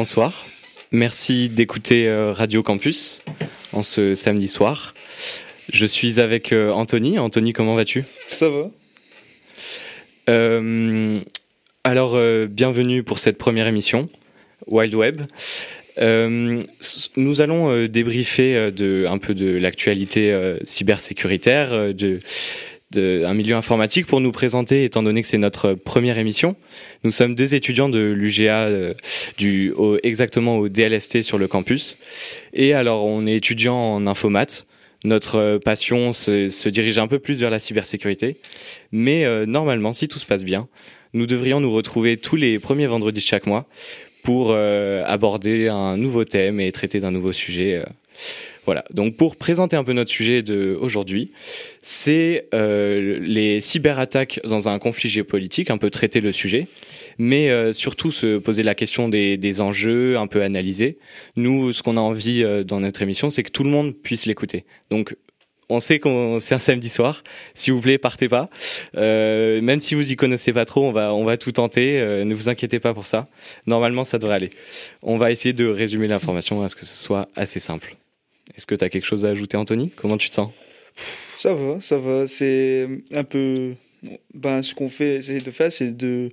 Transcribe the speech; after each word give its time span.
Bonsoir. 0.00 0.46
Merci 0.92 1.48
d'écouter 1.48 2.06
euh, 2.06 2.32
Radio 2.32 2.62
Campus 2.62 3.20
en 3.72 3.82
ce 3.82 4.14
samedi 4.14 4.46
soir. 4.46 4.94
Je 5.72 5.86
suis 5.86 6.20
avec 6.20 6.52
euh, 6.52 6.70
Anthony. 6.70 7.18
Anthony, 7.18 7.52
comment 7.52 7.74
vas-tu? 7.74 8.04
Ça 8.28 8.48
va. 8.48 8.70
Euh, 10.28 11.18
alors, 11.82 12.16
bienvenue 12.46 13.02
pour 13.02 13.18
cette 13.18 13.38
première 13.38 13.66
émission, 13.66 14.08
Wild 14.68 14.94
Web. 14.94 15.22
nous 15.98 17.40
allons 17.40 17.86
débriefer 17.88 18.70
de, 18.70 19.04
un 19.08 19.18
peu 19.18 19.34
de 19.34 19.50
l'actualité 19.50 20.54
cybersécuritaire, 20.62 21.92
de, 21.92 22.20
un 22.96 23.34
milieu 23.34 23.54
informatique 23.54 24.06
pour 24.06 24.20
nous 24.20 24.32
présenter, 24.32 24.84
étant 24.84 25.02
donné 25.02 25.20
que 25.20 25.28
c'est 25.28 25.38
notre 25.38 25.74
première 25.74 26.18
émission. 26.18 26.56
Nous 27.04 27.10
sommes 27.10 27.34
deux 27.34 27.54
étudiants 27.54 27.88
de 27.88 27.98
l'UGA, 27.98 28.68
euh, 28.68 28.94
exactement 30.02 30.56
au 30.56 30.68
DLST 30.68 31.22
sur 31.22 31.38
le 31.38 31.48
campus. 31.48 31.98
Et 32.54 32.72
alors, 32.72 33.04
on 33.04 33.26
est 33.26 33.36
étudiant 33.36 33.76
en 33.76 34.06
infomat. 34.06 34.64
Notre 35.04 35.36
euh, 35.36 35.58
passion 35.58 36.12
se, 36.12 36.68
dirige 36.68 36.98
un 36.98 37.06
peu 37.06 37.18
plus 37.18 37.40
vers 37.40 37.50
la 37.50 37.58
cybersécurité. 37.58 38.40
Mais 38.90 39.26
euh, 39.26 39.44
normalement, 39.44 39.92
si 39.92 40.08
tout 40.08 40.18
se 40.18 40.26
passe 40.26 40.42
bien, 40.42 40.66
nous 41.12 41.26
devrions 41.26 41.60
nous 41.60 41.72
retrouver 41.72 42.16
tous 42.16 42.36
les 42.36 42.58
premiers 42.58 42.86
vendredis 42.86 43.20
de 43.20 43.26
chaque 43.26 43.46
mois 43.46 43.66
pour 44.24 44.52
aborder 44.52 45.68
un 45.68 45.96
nouveau 45.96 46.26
thème 46.26 46.60
et 46.60 46.70
traiter 46.70 47.00
d'un 47.00 47.10
nouveau 47.10 47.32
sujet. 47.32 47.82
Voilà, 48.68 48.84
donc 48.92 49.16
pour 49.16 49.36
présenter 49.36 49.76
un 49.76 49.82
peu 49.82 49.94
notre 49.94 50.10
sujet 50.10 50.42
d'aujourd'hui, 50.42 51.32
c'est 51.80 52.48
euh, 52.52 53.18
les 53.18 53.62
cyberattaques 53.62 54.40
dans 54.44 54.68
un 54.68 54.78
conflit 54.78 55.08
géopolitique, 55.08 55.70
un 55.70 55.78
peu 55.78 55.88
traiter 55.88 56.20
le 56.20 56.32
sujet, 56.32 56.68
mais 57.16 57.48
euh, 57.48 57.72
surtout 57.72 58.10
se 58.10 58.36
poser 58.36 58.62
la 58.62 58.74
question 58.74 59.08
des, 59.08 59.60
enjeux, 59.62 60.18
un 60.18 60.26
peu 60.26 60.42
analyser. 60.42 60.98
Nous, 61.34 61.72
ce 61.72 61.82
qu'on 61.82 61.96
a 61.96 62.00
envie 62.02 62.44
euh, 62.44 62.62
dans 62.62 62.80
notre 62.80 63.00
émission, 63.00 63.30
c'est 63.30 63.42
que 63.42 63.50
tout 63.50 63.64
le 63.64 63.70
monde 63.70 63.94
puisse 63.94 64.26
l'écouter. 64.26 64.66
Donc 64.90 65.16
on 65.70 65.80
sait 65.80 65.98
qu'on 65.98 66.38
c'est 66.38 66.54
un 66.54 66.58
samedi 66.58 66.90
soir. 66.90 67.24
S'il 67.54 67.72
vous 67.72 67.80
plaît, 67.80 67.96
partez 67.96 68.28
pas. 68.28 68.50
même 68.92 69.80
si 69.80 69.94
vous 69.94 70.12
y 70.12 70.16
connaissez 70.16 70.52
pas 70.52 70.66
trop, 70.66 70.84
on 70.84 70.92
va 70.92 71.14
on 71.14 71.24
va 71.24 71.38
tout 71.38 71.52
tenter. 71.52 72.02
ne 72.02 72.34
vous 72.34 72.50
inquiétez 72.50 72.80
pas 72.80 72.92
pour 72.92 73.06
ça. 73.06 73.28
Normalement, 73.66 74.04
ça 74.04 74.18
devrait 74.18 74.36
aller. 74.36 74.50
On 75.00 75.16
va 75.16 75.32
essayer 75.32 75.54
de 75.54 75.64
résumer 75.64 76.06
l'information 76.06 76.62
à 76.62 76.68
ce 76.68 76.76
que 76.76 76.84
ce 76.84 76.94
soit 76.94 77.30
assez 77.34 77.60
simple. 77.60 77.96
Est-ce 78.56 78.66
que 78.66 78.74
tu 78.74 78.84
as 78.84 78.88
quelque 78.88 79.06
chose 79.06 79.24
à 79.24 79.30
ajouter, 79.30 79.56
Anthony? 79.56 79.90
Comment 79.96 80.18
tu 80.18 80.28
te 80.28 80.34
sens? 80.34 80.50
Ça 81.36 81.54
va, 81.54 81.80
ça 81.80 81.98
va. 81.98 82.26
C'est 82.26 82.88
un 83.12 83.24
peu. 83.24 83.74
Ben, 84.32 84.62
ce 84.62 84.74
qu'on 84.74 84.88
fait, 84.88 85.16
essayer 85.16 85.40
de 85.40 85.50
faire, 85.50 85.72
c'est 85.72 85.96
de 85.96 86.30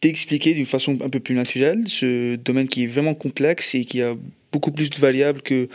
d'expliquer 0.00 0.54
d'une 0.54 0.66
façon 0.66 0.96
un 1.02 1.08
peu 1.08 1.18
plus 1.18 1.34
naturelle 1.34 1.84
ce 1.86 2.36
domaine 2.36 2.68
qui 2.68 2.84
est 2.84 2.86
vraiment 2.86 3.14
complexe 3.14 3.74
et 3.74 3.84
qui 3.84 4.02
a 4.02 4.14
beaucoup 4.52 4.70
plus 4.70 4.88
de 4.90 4.96
variables 4.96 5.42
que 5.42 5.68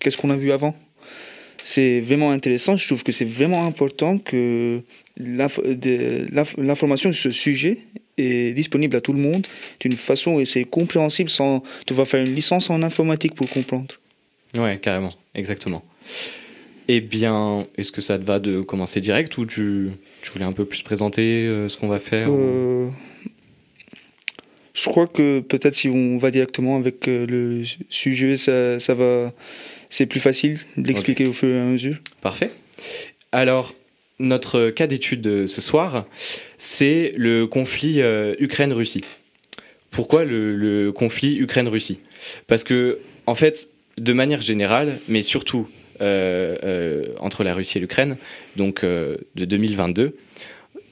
qu'est-ce 0.00 0.16
qu'on 0.16 0.30
a 0.30 0.36
vu 0.36 0.50
avant. 0.50 0.74
C'est 1.62 2.00
vraiment 2.00 2.30
intéressant. 2.30 2.76
Je 2.76 2.86
trouve 2.86 3.04
que 3.04 3.12
c'est 3.12 3.24
vraiment 3.24 3.66
important 3.66 4.18
que 4.18 4.82
l'information 5.18 7.12
sur 7.12 7.22
ce 7.22 7.32
sujet 7.32 7.78
est 8.16 8.54
disponible 8.54 8.96
à 8.96 9.00
tout 9.00 9.12
le 9.12 9.20
monde 9.20 9.46
d'une 9.78 9.96
façon 9.96 10.32
où 10.32 10.44
c'est 10.46 10.64
compréhensible 10.64 11.30
sans 11.30 11.62
devoir 11.86 12.08
faire 12.08 12.24
une 12.24 12.34
licence 12.34 12.70
en 12.70 12.82
informatique 12.82 13.34
pour 13.34 13.48
comprendre. 13.48 13.94
Ouais, 14.56 14.78
carrément, 14.78 15.12
exactement. 15.34 15.84
Eh 16.88 17.00
bien, 17.00 17.68
est-ce 17.76 17.92
que 17.92 18.00
ça 18.00 18.18
te 18.18 18.24
va 18.24 18.40
de 18.40 18.62
commencer 18.62 19.00
direct 19.00 19.38
ou 19.38 19.46
tu, 19.46 19.90
tu 20.22 20.32
voulais 20.32 20.44
un 20.44 20.52
peu 20.52 20.64
plus 20.64 20.82
présenter 20.82 21.46
euh, 21.46 21.68
ce 21.68 21.76
qu'on 21.76 21.86
va 21.86 22.00
faire 22.00 22.26
euh, 22.28 22.88
Je 24.74 24.88
crois 24.90 25.06
que 25.06 25.38
peut-être 25.38 25.74
si 25.74 25.88
on 25.88 26.18
va 26.18 26.32
directement 26.32 26.76
avec 26.76 27.06
euh, 27.06 27.26
le 27.26 27.62
sujet, 27.90 28.36
ça, 28.36 28.80
ça 28.80 28.94
va, 28.94 29.32
c'est 29.88 30.06
plus 30.06 30.18
facile 30.18 30.58
d'expliquer 30.76 31.26
au 31.26 31.32
fur 31.32 31.48
et 31.48 31.60
à 31.60 31.64
mesure. 31.64 31.98
Parfait. 32.22 32.50
Alors, 33.30 33.72
notre 34.18 34.70
cas 34.70 34.88
d'étude 34.88 35.46
ce 35.46 35.60
soir, 35.60 36.06
c'est 36.58 37.12
le 37.16 37.46
conflit 37.46 38.00
Ukraine-Russie. 38.40 39.04
Pourquoi 39.92 40.24
le, 40.24 40.56
le 40.56 40.90
conflit 40.90 41.36
Ukraine-Russie? 41.36 42.00
Parce 42.48 42.64
que, 42.64 42.98
en 43.26 43.34
fait, 43.34 43.69
de 43.98 44.12
manière 44.12 44.40
générale, 44.40 44.98
mais 45.08 45.22
surtout 45.22 45.68
euh, 46.00 46.56
euh, 46.64 47.04
entre 47.18 47.44
la 47.44 47.52
Russie 47.52 47.76
et 47.76 47.80
l'Ukraine, 47.80 48.16
donc 48.56 48.84
euh, 48.84 49.18
de 49.34 49.44
2022, 49.44 50.16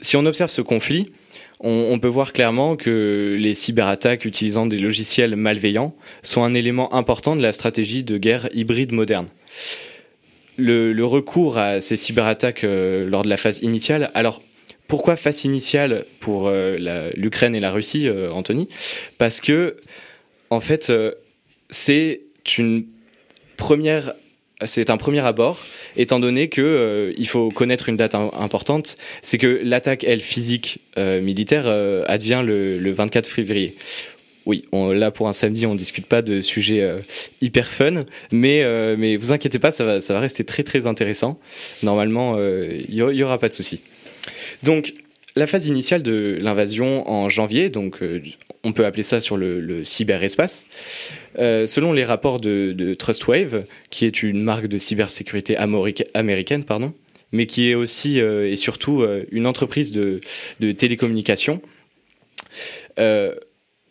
si 0.02 0.18
on 0.18 0.26
observe 0.26 0.50
ce 0.50 0.60
conflit, 0.60 1.12
on, 1.60 1.98
peut 1.98 2.08
voir 2.08 2.32
clairement 2.32 2.76
que 2.76 3.36
les 3.36 3.54
cyberattaques 3.54 4.26
utilisant 4.26 4.66
des 4.66 4.78
logiciels 4.78 5.34
malveillants 5.34 5.96
sont 6.22 6.44
un 6.44 6.54
élément 6.54 6.94
important 6.94 7.34
de 7.34 7.42
la 7.42 7.52
stratégie 7.52 8.04
de 8.04 8.16
guerre 8.16 8.48
hybride 8.54 8.92
moderne. 8.92 9.26
Le, 10.56 10.92
recours 11.02 11.58
à 11.58 11.80
ces 11.80 11.96
cyberattaques 11.96 12.62
lors 12.62 13.22
de 13.24 13.28
la 13.28 13.36
phase 13.36 13.58
initiale, 13.62 14.12
alors 14.14 14.40
pourquoi 14.86 15.16
phase 15.16 15.44
initiale 15.44 16.04
pour 16.20 16.48
l'Ukraine 16.48 17.56
et 17.56 17.60
la 17.60 17.72
Russie, 17.72 18.08
Anthony? 18.08 18.68
Parce 19.16 19.40
que, 19.40 19.78
en 20.50 20.60
fait, 20.60 20.92
c'est 21.70 22.20
c'est 24.64 24.90
un 24.90 24.96
premier 24.96 25.20
abord, 25.20 25.64
étant 25.96 26.18
donné 26.20 26.48
que 26.48 26.60
euh, 26.60 27.12
il 27.16 27.28
faut 27.28 27.50
connaître 27.50 27.88
une 27.88 27.96
date 27.96 28.14
importante, 28.14 28.96
c'est 29.22 29.38
que 29.38 29.60
l'attaque, 29.62 30.04
elle, 30.04 30.20
physique 30.20 30.80
euh, 30.98 31.20
militaire, 31.20 31.64
euh, 31.66 32.04
advient 32.08 32.42
le, 32.44 32.90
24 32.90 33.28
février. 33.28 33.76
Oui, 34.46 34.64
là 34.72 35.10
pour 35.10 35.28
un 35.28 35.34
samedi, 35.34 35.66
on 35.66 35.74
discute 35.74 36.06
pas 36.06 36.22
de 36.22 36.40
sujets 36.40 36.82
hyper 37.42 37.66
fun, 37.66 38.04
mais 38.32 38.64
mais 38.96 39.16
vous 39.16 39.30
inquiétez 39.30 39.58
pas, 39.58 39.72
ça 39.72 39.84
va 39.84 40.00
ça 40.00 40.14
va 40.14 40.20
rester 40.20 40.42
très 40.42 40.62
très 40.62 40.86
intéressant. 40.86 41.38
Normalement, 41.82 42.38
il 42.40 42.94
y, 42.94 43.22
aura 43.22 43.38
pas 43.38 43.50
de 43.50 43.52
souci. 43.52 43.82
Donc 44.62 44.94
la 45.38 45.46
phase 45.46 45.66
initiale 45.66 46.02
de 46.02 46.36
l'invasion 46.40 47.08
en 47.08 47.28
janvier, 47.28 47.68
donc 47.68 48.02
euh, 48.02 48.20
on 48.64 48.72
peut 48.72 48.84
appeler 48.84 49.04
ça 49.04 49.20
sur 49.20 49.36
le, 49.36 49.84
cyberespace, 49.84 50.66
euh, 51.38 51.66
selon 51.66 51.92
les 51.92 52.04
rapports 52.04 52.40
de, 52.40 52.94
Trustwave, 52.94 53.64
qui 53.90 54.04
est 54.04 54.22
une 54.22 54.42
marque 54.42 54.66
de 54.66 54.78
cybersécurité 54.78 55.56
américaine, 55.56 56.64
pardon, 56.64 56.92
mais 57.30 57.46
qui 57.46 57.70
est 57.70 57.74
aussi 57.74 58.20
euh, 58.20 58.50
et 58.50 58.56
surtout 58.56 59.04
une 59.30 59.46
entreprise 59.46 59.92
de, 59.92 60.20
de 60.60 60.72
télécommunications. 60.72 61.62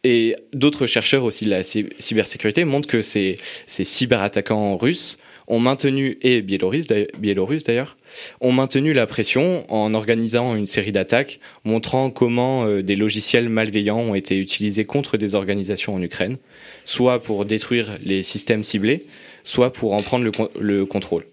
et 0.03 0.35
d'autres 0.53 0.85
chercheurs 0.85 1.23
aussi 1.23 1.45
de 1.45 1.49
la 1.49 1.63
cybersécurité 1.63 2.65
montrent 2.65 2.89
que 2.89 3.01
ces, 3.01 3.35
ces 3.67 3.85
cyberattaquants 3.85 4.75
russes 4.75 5.17
ont 5.47 5.59
maintenu, 5.59 6.17
et 6.21 6.41
biélorusses 6.41 6.87
d'ailleurs, 6.87 7.97
ont 8.41 8.51
maintenu 8.51 8.93
la 8.93 9.07
pression 9.07 9.65
en 9.73 9.93
organisant 9.93 10.55
une 10.55 10.67
série 10.67 10.91
d'attaques 10.91 11.39
montrant 11.63 12.09
comment 12.09 12.65
euh, 12.65 12.83
des 12.83 12.95
logiciels 12.95 13.49
malveillants 13.49 13.99
ont 13.99 14.15
été 14.15 14.37
utilisés 14.37 14.85
contre 14.85 15.17
des 15.17 15.35
organisations 15.35 15.95
en 15.95 16.01
Ukraine, 16.01 16.37
soit 16.83 17.21
pour 17.21 17.45
détruire 17.45 17.97
les 18.03 18.23
systèmes 18.23 18.63
ciblés, 18.63 19.05
soit 19.43 19.71
pour 19.71 19.93
en 19.93 20.03
prendre 20.03 20.29
le, 20.59 20.85
contrôle. 20.85 21.25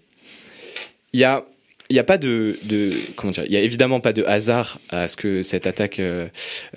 Il 1.13 1.19
y 1.19 1.25
a 1.25 1.45
il 1.89 1.93
n'y 1.93 1.99
a 1.99 2.03
pas 2.03 2.17
de, 2.17 2.57
comment 3.15 3.31
dire, 3.31 3.43
il 3.45 3.51
y 3.51 3.57
a 3.57 3.59
évidemment 3.59 3.99
pas 3.99 4.11
de 4.11 4.23
hasard 4.23 4.79
à 4.89 5.07
ce 5.07 5.15
que 5.15 5.43
cette 5.43 5.67
attaque 5.67 5.99
euh, 5.99 6.27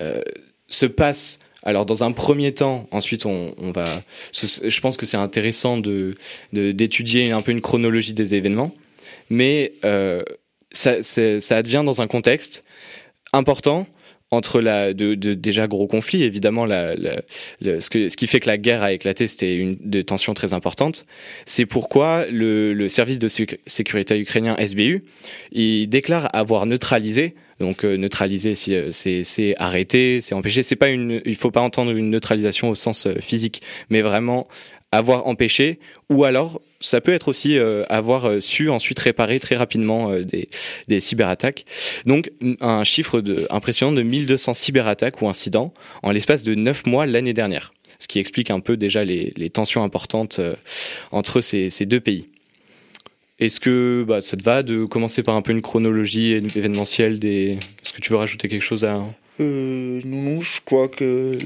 euh, 0.02 0.20
se 0.68 0.84
passe 0.84 1.38
alors 1.68 1.84
dans 1.84 2.02
un 2.02 2.12
premier 2.12 2.54
temps, 2.54 2.88
ensuite 2.92 3.26
on, 3.26 3.52
va, 3.74 4.02
je 4.32 4.80
pense 4.80 4.96
que 4.96 5.04
c'est 5.04 5.18
intéressant 5.18 5.76
de 5.76 6.12
d'étudier 6.54 7.30
un 7.30 7.42
peu 7.42 7.52
une 7.52 7.60
chronologie 7.60 8.14
des 8.14 8.34
événements, 8.34 8.74
mais 9.28 9.74
euh, 9.84 10.22
ça, 10.72 10.96
advient 11.50 11.82
dans 11.84 12.00
un 12.00 12.06
contexte 12.06 12.64
important 13.34 13.86
entre 14.30 14.62
la 14.62 14.94
de, 14.94 15.14
déjà 15.14 15.66
gros 15.66 15.86
conflits 15.86 16.22
évidemment 16.22 16.64
la, 16.64 16.94
ce, 17.60 17.90
que, 17.90 18.08
ce 18.08 18.16
qui 18.16 18.26
fait 18.26 18.40
que 18.40 18.48
la 18.48 18.56
guerre 18.56 18.82
a 18.82 18.92
éclaté 18.92 19.28
c'était 19.28 19.54
une 19.54 19.76
de 19.78 20.00
tensions 20.00 20.32
très 20.32 20.54
importantes. 20.54 21.04
C'est 21.44 21.66
pourquoi 21.66 22.24
le, 22.30 22.88
service 22.88 23.18
de 23.18 23.28
sécurité 23.28 24.18
ukrainien 24.18 24.56
SBU 24.56 25.04
déclare 25.52 26.34
avoir 26.34 26.64
neutralisé 26.64 27.34
donc 27.60 27.84
euh, 27.84 27.96
neutraliser 27.96 28.54
euh, 28.68 28.90
c'est 28.92 29.54
arrêter 29.58 30.20
c'est 30.20 30.34
empêcher 30.34 30.62
c'est 30.62 30.76
pas 30.76 30.88
une 30.88 31.20
il 31.24 31.36
faut 31.36 31.50
pas 31.50 31.60
entendre 31.60 31.90
une 31.92 32.10
neutralisation 32.10 32.70
au 32.70 32.74
sens 32.74 33.06
euh, 33.06 33.14
physique 33.20 33.62
mais 33.90 34.02
vraiment 34.02 34.48
avoir 34.90 35.26
empêché, 35.26 35.80
ou 36.08 36.24
alors 36.24 36.62
ça 36.80 37.02
peut 37.02 37.12
être 37.12 37.28
aussi 37.28 37.58
avoir 37.90 38.40
su 38.40 38.70
ensuite 38.70 38.98
réparer 38.98 39.38
très 39.38 39.54
rapidement 39.54 40.14
des, 40.18 41.00
cyberattaques. 41.00 41.66
Donc 42.06 42.30
un 42.62 42.84
chiffre 42.84 43.22
impressionnant 43.50 43.92
de 43.92 44.00
1200 44.00 44.54
cyberattaques 44.54 45.20
ou 45.20 45.28
incidents 45.28 45.74
en 46.02 46.10
l'espace 46.10 46.42
de 46.42 46.54
9 46.54 46.86
mois 46.86 47.04
l'année 47.04 47.34
dernière, 47.34 47.74
ce 47.98 48.08
qui 48.08 48.18
explique 48.18 48.50
un 48.50 48.60
peu 48.60 48.78
déjà 48.78 49.04
les, 49.04 49.50
tensions 49.50 49.84
importantes 49.84 50.40
entre 51.10 51.42
ces, 51.42 51.68
deux 51.84 52.00
pays. 52.00 52.28
Est-ce 53.38 53.60
que 53.60 54.04
bah, 54.06 54.20
ça 54.20 54.36
te 54.36 54.42
va 54.42 54.62
de 54.62 54.84
commencer 54.84 55.22
par 55.22 55.36
un 55.36 55.42
peu 55.42 55.52
une 55.52 55.62
chronologie 55.62 56.32
événementielle 56.32 57.18
des... 57.18 57.58
Est-ce 57.82 57.92
que 57.92 58.00
tu 58.00 58.10
veux 58.10 58.18
rajouter 58.18 58.48
quelque 58.48 58.62
chose 58.62 58.84
à, 58.84 59.00
euh, 59.40 60.00
non, 60.04 60.22
non, 60.22 60.40
je 60.40 60.60
crois 60.64 60.88
que 60.88 61.38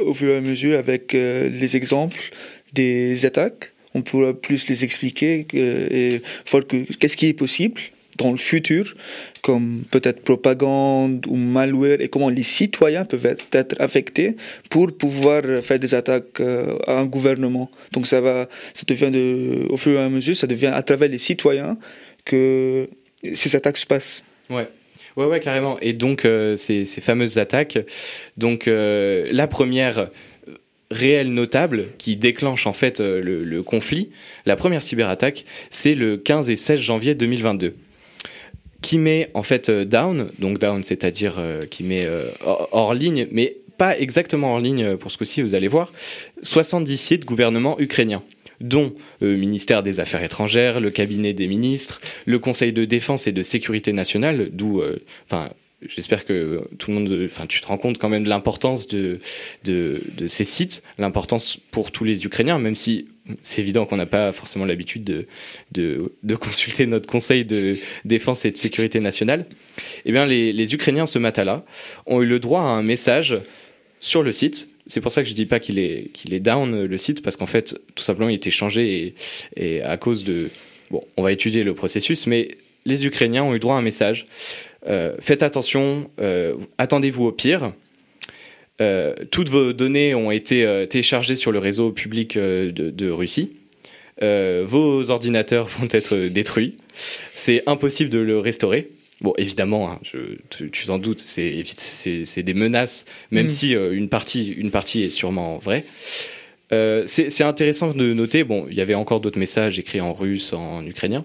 au 0.00 0.14
fur 0.14 0.30
et 0.30 0.36
à 0.36 0.40
mesure, 0.40 0.78
avec 0.78 1.14
euh, 1.14 1.48
les 1.50 1.76
exemples 1.76 2.30
des 2.72 3.26
attaques, 3.26 3.72
on 3.94 4.02
pourra 4.02 4.32
plus 4.32 4.68
les 4.68 4.84
expliquer 4.84 5.46
et 5.52 6.22
voir 6.50 6.66
que 6.66 6.84
qu'est-ce 6.94 7.16
qui 7.16 7.26
est 7.26 7.34
possible 7.34 7.80
dans 8.16 8.32
le 8.32 8.38
futur, 8.38 8.94
comme 9.42 9.82
peut-être 9.90 10.22
propagande 10.22 11.26
ou 11.28 11.36
malware, 11.36 12.00
et 12.00 12.08
comment 12.08 12.28
les 12.28 12.42
citoyens 12.42 13.04
peuvent 13.04 13.36
être 13.52 13.76
affectés 13.80 14.36
pour 14.70 14.92
pouvoir 14.96 15.42
faire 15.62 15.78
des 15.78 15.94
attaques 15.94 16.40
euh, 16.40 16.76
à 16.86 16.98
un 16.98 17.04
gouvernement. 17.04 17.70
Donc 17.92 18.06
ça 18.06 18.20
va, 18.20 18.48
ça 18.74 18.84
devient 18.86 19.10
de, 19.10 19.66
au 19.70 19.76
fur 19.76 19.92
et 19.92 20.02
à 20.02 20.08
mesure, 20.08 20.36
ça 20.36 20.46
devient 20.46 20.72
à 20.74 20.82
travers 20.82 21.08
les 21.08 21.18
citoyens 21.18 21.76
que 22.24 22.88
ces 23.34 23.54
attaques 23.56 23.76
se 23.76 23.86
passent. 23.86 24.24
Ouais. 24.50 24.68
Ouais, 25.16 25.24
ouais, 25.24 25.40
carrément. 25.40 25.78
Et 25.80 25.94
donc, 25.94 26.24
euh, 26.26 26.56
ces, 26.56 26.84
fameuses 26.84 27.38
attaques, 27.38 27.78
donc 28.36 28.68
euh, 28.68 29.26
la 29.30 29.46
première 29.46 30.10
réelle 30.90 31.32
notable 31.32 31.86
qui 31.98 32.16
déclenche 32.16 32.66
en 32.66 32.72
fait 32.72 33.00
le 33.00 33.62
conflit, 33.62 34.10
la 34.44 34.56
première 34.56 34.82
cyberattaque, 34.82 35.44
c'est 35.70 35.94
le 35.94 36.16
15 36.16 36.50
et 36.50 36.56
16 36.56 36.78
janvier 36.78 37.14
2022 37.14 37.74
qui 38.86 38.98
met 38.98 39.30
en 39.34 39.42
fait 39.42 39.68
euh, 39.68 39.84
down, 39.84 40.30
donc 40.38 40.60
down 40.60 40.84
c'est-à-dire 40.84 41.40
euh, 41.40 41.66
qui 41.66 41.82
met 41.82 42.06
euh, 42.06 42.30
hors, 42.40 42.94
ligne, 42.94 43.26
mais 43.32 43.56
pas 43.78 43.98
exactement 43.98 44.52
hors 44.52 44.60
ligne 44.60 44.96
pour 44.96 45.10
ce 45.10 45.18
coup-ci, 45.18 45.42
vous 45.42 45.56
allez 45.56 45.66
voir, 45.66 45.92
70 46.42 46.96
sites 46.96 47.24
gouvernements 47.24 47.80
ukrainiens 47.80 48.22
dont 48.60 48.94
le 49.20 49.36
ministère 49.36 49.82
des 49.82 49.98
Affaires 49.98 50.22
étrangères, 50.22 50.78
le 50.78 50.90
cabinet 50.90 51.32
des 51.32 51.48
ministres, 51.48 52.00
le 52.26 52.38
Conseil 52.38 52.72
de 52.72 52.84
défense 52.84 53.26
et 53.26 53.32
de 53.32 53.42
sécurité 53.42 53.92
nationale, 53.92 54.50
d'où, 54.52 54.82
enfin, 55.26 55.50
j'espère 55.86 56.24
que 56.24 56.62
tout 56.78 56.90
le 56.90 56.96
monde, 56.96 57.26
enfin, 57.26 57.46
tu 57.46 57.60
te 57.60 57.66
rends 57.66 57.76
compte 57.76 57.98
quand 57.98 58.08
même 58.08 58.22
de 58.22 58.30
l'importance 58.30 58.88
de, 58.88 59.18
ces 60.26 60.44
sites, 60.44 60.82
l'importance 60.96 61.58
pour 61.70 61.90
tous 61.90 62.04
les 62.04 62.24
Ukrainiens, 62.24 62.58
même 62.58 62.76
si 62.76 63.08
c'est 63.42 63.60
évident 63.60 63.86
qu'on 63.86 63.96
n'a 63.96 64.06
pas 64.06 64.32
forcément 64.32 64.64
l'habitude 64.64 65.26
de, 65.72 66.12
consulter 66.36 66.86
notre 66.86 67.08
Conseil 67.08 67.44
de 67.44 67.76
défense 68.04 68.44
et 68.44 68.50
de 68.50 68.56
sécurité 68.56 69.00
nationale. 69.00 69.46
Eh 70.04 70.12
bien, 70.12 70.26
les, 70.26 70.74
Ukrainiens 70.74 71.06
ce 71.06 71.18
matin-là 71.18 71.64
ont 72.06 72.22
eu 72.22 72.26
le 72.26 72.38
droit 72.38 72.60
à 72.60 72.64
un 72.64 72.82
message 72.82 73.38
sur 74.00 74.22
le 74.22 74.32
site. 74.32 74.68
C'est 74.86 75.00
pour 75.00 75.10
ça 75.10 75.22
que 75.22 75.26
je 75.28 75.32
ne 75.32 75.36
dis 75.36 75.46
pas 75.46 75.58
qu'il 75.58 75.78
est, 75.78 76.40
down 76.40 76.84
le 76.84 76.98
site, 76.98 77.22
parce 77.22 77.36
qu'en 77.36 77.46
fait, 77.46 77.80
tout 77.94 78.04
simplement, 78.04 78.28
il 78.28 78.36
était 78.36 78.50
changé 78.50 79.14
et, 79.56 79.74
et 79.76 79.82
à 79.82 79.96
cause 79.96 80.24
de. 80.24 80.50
Bon, 80.90 81.02
on 81.16 81.22
va 81.22 81.32
étudier 81.32 81.64
le 81.64 81.74
processus, 81.74 82.28
mais 82.28 82.56
les 82.84 83.06
Ukrainiens 83.06 83.42
ont 83.42 83.54
eu 83.54 83.58
droit 83.58 83.74
à 83.74 83.78
un 83.78 83.82
message 83.82 84.26
euh, 84.88 85.16
faites 85.20 85.42
attention, 85.42 86.10
euh, 86.20 86.54
attendez-vous 86.78 87.24
au 87.24 87.32
pire. 87.32 87.72
Euh, 88.80 89.14
toutes 89.30 89.48
vos 89.48 89.72
données 89.72 90.14
ont 90.14 90.30
été 90.30 90.86
téléchargées 90.88 91.36
sur 91.36 91.52
le 91.52 91.58
réseau 91.58 91.90
public 91.90 92.36
de, 92.38 93.10
Russie. 93.10 93.52
vos 94.20 95.10
ordinateurs 95.10 95.66
vont 95.78 95.88
être 95.90 96.16
détruits. 96.16 96.76
C'est 97.34 97.62
impossible 97.66 98.10
de 98.10 98.18
le 98.18 98.38
restaurer. 98.38 98.90
Bon, 99.22 99.32
évidemment, 99.38 99.90
hein, 99.90 100.00
tu 100.50 100.86
t'en 100.86 100.98
doutes, 100.98 101.20
c'est 101.20 102.42
des 102.42 102.54
menaces, 102.54 103.06
même 103.30 103.46
mm. 103.46 103.50
si 103.50 103.72
une, 103.72 104.10
partie, 104.10 104.52
une 104.52 104.70
partie 104.70 105.04
est 105.04 105.10
sûrement 105.10 105.56
vraie. 105.56 105.84
c'est 106.70 107.42
intéressant 107.42 107.92
de 107.92 108.12
noter, 108.12 108.44
bon, 108.44 108.66
il 108.70 108.76
y 108.76 108.82
avait 108.82 108.94
encore 108.94 109.20
d'autres 109.20 109.38
messages 109.38 109.78
écrits 109.78 110.02
en 110.02 110.12
russe, 110.12 110.52
en 110.52 110.84
ukrainien, 110.84 111.24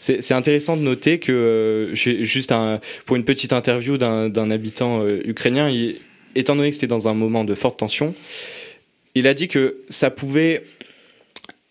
c'est 0.00 0.32
intéressant 0.32 0.78
de 0.78 0.82
noter 0.82 1.18
que, 1.18 1.32
euh, 1.32 1.94
juste 1.94 2.52
un, 2.52 2.80
pour 3.04 3.16
une 3.16 3.24
petite 3.24 3.52
interview 3.52 3.98
d'un 3.98 4.50
habitant 4.50 5.04
euh, 5.04 5.20
ukrainien, 5.24 5.68
étant 6.34 6.56
donné 6.56 6.68
que 6.68 6.74
c'était 6.74 6.86
dans 6.86 7.08
un 7.08 7.14
moment 7.14 7.44
de 7.44 7.54
forte 7.54 7.78
tension, 7.78 8.14
il 9.14 9.26
a 9.26 9.34
dit 9.34 9.48
que 9.48 9.78
ça 9.88 10.10
pouvait 10.10 10.64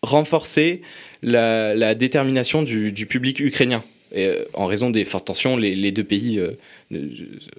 renforcer 0.01 0.81
la, 1.21 1.95
détermination 1.95 2.63
du, 2.63 3.05
public 3.05 3.39
ukrainien. 3.39 3.83
Et, 4.11 4.25
euh, 4.25 4.45
en 4.53 4.65
raison 4.65 4.89
des 4.89 5.05
fortes 5.05 5.27
tensions, 5.27 5.55
les, 5.55 5.91
deux 5.91 6.03
pays 6.03 6.41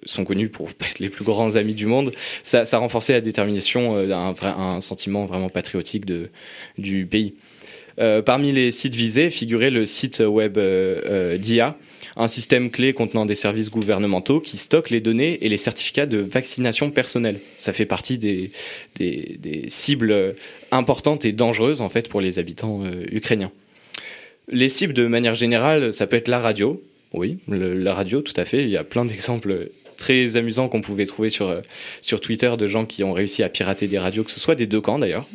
sont 0.05 0.25
connus 0.25 0.49
pour 0.49 0.69
être 0.69 0.99
les 0.99 1.09
plus 1.09 1.25
grands 1.25 1.57
amis 1.57 1.75
du 1.75 1.87
monde. 1.87 2.13
Ça, 2.43 2.65
ça 2.65 2.79
renforçait 2.79 3.13
la 3.13 3.21
détermination 3.21 3.97
un 3.97 4.81
sentiment 4.81 5.27
vraiment 5.27 5.49
patriotique 5.49 6.05
du 6.79 7.07
pays. 7.07 7.35
Euh, 8.01 8.23
parmi 8.23 8.53
les 8.53 8.73
sites 8.73 8.95
visés 8.95 9.31
figurait 9.31 9.71
le 9.71 9.85
site 9.85 10.23
web 10.27 10.57
euh, 10.57 11.01
euh, 11.05 11.39
DIA, 11.39 11.77
un 12.17 12.29
système 12.29 12.71
clé 12.71 12.93
contenant 12.93 13.27
des 13.27 13.35
services 13.35 13.71
gouvernementaux 13.71 14.41
qui 14.41 14.59
stockent 14.59 14.91
les 14.91 15.01
données 15.01 15.45
et 15.45 15.49
les 15.49 15.57
certificats 15.57 16.07
de 16.07 16.19
vaccination 16.19 16.91
personnelle. 16.91 17.41
Ça 17.57 17.73
fait 17.73 17.87
partie 17.87 18.19
des, 18.19 18.51
cibles 19.69 20.35
importantes 20.71 21.25
et 21.25 21.33
dangereuses 21.33 21.81
en 21.81 21.89
fait 21.89 22.09
pour 22.09 22.21
les 22.21 22.39
habitants 22.39 22.83
ukrainiens. 23.11 23.53
Les 24.49 24.69
cibles 24.69 24.95
de 24.95 25.07
manière 25.07 25.35
générale, 25.35 25.93
ça 25.93 26.07
peut 26.07 26.17
être 26.17 26.29
la 26.29 26.41
radio. 26.41 26.83
Oui, 27.13 27.39
la 27.49 27.95
radio, 27.95 28.21
tout 28.21 28.35
à 28.37 28.45
fait. 28.45 28.63
Il 28.63 28.69
y 28.69 28.77
a 28.77 28.85
plein 28.85 29.05
d'exemples 29.05 29.71
très 29.97 30.37
amusants 30.37 30.69
qu'on 30.69 30.81
pouvait 30.81 31.07
trouver 31.07 31.31
sur, 31.31 31.61
sur 32.01 32.21
Twitter 32.21 32.53
de 32.59 32.67
gens 32.67 32.87
qui 32.87 33.05
ont 33.05 33.13
réussi 33.13 33.43
à 33.43 33.49
pirater 33.49 33.87
des 33.87 33.99
radios, 33.99 34.25
que 34.25 34.31
ce 34.31 34.41
soit 34.41 34.55
des 34.55 34.67
deux 34.67 34.81
camps 34.81 34.99
d'ailleurs. 34.99 35.27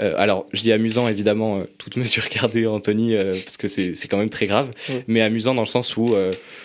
Euh, 0.00 0.14
alors, 0.16 0.46
je 0.52 0.62
dis 0.62 0.72
amusant, 0.72 1.08
évidemment, 1.08 1.58
euh, 1.58 1.64
toute 1.78 1.96
mesure 1.98 2.24
gardée, 2.32 2.66
Anthony, 2.66 3.14
euh, 3.14 3.32
parce 3.32 3.56
que 3.56 3.68
c'est 3.68 4.08
quand 4.08 4.18
même 4.18 4.30
très 4.30 4.46
grave, 4.46 4.70
mais 5.06 5.20
amusant 5.20 5.54
dans 5.54 5.62
le 5.62 5.66
sens 5.66 5.96
où, 5.96 6.14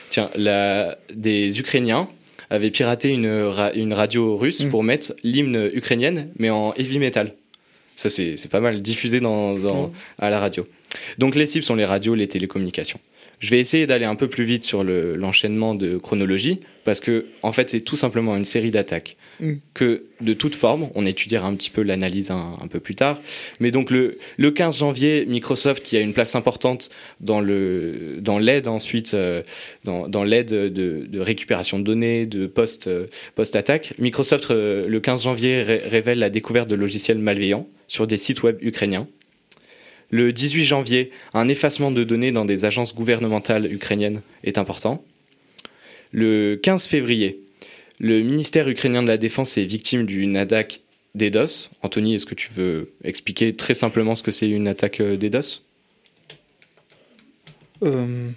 tiens, 0.10 0.30
la, 0.36 0.98
des 1.14 1.60
Ukrainiens 1.60 2.10
avaient 2.50 2.72
piraté 2.72 3.10
une, 3.10 3.52
une 3.76 3.94
radio 3.94 4.38
russe 4.38 4.64
mm. 4.64 4.70
pour 4.70 4.84
mettre 4.84 5.14
l'hymne 5.24 5.70
ukrainienne, 5.74 6.30
mais 6.38 6.50
en 6.50 6.74
heavy 6.76 7.00
metal. 7.00 7.34
Ça, 7.96 8.10
c'est 8.10 8.50
pas 8.50 8.60
mal 8.60 8.82
diffusé 8.82 9.20
dans, 9.20 9.58
dans, 9.58 9.92
à 10.20 10.30
la 10.30 10.40
radio. 10.40 10.64
Donc, 11.18 11.36
les 11.36 11.48
cibles 11.48 11.66
sont 11.66 11.76
les 11.76 11.86
radios, 11.86 12.16
les 12.16 12.28
télécommunications. 12.28 13.00
Je 13.40 13.52
vais 13.52 13.60
essayer 13.60 13.86
d'aller 13.86 14.06
un 14.06 14.16
peu 14.16 14.28
plus 14.28 14.46
vite 14.46 14.64
sur 14.64 14.84
l'enchaînement 14.84 15.76
de 15.76 15.98
chronologie, 15.98 16.60
parce 16.86 17.00
que, 17.00 17.26
en 17.44 17.52
fait, 17.52 17.70
c'est 17.70 17.82
tout 17.82 17.96
simplement 17.96 18.36
une 18.36 18.46
série 18.46 18.72
d'attaques 18.72 19.16
mm. 19.40 19.54
que, 19.74 20.06
de 20.22 20.34
toute 20.34 20.56
forme, 20.56 20.90
on 20.96 21.06
étudiera 21.06 21.48
un 21.48 21.56
petit 21.56 21.70
peu 21.70 21.84
l'analyse 21.84 22.32
un, 22.32 22.68
peu 22.68 22.80
plus 22.80 22.96
tard. 22.96 23.22
Mais 23.60 23.70
donc, 23.70 23.92
le, 23.92 24.18
le 24.38 24.52
15 24.52 24.80
janvier, 24.80 25.26
Microsoft, 25.28 25.84
qui 25.84 25.98
a 25.98 26.00
une 26.00 26.14
place 26.14 26.34
importante 26.34 26.90
dans 27.20 27.42
l'aide 27.42 28.64
dans 28.64 28.74
ensuite, 28.74 29.14
euh, 29.14 29.44
dans, 29.84 30.08
dans 30.08 30.24
l'aide 30.24 30.50
de, 30.50 31.06
de, 31.06 31.20
récupération 31.20 31.78
de 31.78 31.84
données, 31.84 32.26
de 32.26 32.52
euh, 32.88 33.06
post-attaque, 33.36 33.94
Microsoft, 34.00 34.50
euh, 34.50 34.88
le 34.88 35.00
15 35.00 35.24
janvier, 35.24 35.62
révèle 35.62 36.20
la 36.20 36.30
découverte 36.30 36.70
de 36.70 36.76
logiciels 36.76 37.20
malveillants 37.20 37.68
sur 37.88 38.08
des 38.08 38.18
sites 38.18 38.42
web 38.42 38.58
ukrainiens. 38.62 39.08
Le 40.10 40.32
18 40.32 40.64
janvier, 40.64 41.12
un 41.34 41.48
effacement 41.48 41.92
de 41.92 42.04
données 42.04 42.32
dans 42.32 42.46
des 42.46 42.66
agences 42.66 42.96
gouvernementales 42.96 43.72
ukrainiennes 43.72 44.22
est 44.44 44.58
important. 44.58 45.04
Le 46.12 46.56
15 46.56 46.86
février, 46.86 47.42
le 48.00 48.22
ministère 48.22 48.70
ukrainien 48.70 49.04
de 49.04 49.08
la 49.08 49.18
Défense 49.18 49.58
est 49.58 49.66
victime 49.66 50.06
d'une 50.06 50.38
attaque 50.38 50.82
DDoS. 51.16 51.70
Anthony, 51.82 52.16
est-ce 52.16 52.26
que 52.26 52.36
tu 52.36 52.52
veux 52.54 52.94
expliquer 53.04 53.56
très 53.56 53.74
simplement 53.74 54.16
ce 54.16 54.24
que 54.24 54.32
c'est 54.32 54.50
une 54.50 54.68
attaque 54.68 55.02
euh, 55.02 55.18
DDoS 55.18 55.64
euh... 57.84 58.30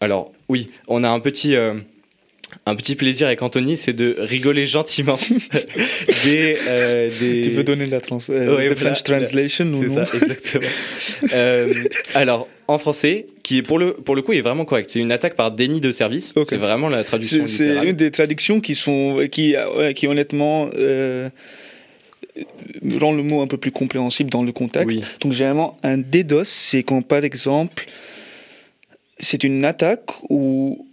Alors, 0.00 0.32
oui, 0.50 0.70
on 0.86 1.02
a 1.02 1.08
un 1.08 1.20
petit, 1.20 1.54
euh, 1.54 1.74
un 2.66 2.76
petit 2.76 2.94
plaisir 2.94 3.26
avec 3.26 3.42
Anthony, 3.42 3.76
c'est 3.76 3.92
de 3.92 4.16
rigoler 4.18 4.66
gentiment 4.66 5.18
des, 6.24 6.56
euh, 6.68 7.10
des, 7.18 7.42
Tu 7.42 7.50
veux 7.50 7.64
donner 7.64 7.86
la 7.86 8.00
trans 8.00 8.18
euh, 8.30 8.74
French 8.76 9.02
translation 9.02 9.68
C'est 9.80 9.90
ça, 9.90 10.04
exactement. 10.14 10.68
euh, 11.32 11.72
alors, 12.14 12.48
en 12.68 12.78
français, 12.78 13.26
qui 13.42 13.58
est 13.58 13.62
pour 13.62 13.78
le, 13.78 13.94
pour 13.94 14.14
le 14.14 14.22
coup 14.22 14.32
est 14.32 14.40
vraiment 14.40 14.64
correct. 14.64 14.90
C'est 14.90 15.00
une 15.00 15.12
attaque 15.12 15.34
par 15.34 15.50
déni 15.50 15.80
de 15.80 15.92
service. 15.92 16.34
C'est 16.48 16.56
vraiment 16.56 16.88
la 16.88 17.04
traduction. 17.04 17.46
C'est 17.46 17.84
une 17.84 17.96
des 17.96 18.10
traductions 18.10 18.60
qui 18.60 18.74
sont 18.74 19.26
qui, 19.30 19.56
qui 19.94 20.06
honnêtement 20.06 20.70
euh, 20.76 21.28
rend 22.98 23.12
le 23.12 23.22
mot 23.22 23.42
un 23.42 23.46
peu 23.46 23.56
plus 23.56 23.72
compréhensible 23.72 24.30
dans 24.30 24.42
le 24.42 24.52
contexte. 24.52 24.98
Donc 25.20 25.32
généralement 25.32 25.78
un 25.82 25.98
DDoS, 25.98 26.44
c'est 26.44 26.82
quand 26.82 27.02
par 27.02 27.24
exemple 27.24 27.86
c'est 29.18 29.44
une 29.44 29.64
attaque 29.64 30.10
où 30.30 30.86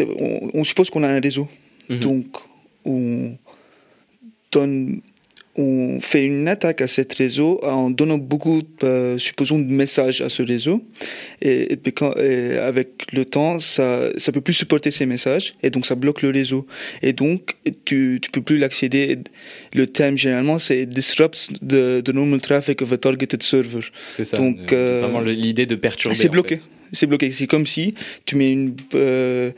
on, 0.00 0.64
suppose 0.64 0.90
qu'on 0.90 1.02
a 1.02 1.08
un 1.08 1.20
réseau. 1.20 1.48
Mhm. 1.88 2.00
Donc, 2.00 2.26
on 2.84 3.36
donne 4.52 5.00
on 5.56 6.00
fait 6.00 6.26
une 6.26 6.48
attaque 6.48 6.80
à 6.80 6.88
ce 6.88 7.02
réseau 7.16 7.60
en 7.62 7.90
donnant 7.90 8.18
beaucoup, 8.18 8.62
euh, 8.82 9.18
supposons, 9.18 9.58
de 9.58 9.70
messages 9.70 10.20
à 10.20 10.28
ce 10.28 10.42
réseau. 10.42 10.82
Et, 11.42 11.78
avec 12.60 13.12
le 13.12 13.24
temps, 13.24 13.60
ça 13.60 14.10
ne 14.14 14.30
peut 14.32 14.40
plus 14.40 14.54
supporter 14.54 14.90
ces 14.90 15.06
messages 15.06 15.54
et 15.62 15.70
donc 15.70 15.86
ça 15.86 15.94
bloque 15.94 16.22
le 16.22 16.30
réseau. 16.30 16.66
Et 17.02 17.12
donc, 17.12 17.56
tu 17.84 18.20
ne 18.22 18.28
peux 18.32 18.42
plus 18.42 18.58
l'accéder. 18.58 19.18
Le 19.74 19.86
thème, 19.86 20.18
généralement, 20.18 20.58
c'est 20.58 20.86
Disrupts 20.86 21.50
the, 21.60 22.02
the, 22.02 22.10
normal 22.12 22.40
traffic 22.40 22.82
of 22.82 22.92
a 22.92 22.96
targeted 22.96 23.42
server. 23.42 23.80
C'est 24.10 24.24
ça. 24.24 24.36
Donc, 24.36 24.72
euh, 24.72 25.02
vraiment 25.02 25.20
l'idée 25.20 25.66
de 25.66 25.76
perturber. 25.76 26.16
C'est 26.16 26.28
bloqué. 26.28 26.58
C'est 26.92 27.06
bloqué. 27.06 27.30
C'est 27.32 27.46
comme 27.46 27.66
si 27.66 27.94
tu 28.24 28.36
mets 28.36 28.52
une. 28.52 28.76
Euh, 28.94 29.52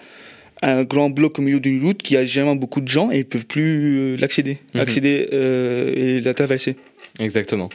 un 0.62 0.84
grand 0.84 1.10
bloc 1.10 1.38
au 1.38 1.42
milieu 1.42 1.60
d'une 1.60 1.82
route 1.84 2.02
qui 2.02 2.16
a 2.16 2.25
généralement 2.25 2.56
beaucoup 2.58 2.80
de 2.80 2.88
gens 2.88 3.10
et 3.10 3.18
ils 3.18 3.25
peuvent 3.26 3.46
plus 3.46 3.98
euh, 3.98 4.16
l'accéder, 4.18 4.58
Mhm. 4.75 4.80
accéder 4.80 5.28
euh, 5.32 5.92
et 5.94 6.20
la 6.20 6.34
traverser. 6.34 6.76
Exactement. 7.20 7.70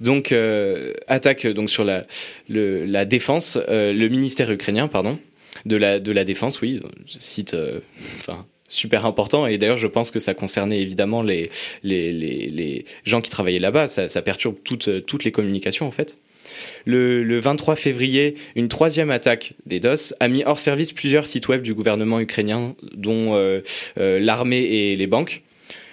Donc, 0.00 0.30
euh, 0.32 0.92
attaque 1.08 1.46
donc 1.46 1.68
sur 1.70 1.84
la, 1.84 2.02
le- 2.48 2.84
la 2.86 3.04
défense, 3.04 3.58
euh, 3.68 3.92
le 3.92 4.08
ministère 4.08 4.50
ukrainien, 4.50 4.86
pardon, 4.88 5.18
de 5.66 5.76
la, 5.76 5.98
de 5.98 6.12
la 6.12 6.24
défense, 6.24 6.60
oui, 6.60 6.80
je 7.06 7.16
cite, 7.18 7.54
euh, 7.54 7.80
enfin, 8.20 8.46
super 8.68 9.04
important. 9.06 9.46
Et 9.48 9.58
d'ailleurs, 9.58 9.76
je 9.76 9.88
pense 9.88 10.10
que 10.12 10.20
ça 10.20 10.34
concernait 10.34 10.80
évidemment 10.80 11.22
les, 11.22 11.50
les, 11.82 12.12
les, 12.12 12.46
les 12.48 12.84
gens 13.04 13.20
qui 13.20 13.30
travaillaient 13.30 13.58
là-bas. 13.58 13.88
Ça, 13.88 14.08
ça 14.08 14.22
perturbe 14.22 14.56
toutes, 14.62 15.04
toutes 15.06 15.24
les 15.24 15.32
communications, 15.32 15.86
en 15.86 15.90
fait. 15.90 16.18
Le, 16.84 17.22
le 17.22 17.40
23 17.40 17.76
février, 17.76 18.34
une 18.56 18.68
troisième 18.68 19.10
attaque 19.10 19.54
des 19.66 19.80
DOS 19.80 20.14
a 20.20 20.28
mis 20.28 20.44
hors 20.44 20.60
service 20.60 20.92
plusieurs 20.92 21.26
sites 21.26 21.48
web 21.48 21.62
du 21.62 21.74
gouvernement 21.74 22.20
ukrainien, 22.20 22.74
dont 22.92 23.34
euh, 23.34 23.60
euh, 23.98 24.18
l'armée 24.18 24.62
et 24.62 24.96
les 24.96 25.06
banques. 25.06 25.42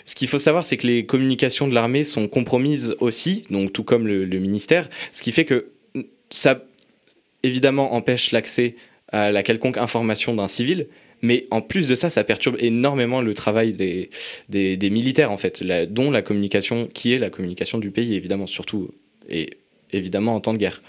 Ce 0.05 0.13
qu'il 0.13 0.27
faut 0.27 0.39
savoir, 0.39 0.65
c'est 0.65 0.77
que 0.77 0.85
les 0.85 1.05
communications 1.05 1.67
de 1.67 1.73
l'armée 1.73 2.03
sont 2.03 2.27
compromises 2.27 2.95
aussi, 2.99 3.45
donc 3.49 3.73
tout 3.73 3.83
comme 3.83 4.07
le, 4.07 4.39
ministère, 4.39 4.89
ce 5.11 5.21
qui 5.23 5.31
fait 5.31 5.45
que 5.45 5.71
ça, 6.29 6.63
évidemment, 7.41 7.93
empêche 7.93 8.31
l'accès 8.31 8.75
à 9.11 9.31
la 9.31 9.41
quelconque 9.41 9.77
information 9.77 10.35
d'un 10.35 10.47
civil, 10.47 10.87
mais 11.21 11.47
en 11.49 11.61
plus 11.61 11.87
de 11.87 11.95
ça, 11.95 12.11
ça 12.11 12.23
perturbe 12.23 12.57
énormément 12.59 13.21
le 13.21 13.33
travail 13.33 13.73
des, 13.73 14.09
militaires, 14.89 15.31
en 15.31 15.37
fait, 15.37 15.63
dont 15.91 16.11
la 16.11 16.21
communication, 16.21 16.87
qui 16.93 17.13
est 17.13 17.17
la 17.17 17.31
communication 17.31 17.79
du 17.79 17.89
pays, 17.89 18.13
évidemment, 18.13 18.45
surtout, 18.45 18.91
évidemment 19.91 20.35
en 20.35 20.39
temps 20.39 20.53
de 20.53 20.57
guerre. 20.57 20.81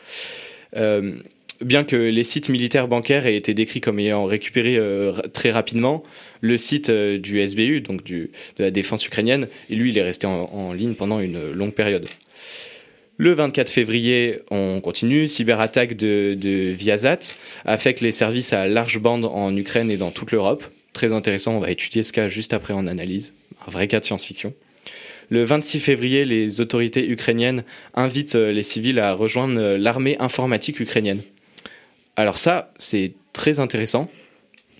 Euh, 0.76 1.12
bien 1.60 1.84
que 1.84 1.96
les 1.96 2.24
sites 2.24 2.48
militaires 2.48 2.88
bancaires 2.88 3.26
aient 3.26 3.36
été 3.36 3.54
décrits 3.54 3.80
comme 3.80 3.98
ayant 3.98 4.24
récupéré 4.24 4.76
euh, 4.76 5.12
très 5.32 5.50
rapidement, 5.50 6.02
le 6.40 6.58
site 6.58 6.90
euh, 6.90 7.18
du 7.18 7.46
SBU, 7.46 7.80
donc 7.80 8.04
de 8.04 8.30
la 8.58 8.70
défense 8.70 9.06
ukrainienne, 9.06 9.48
et 9.70 9.74
lui, 9.74 9.90
il 9.90 9.98
est 9.98 10.02
resté 10.02 10.26
en, 10.26 10.50
en 10.52 10.72
ligne 10.72 10.94
pendant 10.94 11.20
une 11.20 11.52
longue 11.52 11.74
période. 11.74 12.06
Le 13.18 13.32
24 13.32 13.70
février, 13.70 14.40
on 14.50 14.82
continue. 14.82 15.26
Cyberattaque 15.26 15.96
de, 15.96 16.36
de 16.38 16.72
Viasat 16.72 17.34
affecte 17.64 18.02
les 18.02 18.12
services 18.12 18.52
à 18.52 18.66
large 18.66 18.98
bande 18.98 19.24
en 19.24 19.56
Ukraine 19.56 19.90
et 19.90 19.96
dans 19.96 20.10
toute 20.10 20.32
l'Europe. 20.32 20.64
Très 20.92 21.14
intéressant, 21.14 21.54
on 21.54 21.60
va 21.60 21.70
étudier 21.70 22.02
ce 22.02 22.12
cas 22.12 22.28
juste 22.28 22.52
après 22.52 22.74
en 22.74 22.86
analyse. 22.86 23.32
Un 23.66 23.70
vrai 23.70 23.88
cas 23.88 24.00
de 24.00 24.04
science-fiction. 24.04 24.52
Le 25.28 25.44
26 25.44 25.80
février, 25.80 26.24
les 26.24 26.60
autorités 26.60 27.08
ukrainiennes 27.08 27.64
invitent 27.94 28.36
euh, 28.36 28.52
les 28.52 28.62
civils 28.62 28.98
à 29.00 29.12
rejoindre 29.12 29.58
euh, 29.60 29.78
l'armée 29.78 30.16
informatique 30.20 30.78
ukrainienne. 30.78 31.22
Alors 32.16 32.38
ça, 32.38 32.72
c'est 32.78 33.14
très 33.32 33.58
intéressant. 33.58 34.10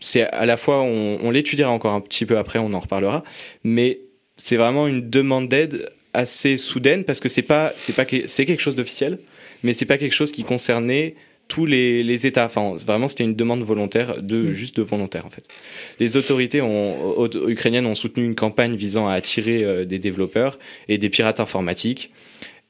C'est 0.01 0.23
à 0.23 0.47
la 0.47 0.57
fois, 0.57 0.83
on, 0.83 1.31
l'étudiera 1.31 1.71
encore 1.71 1.93
un 1.93 2.01
petit 2.01 2.27
peu 2.27 2.39
après, 2.39 2.59
on 2.59 2.73
en 2.75 2.81
reparlera, 2.81 3.25
mais 3.65 4.01
c'est 4.37 4.57
vraiment 4.57 4.87
une 4.87 5.09
demande 5.09 5.49
d'aide 5.49 5.91
assez 6.13 6.59
soudaine 6.59 7.05
parce 7.05 7.19
que 7.19 7.29
c'est 7.29 7.43
pas, 7.43 7.73
c'est 7.79 7.95
pas, 7.95 8.05
c'est 8.27 8.45
quelque 8.45 8.61
chose 8.61 8.77
d'officiel, 8.77 9.19
mais 9.63 9.75
c'est 9.75 9.87
pas 9.87 9.99
quelque 9.99 10.15
chose 10.15 10.33
qui 10.33 10.45
concernait 10.45 11.15
tous 11.49 11.67
les, 11.67 12.03
les 12.03 12.27
États. 12.27 12.47
Enfin, 12.47 12.75
vraiment, 12.85 13.09
c'était 13.09 13.25
une 13.25 13.35
demande 13.37 13.63
volontaire, 13.63 14.23
de 14.23 14.37
Mm. 14.43 14.53
juste 14.53 14.77
de 14.79 14.83
volontaire 14.83 15.27
en 15.27 15.31
fait. 15.31 15.45
Les 16.01 16.17
autorités 16.17 16.61
ont, 16.61 17.19
au- 17.19 17.49
ukrainiennes 17.49 17.87
ont 17.87 17.95
soutenu 17.95 18.25
une 18.25 18.35
campagne 18.35 18.75
visant 18.77 19.07
à 19.09 19.13
attirer 19.15 19.63
euh, 19.65 19.85
des 19.85 19.99
développeurs 19.99 20.59
et 20.89 20.99
des 20.99 21.09
pirates 21.09 21.39
informatiques. 21.41 22.11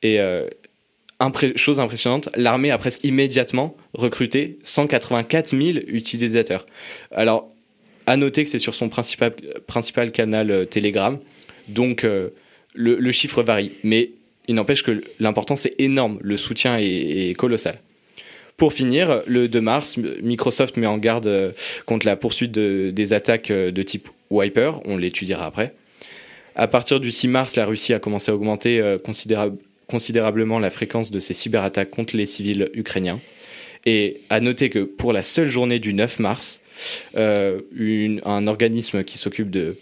Et 0.02 0.20
euh, 0.20 0.46
impré- 1.20 1.56
chose 1.56 1.80
impressionnante, 1.80 2.28
l'armée 2.36 2.70
a 2.70 2.78
presque 2.78 3.02
immédiatement 3.04 3.76
recruté 3.94 4.58
184 4.62 5.50
000 5.56 5.78
utilisateurs. 5.88 6.66
Alors, 7.10 7.50
à 8.06 8.16
noter 8.16 8.44
que 8.44 8.50
c'est 8.50 8.58
sur 8.58 8.74
son 8.74 8.88
principal, 8.88 9.34
principal 9.66 10.12
canal 10.12 10.50
euh, 10.50 10.64
Telegram, 10.66 11.18
donc 11.68 12.02
le, 12.04 12.32
le 12.74 13.10
chiffre 13.12 13.42
varie. 13.42 13.72
Mais 13.82 14.10
il 14.48 14.54
n'empêche 14.54 14.84
que 14.84 15.02
l'importance 15.18 15.66
est 15.66 15.74
énorme, 15.80 16.18
le 16.22 16.36
soutien 16.36 16.78
est, 16.78 17.30
est 17.30 17.34
colossal. 17.34 17.80
Pour 18.56 18.72
finir, 18.72 19.22
le 19.26 19.48
2 19.48 19.60
mars, 19.60 19.98
Microsoft 20.22 20.76
met 20.78 20.86
en 20.86 20.96
garde 20.96 21.26
euh, 21.26 21.52
contre 21.84 22.06
la 22.06 22.16
poursuite 22.16 22.52
de- 22.52 22.90
des 22.90 23.12
attaques 23.12 23.50
euh, 23.50 23.70
de 23.70 23.82
type 23.82 24.08
Wiper, 24.30 24.80
on 24.86 24.96
l'étudiera 24.96 25.44
après. 25.46 25.74
À 26.54 26.66
partir 26.66 26.98
du 26.98 27.10
6 27.12 27.28
mars, 27.28 27.56
la 27.56 27.66
Russie 27.66 27.92
a 27.92 27.98
commencé 27.98 28.30
à 28.30 28.34
augmenter 28.34 28.80
euh, 28.80 28.96
considérable- 28.98 29.58
considérablement 29.88 30.58
la 30.58 30.70
fréquence 30.70 31.10
de 31.10 31.20
ces 31.20 31.34
cyberattaques 31.34 31.90
contre 31.90 32.16
les 32.16 32.24
civils 32.24 32.70
ukrainiens. 32.72 33.20
Et 33.84 34.22
à 34.30 34.40
noter 34.40 34.70
que 34.70 34.80
pour 34.80 35.12
la 35.12 35.22
seule 35.22 35.48
journée 35.48 35.78
du 35.78 35.92
9 35.94 36.18
mars, 36.18 36.60
un 37.14 38.46
organisme 38.48 39.04
qui 39.04 39.16
s'occupe 39.16 39.48
de, 39.50 39.76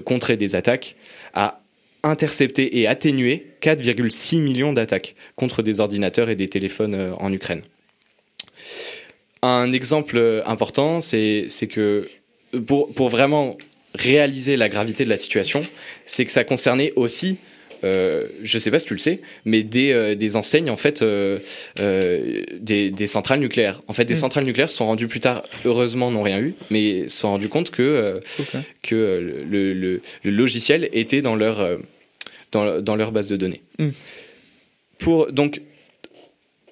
contrer 0.00 0.38
des 0.38 0.54
attaques 0.54 0.96
a 1.34 1.60
intercepté 2.02 2.78
et 2.78 2.86
atténué 2.86 3.46
4,6 3.60 4.40
millions 4.40 4.72
d'attaques 4.72 5.16
contre 5.36 5.60
des 5.62 5.80
ordinateurs 5.80 6.30
et 6.30 6.34
des 6.34 6.48
téléphones 6.48 7.14
en 7.18 7.30
Ukraine. 7.30 7.60
Un 9.42 9.72
exemple 9.72 10.16
euh, 10.18 10.42
important, 10.46 11.00
c'est 11.00 11.48
que 11.68 12.08
pour, 12.66 12.92
pour 12.94 13.08
vraiment 13.08 13.56
réaliser 13.94 14.56
la 14.56 14.68
gravité 14.68 15.04
de 15.04 15.10
la 15.10 15.16
situation, 15.16 15.66
c'est 16.06 16.24
que 16.24 16.30
ça 16.30 16.44
concernait 16.44 16.92
aussi, 16.96 17.38
euh, 17.82 18.28
je 18.44 18.56
sais 18.58 18.70
pas 18.70 18.78
si 18.78 18.86
tu 18.86 18.94
le 18.94 19.00
sais, 19.00 19.20
mais 19.44 19.64
des, 19.64 19.90
euh, 19.92 20.14
des 20.14 20.36
enseignes, 20.36 20.70
en 20.70 20.76
fait, 20.76 21.02
euh, 21.02 21.40
euh, 21.80 22.42
des, 22.60 22.90
des 22.90 23.06
centrales 23.08 23.40
nucléaires. 23.40 23.82
En 23.88 23.92
fait, 23.92 24.04
des 24.04 24.14
Mm. 24.14 24.18
centrales 24.18 24.44
nucléaires 24.44 24.70
se 24.70 24.76
sont 24.76 24.86
rendues 24.86 25.08
plus 25.08 25.20
tard, 25.20 25.42
heureusement, 25.64 26.10
n'ont 26.12 26.22
rien 26.22 26.38
eu, 26.40 26.54
mais 26.70 27.08
se 27.08 27.18
sont 27.18 27.30
rendus 27.32 27.48
compte 27.48 27.70
que, 27.70 27.82
euh, 27.82 28.20
que 28.82 28.94
euh, 28.94 29.44
le, 29.50 29.74
le- 29.74 30.00
le 30.22 30.30
logiciel 30.30 30.88
était 30.92 31.20
dans 31.20 31.34
leur, 31.34 31.58
euh, 31.60 31.78
dans, 32.52 32.80
dans 32.80 32.94
leur 32.96 33.10
base 33.10 33.26
de 33.28 33.36
données. 33.36 33.62
Mm. 33.80 33.88
Pour, 34.98 35.32
donc, 35.32 35.60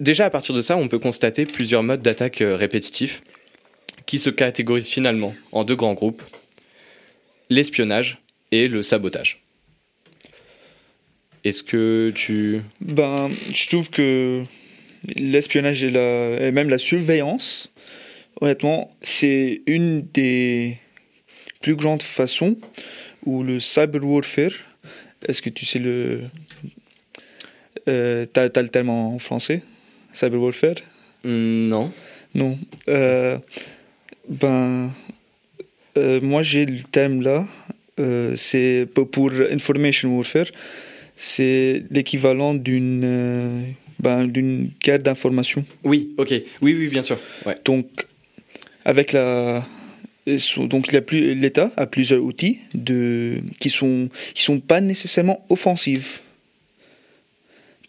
déjà 0.01 0.25
à 0.25 0.29
partir 0.29 0.53
de 0.53 0.61
ça, 0.61 0.75
on 0.75 0.87
peut 0.87 0.99
constater 0.99 1.45
plusieurs 1.45 1.83
modes 1.83 2.01
d'attaque 2.01 2.41
euh, 2.41 2.55
répétitifs 2.55 3.21
qui 4.05 4.19
se 4.19 4.29
catégorisent 4.29 4.89
finalement 4.89 5.33
en 5.51 5.63
deux 5.63 5.75
grands 5.75 5.93
groupes 5.93 6.23
l'espionnage 7.49 8.19
et 8.51 8.67
le 8.67 8.81
sabotage. 8.83 9.41
Est-ce 11.43 11.63
que 11.63 12.11
tu. 12.15 12.61
Ben, 12.81 13.31
je 13.53 13.67
trouve 13.67 13.89
que 13.89 14.43
l'espionnage 15.15 15.83
et, 15.83 15.89
la, 15.89 16.47
et 16.47 16.51
même 16.51 16.69
la 16.69 16.77
surveillance, 16.77 17.71
honnêtement, 18.39 18.95
c'est 19.01 19.61
une 19.65 20.01
des 20.13 20.77
plus 21.61 21.75
grandes 21.75 22.03
façons 22.03 22.57
où 23.25 23.43
le 23.43 23.59
cyber 23.59 24.03
warfare, 24.03 24.53
est-ce 25.27 25.41
que 25.41 25.49
tu 25.49 25.65
sais 25.65 25.79
le. 25.79 26.21
Euh, 27.87 28.25
t'as, 28.25 28.49
t'as 28.49 28.61
le 28.61 28.69
terme 28.69 28.89
en 28.89 29.17
français? 29.17 29.63
Cyber 30.13 30.39
warfare 30.39 30.75
Hmm, 31.23 31.69
Non. 31.69 31.91
Non. 32.33 32.57
Euh, 32.87 33.37
ben, 34.27 34.91
euh, 35.97 36.19
moi 36.21 36.41
j'ai 36.43 36.65
le 36.65 36.81
terme 36.83 37.21
là. 37.21 37.45
Euh, 37.99 38.33
c'est 38.35 38.87
pour, 38.93 39.09
pour 39.09 39.31
information 39.51 40.15
warfare. 40.15 40.47
C'est 41.15 41.83
l'équivalent 41.91 42.53
d'une 42.55 43.03
euh, 43.03 43.61
ben, 43.99 44.25
d'une 44.27 44.71
guerre 44.83 44.99
d'information. 44.99 45.63
Oui, 45.83 46.13
ok. 46.17 46.33
Oui, 46.61 46.75
oui, 46.75 46.87
bien 46.87 47.03
sûr. 47.03 47.19
Ouais. 47.45 47.57
Donc, 47.65 47.85
avec 48.85 49.11
la 49.11 49.67
donc 50.69 50.91
l'État 51.11 51.71
a 51.77 51.87
plusieurs 51.87 52.23
outils 52.23 52.59
de 52.73 53.37
qui 53.59 53.69
sont 53.69 54.07
qui 54.33 54.43
sont 54.43 54.59
pas 54.59 54.79
nécessairement 54.79 55.43
offensifs 55.49 56.21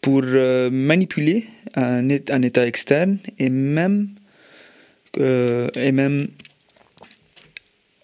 pour 0.02 0.22
euh, 0.24 0.68
manipuler 0.70 1.46
un, 1.74 2.10
État 2.10 2.66
externe 2.66 3.18
et 3.38 3.48
même 3.48 4.08
euh, 5.18 5.68
et 5.74 5.92
même 5.92 6.26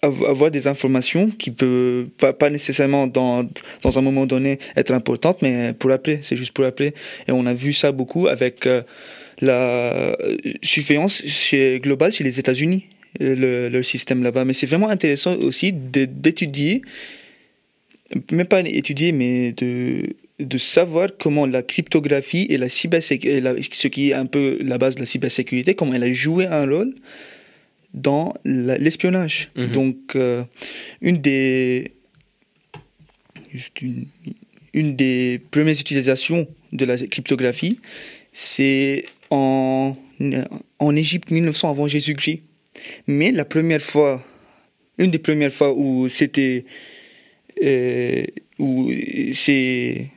av- 0.01 0.25
avoir 0.25 0.49
des 0.49 0.65
informations 0.67 1.29
qui 1.29 1.51
peuvent 1.51 2.07
pas, 2.17 2.49
nécessairement 2.49 3.05
dans, 3.05 3.47
dans 3.81 3.99
un 3.99 4.01
moment 4.01 4.25
donné 4.25 4.59
être 4.77 4.91
importantes 4.91 5.41
mais 5.41 5.73
pour 5.73 5.91
appeler 5.91 6.19
c'est 6.21 6.37
juste 6.37 6.53
pour 6.53 6.65
appeler 6.65 6.93
et 7.27 7.31
on 7.31 7.45
a 7.45 7.53
vu 7.53 7.73
ça 7.73 7.91
beaucoup 7.91 8.27
avec 8.27 8.65
euh, 8.65 8.81
la 9.41 10.17
surveillance 10.63 11.21
globale 11.81 12.13
chez 12.13 12.23
les 12.23 12.39
États-Unis 12.39 12.87
le, 13.19 13.81
système 13.83 14.21
là-bas. 14.21 14.45
Mais 14.45 14.53
c'est 14.53 14.65
vraiment 14.65 14.89
intéressant 14.89 15.35
aussi 15.35 15.73
d'étudier 15.73 16.81
même 18.31 18.47
pas 18.47 18.61
étudier 18.61 19.11
mais 19.11 19.53
de 19.53 20.15
de 20.39 20.57
savoir 20.57 21.09
comment 21.19 21.45
la 21.45 21.63
cryptographie 21.63 22.47
et 22.49 22.57
la 22.57 22.69
cybersécurité, 22.69 23.61
ce 23.71 23.87
qui 23.87 24.11
est 24.11 24.13
un 24.13 24.25
peu 24.25 24.57
la 24.61 24.77
base 24.77 24.95
de 24.95 25.01
la 25.01 25.05
cybersécurité, 25.05 25.75
comment 25.75 25.93
elle 25.93 26.03
a 26.03 26.13
joué 26.13 26.45
un 26.45 26.65
rôle 26.67 26.93
dans 27.93 28.33
l'espionnage. 28.45 29.49
Mhm. 29.55 29.71
Donc, 29.71 29.97
euh, 30.15 30.43
une 31.01 31.17
des 31.17 31.91
juste 33.53 33.81
une, 33.81 34.05
une 34.73 34.95
des 34.95 35.41
premières 35.51 35.79
utilisations 35.79 36.47
de 36.71 36.85
la 36.85 36.97
cryptographie, 36.97 37.79
c'est 38.31 39.05
en 39.31 39.95
en 40.79 40.95
Égypte 40.95 41.31
1900 41.31 41.71
avant 41.71 41.87
Jésus-Christ. 41.87 42.41
Mais 43.07 43.31
la 43.31 43.45
première 43.45 43.81
fois 43.81 44.23
une 44.99 45.11
des 45.11 45.19
premières 45.19 45.51
fois 45.51 45.73
où 45.73 46.07
c'était 46.09 46.65
euh, 47.63 48.23
où 48.59 48.91
c'est 49.33 50.11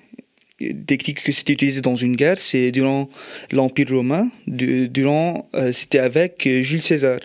technique 0.87 1.23
que 1.23 1.33
c'était 1.33 1.52
utilisé 1.52 1.81
dans 1.81 1.97
une 1.97 2.16
guerre, 2.16 2.38
c'est 2.38 2.71
durant 2.73 3.09
l'Empire 3.50 3.90
romain, 3.90 4.31
durant 4.47 5.49
euh, 5.54 5.73
c'était 5.73 5.99
avec 5.99 6.49
Jules 6.62 6.83
César. 6.83 7.21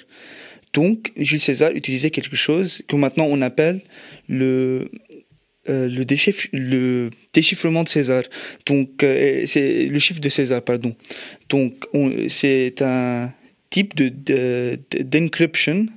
Donc 0.74 1.12
Jules 1.18 1.40
César 1.40 1.72
utilisait 1.72 2.12
quelque 2.12 2.36
chose 2.36 2.84
que 2.88 2.96
maintenant 2.96 3.28
on 3.30 3.42
appelle 3.42 3.82
le 4.28 4.90
euh, 5.70 5.90
le, 5.90 6.06
le, 6.54 7.10
déchiffrement 7.34 7.84
de 7.84 7.90
César. 7.90 8.24
Donc, 8.66 9.04
euh, 9.04 9.44
c'est 9.46 9.88
le 9.88 10.00
chiffre 10.00 10.22
de 10.22 10.30
César, 10.30 10.62
pardon. 10.62 10.96
Donc, 11.50 11.86
c'est 12.30 12.82
un 12.82 13.34
type 13.70 13.94
de, 13.94 14.78
d'encryption, 15.02 15.88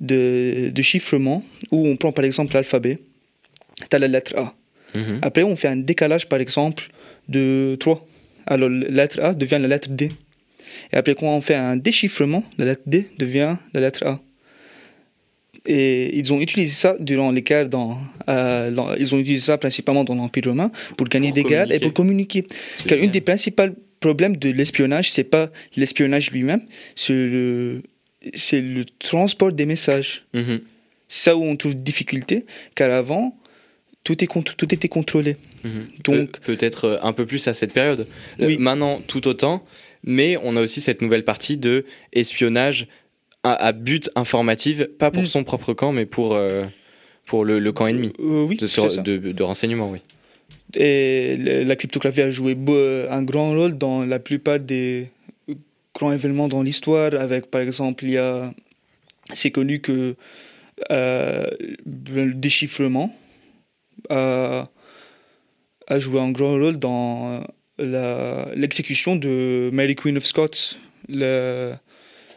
de, 0.00 0.70
de, 0.74 0.82
chiffrement, 0.82 1.44
où 1.70 1.86
on 1.86 1.96
prend 1.96 2.10
par 2.10 2.24
exemple 2.24 2.54
l'alphabet, 2.54 2.98
tu 3.88 3.94
as 3.94 3.98
la 4.00 4.08
lettre 4.08 4.36
A. 4.36 4.52
Mhm. 4.94 5.18
Après, 5.22 5.42
on 5.42 5.56
fait 5.56 5.68
un 5.68 5.76
décalage, 5.76 6.28
par 6.28 6.40
exemple, 6.40 6.84
de 7.28 7.76
3. 7.80 8.06
Alors, 8.46 8.68
la 8.68 8.88
lettre 8.88 9.20
A 9.20 9.34
devient 9.34 9.58
la 9.60 9.68
lettre 9.68 9.88
D. 9.90 10.10
Et 10.92 10.96
après, 10.96 11.14
quand 11.14 11.26
on 11.26 11.40
fait 11.40 11.54
un 11.54 11.76
déchiffrement, 11.76 12.44
la 12.58 12.66
lettre 12.66 12.82
D 12.86 13.08
devient 13.18 13.56
la 13.72 13.80
lettre 13.80 14.06
A. 14.06 14.20
Et 15.66 16.18
ils 16.18 16.30
ont 16.32 16.40
utilisé 16.40 16.72
ça 16.72 16.94
durant 17.00 17.30
les 17.30 17.40
guerres 17.40 17.70
dans, 17.70 17.96
euh, 18.28 18.96
ils 18.98 19.14
ont 19.14 19.18
utilisé 19.18 19.46
ça 19.46 19.56
principalement 19.56 20.04
dans 20.04 20.14
l'Empire 20.14 20.44
romain 20.44 20.70
pour 20.96 21.08
gagner 21.08 21.32
des 21.32 21.42
guerres 21.42 21.72
et 21.72 21.78
pour 21.78 21.94
communiquer. 21.94 22.44
Car 22.86 22.98
une 22.98 23.10
des 23.10 23.22
principaux 23.22 23.62
problèmes 23.98 24.36
de 24.36 24.50
l'espionnage, 24.50 25.10
c'est 25.12 25.24
pas 25.24 25.50
l'espionnage 25.76 26.30
lui-même, 26.30 26.60
c'est 26.94 27.14
le, 27.14 27.82
c'est 28.34 28.60
le 28.60 28.84
transport 28.98 29.52
des 29.52 29.64
messages. 29.64 30.26
Mhm. 30.34 30.60
C'est 31.08 31.30
ça 31.30 31.36
où 31.36 31.42
on 31.42 31.56
trouve 31.56 31.74
difficulté, 31.76 32.44
car 32.74 32.90
avant, 32.90 33.34
tout, 34.04 34.22
est, 34.22 34.28
tout 34.56 34.74
était 34.74 34.88
contrôlé. 34.88 35.36
Mhm. 35.64 35.88
Donc 36.04 36.40
peut-être 36.40 36.84
euh, 36.84 36.98
un 37.02 37.12
peu 37.12 37.26
plus 37.26 37.48
à 37.48 37.54
cette 37.54 37.72
période. 37.72 38.06
Euh, 38.40 38.46
oui. 38.46 38.58
maintenant, 38.58 39.00
tout 39.06 39.26
autant, 39.26 39.64
mais 40.04 40.36
on 40.42 40.56
a 40.56 40.60
aussi 40.60 40.80
cette 40.80 41.02
nouvelle 41.02 41.24
partie 41.24 41.56
de 41.56 41.84
espionnage 42.12 42.86
à, 43.44 43.72
but 43.72 44.10
informatif, 44.14 44.84
pas 44.98 45.10
pour 45.10 45.22
mm. 45.22 45.26
son 45.26 45.44
propre 45.44 45.74
camp, 45.74 45.92
mais 45.92 46.06
pour, 46.06 46.34
euh, 46.34 46.64
pour 47.26 47.44
le, 47.44 47.72
camp 47.72 47.86
ennemi 47.86 48.12
euh, 48.18 48.44
oui, 48.44 48.56
de, 48.56 49.32
de, 49.32 49.42
renseignement. 49.42 49.90
Oui. 49.90 49.98
Et 50.74 51.36
la 51.36 51.76
cryptographie 51.76 52.22
a 52.22 52.30
joué 52.30 52.56
un 53.10 53.22
grand 53.22 53.50
rôle 53.50 53.76
dans 53.76 54.04
la 54.06 54.18
plupart 54.18 54.58
des 54.60 55.10
grands 55.94 56.12
événements 56.12 56.48
dans 56.48 56.62
l'histoire. 56.62 57.12
Avec, 57.14 57.50
par 57.50 57.60
exemple, 57.60 58.04
il 58.04 58.12
y 58.12 58.16
a, 58.16 58.52
c'est 59.34 59.50
connu 59.50 59.80
que 59.80 60.16
euh, 60.90 61.46
le 61.84 62.32
déchiffrement 62.32 63.14
a, 64.08 64.68
a, 65.86 65.98
joué 65.98 66.20
un 66.20 66.30
grand 66.30 66.58
rôle 66.58 66.78
dans 66.78 67.44
l'exécution 67.78 69.16
de 69.16 69.70
Mary 69.72 69.96
Queen 69.96 70.16
of 70.16 70.24
Scots, 70.24 70.78
le, 71.08 71.74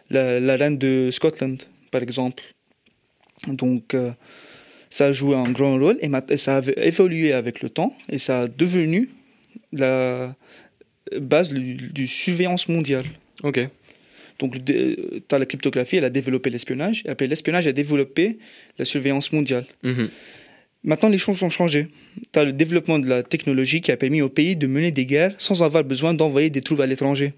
la, 0.09 0.55
reine 0.55 0.77
de 0.77 1.09
Scotland, 1.11 1.61
par 1.91 2.01
exemple. 2.01 2.43
Donc, 3.47 3.93
euh, 3.93 4.11
ça 4.89 5.07
a 5.07 5.11
joué 5.11 5.35
un 5.35 5.51
grand 5.51 5.77
rôle 5.77 5.97
et, 6.01 6.37
ça 6.37 6.57
a 6.57 6.61
évolué 6.77 7.33
avec 7.33 7.61
le 7.61 7.69
temps 7.69 7.95
et 8.09 8.17
ça 8.17 8.41
a 8.41 8.47
devenu 8.47 9.09
la 9.71 10.35
base 11.19 11.51
du, 11.51 12.07
surveillance 12.07 12.67
mondiale. 12.67 13.05
Ok. 13.43 13.59
Donc, 14.39 14.63
tu 14.63 15.21
as 15.31 15.39
la 15.39 15.45
cryptographie, 15.45 15.97
elle 15.97 16.05
a 16.05 16.11
développé 16.11 16.51
l'espionnage, 16.51 17.01
et 17.05 17.09
après 17.09 17.25
l'espionnage 17.25 17.67
a 17.67 17.71
développé 17.71 18.37
la 18.77 18.85
surveillance 18.85 19.31
mondiale. 19.33 19.65
Mhm. 19.83 20.09
Maintenant, 20.87 21.09
les 21.09 21.17
choses 21.17 21.43
ont 21.43 21.49
changé. 21.49 21.89
Tu 22.31 22.39
as 22.39 22.45
le 22.45 22.53
développement 22.53 22.97
de 22.97 23.09
la 23.09 23.21
technologie 23.21 23.81
qui 23.81 23.91
a 23.91 23.97
permis 23.97 24.21
au 24.21 24.29
pays 24.29 24.55
de 24.55 24.67
mener 24.67 24.91
des 24.91 25.05
guerres 25.05 25.35
sans 25.37 25.61
avoir 25.61 25.83
besoin 25.83 26.13
d'envoyer 26.13 26.49
des 26.49 26.61
troupes 26.61 26.79
à 26.79 26.85
l'étranger. 26.85 27.33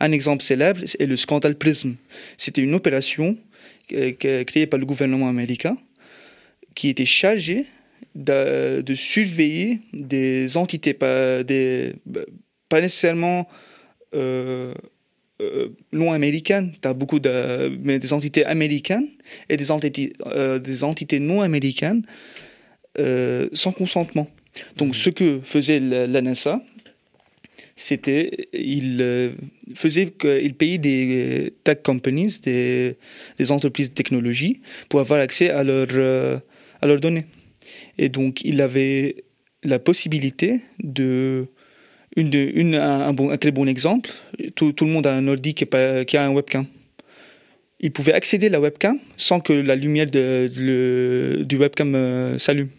Un 0.00 0.10
exemple 0.10 0.42
célèbre 0.42 0.80
est 0.98 1.06
le 1.06 1.16
scandale 1.16 1.54
PRISM. 1.54 1.94
C'était 2.36 2.60
une 2.60 2.74
opération 2.74 3.38
euh, 3.92 4.10
créée 4.44 4.66
par 4.66 4.80
le 4.80 4.84
gouvernement 4.84 5.28
américain 5.28 5.78
qui 6.74 6.88
était 6.88 7.04
chargée 7.04 7.66
de, 8.16 8.82
surveiller 8.96 9.78
des 9.92 10.56
entités, 10.56 10.92
pas, 10.92 11.44
des, 11.44 11.92
pas 12.68 12.80
nécessairement 12.80 13.46
euh, 14.16 14.74
euh, 15.40 15.68
non 15.92 16.12
américaines. 16.12 16.72
Mais 17.80 18.00
des 18.00 18.12
entités 18.12 18.44
américaines 18.44 19.06
et 19.48 19.56
des 19.56 19.70
entités, 19.70 20.14
des 20.64 20.82
entités 20.82 21.20
non 21.20 21.42
américaines 21.42 22.02
euh, 22.98 23.48
sans 23.52 23.72
consentement. 23.72 24.28
Donc, 24.76 24.96
ce 24.96 25.10
que 25.10 25.40
faisait 25.44 25.78
la 25.80 26.20
NASA, 26.20 26.60
c'était 27.76 28.48
il 28.52 28.98
euh, 29.00 29.30
faisait 29.74 30.06
qu'il 30.06 30.54
payait 30.54 30.78
des 30.78 31.54
tech 31.62 31.78
companies, 31.84 32.40
des, 32.42 32.96
des, 33.38 33.52
entreprises 33.52 33.90
de 33.90 33.94
technologie, 33.94 34.60
pour 34.88 35.00
avoir 35.00 35.20
accès 35.20 35.50
à, 35.50 35.62
leur, 35.62 35.86
euh, 35.92 36.38
à 36.82 36.86
leurs 36.86 36.98
données. 37.00 37.26
Et 37.98 38.08
donc, 38.08 38.42
il 38.44 38.60
avait 38.60 39.24
la 39.62 39.78
possibilité 39.78 40.60
de. 40.82 41.46
Une, 42.16 42.34
une 42.34 42.74
un, 42.74 43.12
bon, 43.12 43.30
un, 43.30 43.36
très 43.36 43.52
bon 43.52 43.68
exemple, 43.68 44.10
tout, 44.56 44.72
tout, 44.72 44.86
le 44.86 44.90
monde 44.90 45.06
a 45.06 45.14
un 45.14 45.28
ordi 45.28 45.54
qui, 45.54 45.64
qui 46.06 46.16
a 46.16 46.24
un 46.24 46.30
webcam. 46.30 46.66
Il 47.78 47.92
pouvait 47.92 48.14
accéder 48.14 48.46
à 48.46 48.50
la 48.50 48.60
webcam 48.60 48.98
sans 49.16 49.38
que 49.38 49.52
la 49.52 49.76
lumière 49.76 50.08
de, 50.10 51.44
du 51.44 51.56
webcam 51.56 52.36
s'allume. 52.38 52.70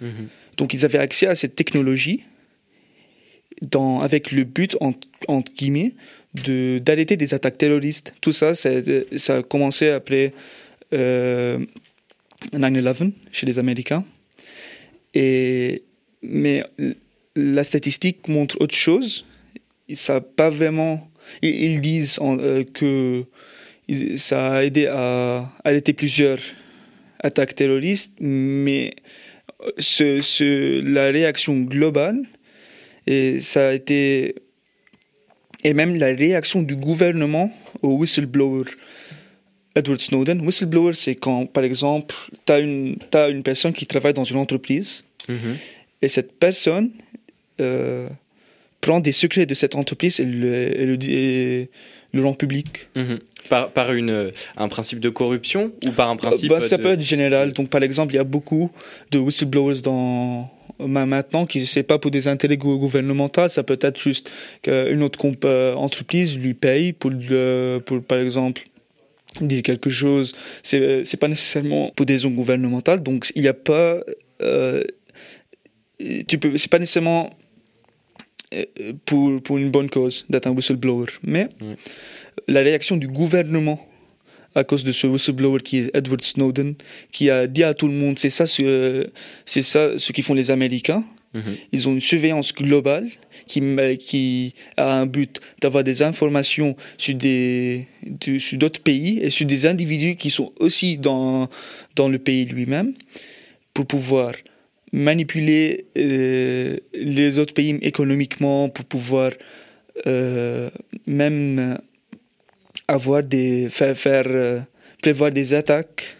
Mhm. 0.00 0.28
Donc 0.56 0.74
ils 0.74 0.84
avaient 0.84 0.98
accès 0.98 1.26
à 1.26 1.34
cette 1.34 1.56
technologie 1.56 2.24
avec 4.00 4.32
le 4.32 4.44
but, 4.44 4.76
entre, 4.80 5.52
guillemets, 5.56 5.92
d'arrêter 6.34 7.16
des 7.16 7.34
attaques 7.34 7.58
terroristes. 7.58 8.14
Tout 8.20 8.32
ça, 8.32 8.54
ça, 8.54 8.70
a 9.36 9.42
commencé 9.42 9.88
après 9.90 10.32
9-11 10.92 11.66
euh, 12.52 13.10
chez 13.32 13.46
les 13.46 13.58
Américains. 13.58 14.04
Mais 16.22 16.64
la 17.34 17.64
statistique 17.64 18.28
montre 18.28 18.56
autre 18.60 18.74
chose. 18.74 19.24
Ça 19.94 20.20
pas 20.20 20.50
vraiment. 20.50 21.08
Ils, 21.42 21.80
disent 21.80 22.18
euh, 22.20 22.64
que 22.64 23.24
ça 24.16 24.54
a 24.54 24.64
aidé 24.64 24.86
à 24.86 25.50
arrêter 25.64 25.92
plusieurs 25.92 26.38
attaques 27.20 27.54
terroristes, 27.54 28.12
mais 28.20 28.94
ce, 29.78 30.80
la 30.82 31.10
réaction 31.10 31.60
globale, 31.60 32.22
et 33.06 33.40
ça 33.40 33.68
a 33.68 33.72
été. 33.72 34.34
Et 35.64 35.74
même 35.74 35.96
la 35.96 36.08
réaction 36.08 36.62
du 36.62 36.76
gouvernement 36.76 37.52
au 37.82 37.96
whistleblower 37.96 38.64
Edward 39.76 40.00
Snowden. 40.00 40.40
Whistleblower, 40.40 40.94
c'est 40.94 41.14
quand, 41.14 41.46
par 41.46 41.62
exemple, 41.62 42.14
tu 42.46 42.52
as 42.52 42.60
une, 42.60 42.96
as 43.12 43.28
une 43.28 43.42
personne 43.42 43.72
qui 43.72 43.86
travaille 43.86 44.14
dans 44.14 44.24
une 44.24 44.38
entreprise 44.38 45.04
mm-hmm. 45.28 45.54
et 46.02 46.08
cette 46.08 46.38
personne 46.38 46.90
euh, 47.60 48.08
prend 48.80 49.00
des 49.00 49.12
secrets 49.12 49.46
de 49.46 49.54
cette 49.54 49.74
entreprise 49.74 50.18
et 50.18 50.24
le, 50.24 50.96
le, 50.96 51.66
le 52.16 52.24
rend 52.24 52.34
public. 52.34 52.88
Mm-hmm. 52.96 53.18
Par, 53.48 53.70
par 53.70 53.92
une, 53.92 54.10
euh, 54.10 54.30
un 54.56 54.68
principe 54.68 54.98
de 54.98 55.08
corruption 55.08 55.70
ou 55.84 55.92
par 55.92 56.10
un 56.10 56.16
principe 56.16 56.50
bah, 56.50 56.60
Ça 56.60 56.78
peut 56.78 56.92
être 56.92 57.00
général. 57.00 57.52
Donc, 57.52 57.68
par 57.68 57.82
exemple, 57.82 58.12
il 58.12 58.16
y 58.16 58.20
a 58.20 58.24
beaucoup 58.24 58.70
de 59.12 59.18
whistleblowers 59.18 59.82
dans, 59.82 60.50
maintenant 60.80 61.46
qui 61.46 61.66
c'est 61.66 61.82
pas 61.82 61.98
pour 61.98 62.10
des 62.10 62.28
intérêts 62.28 62.56
gouvernementaux 62.56 63.48
ça 63.48 63.62
peut 63.62 63.78
être 63.80 63.98
juste 63.98 64.30
qu'une 64.62 65.02
autre 65.02 65.18
euh, 65.44 65.74
entreprise 65.74 66.36
lui 66.38 66.54
paye 66.54 66.92
pour, 66.92 67.10
pour 67.86 68.02
par 68.02 68.18
exemple 68.18 68.62
dire 69.40 69.62
quelque 69.62 69.90
chose 69.90 70.34
c'est 70.62 71.04
c'est 71.04 71.16
pas 71.16 71.28
nécessairement 71.28 71.92
pour 71.96 72.06
des 72.06 72.18
zones 72.18 72.34
gouvernementales 72.34 73.02
donc 73.02 73.32
il 73.34 73.42
n'y 73.42 73.48
a 73.48 73.54
pas 73.54 74.00
euh, 74.42 74.82
tu 76.28 76.38
peux 76.38 76.56
c'est 76.56 76.70
pas 76.70 76.78
nécessairement 76.78 77.30
pour, 79.04 79.42
pour 79.42 79.58
une 79.58 79.70
bonne 79.70 79.90
cause 79.90 80.24
d'être 80.30 80.46
un 80.46 80.52
whistleblower 80.52 81.06
mais 81.22 81.48
la 82.48 82.60
réaction 82.60 82.96
du 82.96 83.08
gouvernement 83.08 83.80
à 84.56 84.64
cause 84.64 84.84
de 84.84 84.92
ce 84.92 85.06
whistleblower 85.06 85.60
qui 85.60 85.78
est 85.78 85.90
Edward 85.94 86.22
Snowden, 86.22 86.74
qui 87.12 87.28
a 87.30 87.46
dit 87.46 87.62
à 87.62 87.74
tout 87.74 87.88
le 87.88 87.92
monde, 87.92 88.18
c'est 88.18 88.30
ça, 88.30 88.46
ce, 88.46 89.06
c'est 89.44 89.62
ça 89.62 89.98
ce 89.98 90.12
qu'ils 90.12 90.24
font 90.24 90.34
les 90.34 90.50
Américains. 90.50 91.04
Mhm. 91.34 91.56
Ils 91.72 91.88
ont 91.88 91.92
une 91.92 92.00
surveillance 92.00 92.54
globale 92.54 93.06
qui, 93.46 93.60
qui 93.98 94.54
a 94.78 94.98
un 94.98 95.04
but 95.04 95.40
d'avoir 95.60 95.84
des 95.84 96.02
informations 96.02 96.74
sur, 96.96 97.14
des, 97.14 97.86
sur 98.38 98.58
d'autres 98.58 98.80
pays 98.80 99.18
et 99.20 99.28
sur 99.28 99.44
des 99.44 99.66
individus 99.66 100.16
qui 100.16 100.30
sont 100.30 100.52
aussi 100.58 100.96
dans, 100.96 101.50
dans 101.94 102.08
le 102.08 102.18
pays 102.18 102.46
lui-même 102.46 102.94
pour 103.74 103.84
pouvoir 103.84 104.32
manipuler 104.96 105.84
euh, 105.98 106.78
les 106.94 107.38
autres 107.38 107.52
pays 107.52 107.78
économiquement, 107.82 108.70
pour 108.70 108.86
pouvoir 108.86 109.30
euh, 110.06 110.70
même 111.06 111.78
avoir 112.88 113.22
des, 113.22 113.68
faire, 113.68 113.96
faire 113.96 114.24
euh, 114.26 114.60
prévoir 115.02 115.30
des 115.30 115.52
attaques 115.52 116.16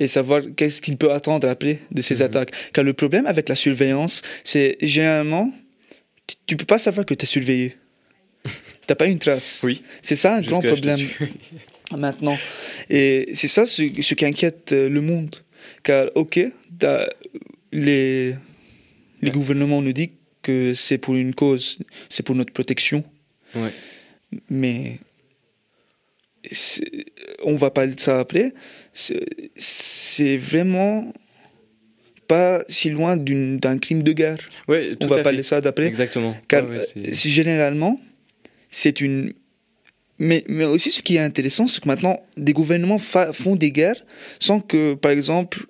et 0.00 0.06
savoir 0.06 0.40
qu'est-ce 0.56 0.80
qu'il 0.80 0.96
peut 0.96 1.12
attendre 1.12 1.48
après 1.48 1.80
de 1.90 2.00
ces 2.00 2.22
attaques. 2.22 2.52
Car 2.72 2.82
le 2.82 2.94
problème 2.94 3.26
avec 3.26 3.48
la 3.48 3.54
surveillance, 3.54 4.22
c'est 4.42 4.78
généralement, 4.80 5.52
tu, 6.26 6.36
tu 6.46 6.56
peux 6.56 6.64
pas 6.64 6.78
savoir 6.78 7.04
que 7.04 7.12
tu 7.12 7.24
es 7.24 7.26
surveillé. 7.26 7.76
T'as 8.86 8.94
pas 8.94 9.06
une 9.06 9.18
trace. 9.18 9.60
Oui. 9.62 9.82
C'est 10.02 10.16
ça 10.16 10.36
un 10.36 10.40
grand 10.40 10.62
problème 10.62 11.08
maintenant. 11.96 12.38
Et 12.88 13.28
c'est 13.34 13.48
ça 13.48 13.66
ce, 13.66 13.82
ce 14.00 14.14
qui 14.14 14.24
inquiète 14.24 14.72
le 14.72 15.00
monde. 15.02 15.36
Car, 15.82 16.08
ok, 16.14 16.40
les, 17.76 18.36
gouvernements 19.30 19.82
nous 19.82 19.92
disent 19.92 20.10
que 20.42 20.74
c'est 20.74 20.98
pour 20.98 21.14
une 21.14 21.34
cause, 21.34 21.78
c'est 22.08 22.22
pour 22.22 22.34
notre 22.34 22.52
protection. 22.52 23.04
Ouais. 23.54 23.72
Mais 24.50 24.98
on 27.44 27.56
va 27.56 27.70
parler 27.70 27.94
de 27.94 28.00
ça 28.00 28.20
après. 28.20 28.52
C'est 28.92 30.36
vraiment 30.36 31.12
pas 32.28 32.64
si 32.68 32.90
loin 32.90 33.16
d'un 33.16 33.78
crime 33.78 34.02
de 34.02 34.12
guerre. 34.12 34.38
Ouais, 34.68 34.96
On 35.00 35.06
va 35.06 35.22
parler 35.22 35.38
de 35.38 35.42
ça 35.42 35.60
d'après. 35.60 35.86
Exactement. 35.86 36.36
Car 36.48 36.68
ouais, 36.68 36.78
euh, 36.96 37.12
généralement, 37.12 38.00
c'est 38.70 39.00
une. 39.00 39.32
Mais, 40.18 40.44
mais 40.48 40.64
aussi, 40.64 40.90
ce 40.90 41.02
qui 41.02 41.16
est 41.16 41.20
intéressant, 41.20 41.66
c'est 41.66 41.82
que 41.82 41.88
maintenant, 41.88 42.20
des 42.38 42.54
gouvernements 42.54 42.98
font 42.98 43.54
des 43.54 43.70
guerres 43.70 44.02
sans 44.38 44.60
que, 44.60 44.94
par 44.94 45.10
exemple, 45.10 45.66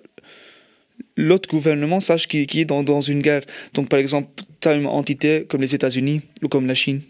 l'autre 1.17 1.49
gouvernement 1.49 1.99
sache 1.99 2.27
qui, 2.27 2.45
qui 2.47 2.61
est 2.61 2.65
dans, 2.65 2.83
dans 2.83 3.01
une 3.01 3.21
guerre. 3.21 3.41
Donc, 3.73 3.89
par 3.89 3.99
exemple, 3.99 4.29
tu 4.61 4.67
as 4.67 4.75
une 4.75 4.85
entité 4.85 5.45
comme 5.49 5.61
les 5.61 5.73
États-Unis 5.75 6.21
ou 6.43 6.47
comme 6.47 6.67
la 6.67 6.75
Chine. 6.75 7.01